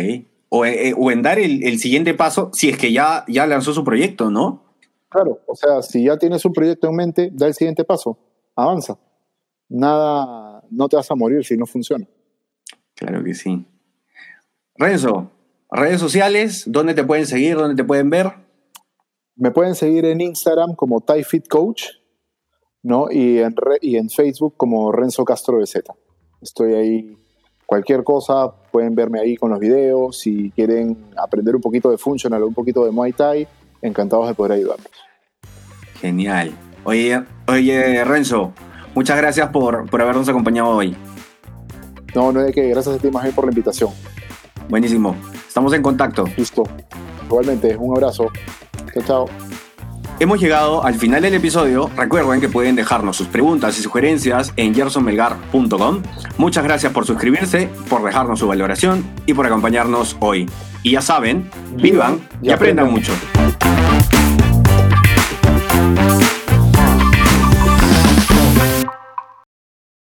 O, 0.49 0.65
eh, 0.65 0.93
en 0.99 1.23
dar 1.23 1.39
el, 1.39 1.79
siguiente 1.79 2.15
paso 2.15 2.51
si 2.53 2.69
es 2.69 2.79
que 2.79 2.93
ya, 2.93 3.25
ya 3.29 3.47
lanzó 3.47 3.73
su 3.73 3.85
proyecto, 3.85 4.29
¿no? 4.29 4.75
Claro, 5.09 5.41
o 5.47 5.55
sea, 5.55 5.83
si 5.83 6.05
ya 6.05 6.17
tienes 6.17 6.45
un 6.45 6.53
proyecto 6.53 6.89
en 6.89 6.97
mente, 6.97 7.31
da 7.33 7.47
el 7.47 7.55
siguiente 7.55 7.85
paso, 7.85 8.19
avanza. 8.57 8.99
Nada, 9.69 10.65
no 10.69 10.89
te 10.89 10.97
vas 10.97 11.09
a 11.13 11.15
morir 11.15 11.45
si 11.45 11.57
no 11.57 11.67
funciona. 11.67 12.09
Claro 12.97 13.23
que 13.23 13.35
sí. 13.35 13.65
Renzo, 14.75 15.31
Redes 15.71 16.01
sociales, 16.01 16.65
¿dónde 16.67 16.95
te 16.95 17.05
pueden 17.05 17.27
seguir? 17.27 17.57
¿Dónde 17.57 17.75
te 17.75 17.85
pueden 17.85 18.09
ver? 18.09 18.33
Me 19.35 19.51
pueden 19.51 19.75
seguir 19.75 20.05
en 20.05 20.21
Instagram 20.21 20.75
como 20.75 21.01
ThaiFit 21.01 21.49
Coach, 21.49 21.85
¿no? 22.83 23.11
Y 23.11 23.39
en, 23.39 23.55
y 23.81 23.97
en 23.97 24.09
Facebook 24.09 24.55
como 24.57 24.93
Renzo 24.93 25.25
Castro 25.25 25.59
de 25.59 25.67
Z. 25.67 25.93
Estoy 26.41 26.75
ahí. 26.75 27.19
Cualquier 27.67 28.05
cosa, 28.05 28.53
pueden 28.71 28.95
verme 28.95 29.19
ahí 29.19 29.37
con 29.37 29.51
los 29.51 29.59
videos. 29.59 30.21
Si 30.21 30.53
quieren 30.53 30.97
aprender 31.17 31.57
un 31.57 31.61
poquito 31.61 31.91
de 31.91 31.99
Functional 31.99 32.45
o 32.45 32.47
un 32.47 32.55
poquito 32.55 32.85
de 32.85 32.93
Muay 32.93 33.13
Thai, 33.13 33.49
encantados 33.83 34.29
de 34.29 34.35
poder 34.35 34.53
ayudarlos. 34.53 34.91
Genial. 36.01 36.53
Oye, 36.85 37.25
oye 37.49 38.05
Renzo, 38.05 38.53
muchas 38.95 39.17
gracias 39.17 39.49
por, 39.49 39.91
por 39.91 40.01
habernos 40.01 40.29
acompañado 40.29 40.69
hoy. 40.69 40.97
No, 42.15 42.31
no 42.31 42.41
de 42.41 42.53
que. 42.53 42.69
Gracias 42.69 42.95
a 42.95 42.99
ti 42.99 43.11
más 43.11 43.25
bien 43.25 43.35
por 43.35 43.45
la 43.45 43.51
invitación. 43.51 43.91
Buenísimo. 44.69 45.17
Estamos 45.57 45.73
en 45.73 45.81
contacto. 45.81 46.25
Listo. 46.37 46.65
Igualmente, 47.25 47.75
un 47.79 47.97
abrazo. 47.97 48.29
Chao, 48.93 49.03
chao. 49.07 49.27
Hemos 50.21 50.39
llegado 50.39 50.85
al 50.85 50.97
final 50.97 51.23
del 51.23 51.33
episodio. 51.33 51.91
Recuerden 51.97 52.43
que 52.43 52.51
pueden 52.51 52.77
dejarnos 52.77 53.17
sus 53.17 53.27
preguntas 53.29 53.79
y 53.79 53.83
sugerencias 53.83 54.53
en 54.57 54.75
gersonmelgar.com. 54.75 56.03
Muchas 56.37 56.63
gracias 56.63 56.93
por 56.93 57.07
suscribirse, 57.07 57.71
por 57.89 58.05
dejarnos 58.05 58.39
su 58.39 58.47
valoración 58.47 59.03
y 59.25 59.33
por 59.33 59.47
acompañarnos 59.47 60.19
hoy. 60.21 60.47
Y 60.83 60.91
ya 60.91 61.01
saben, 61.01 61.51
vivan 61.75 62.21
y, 62.43 62.51
aprendan 62.51 62.93
mucho. 62.93 63.13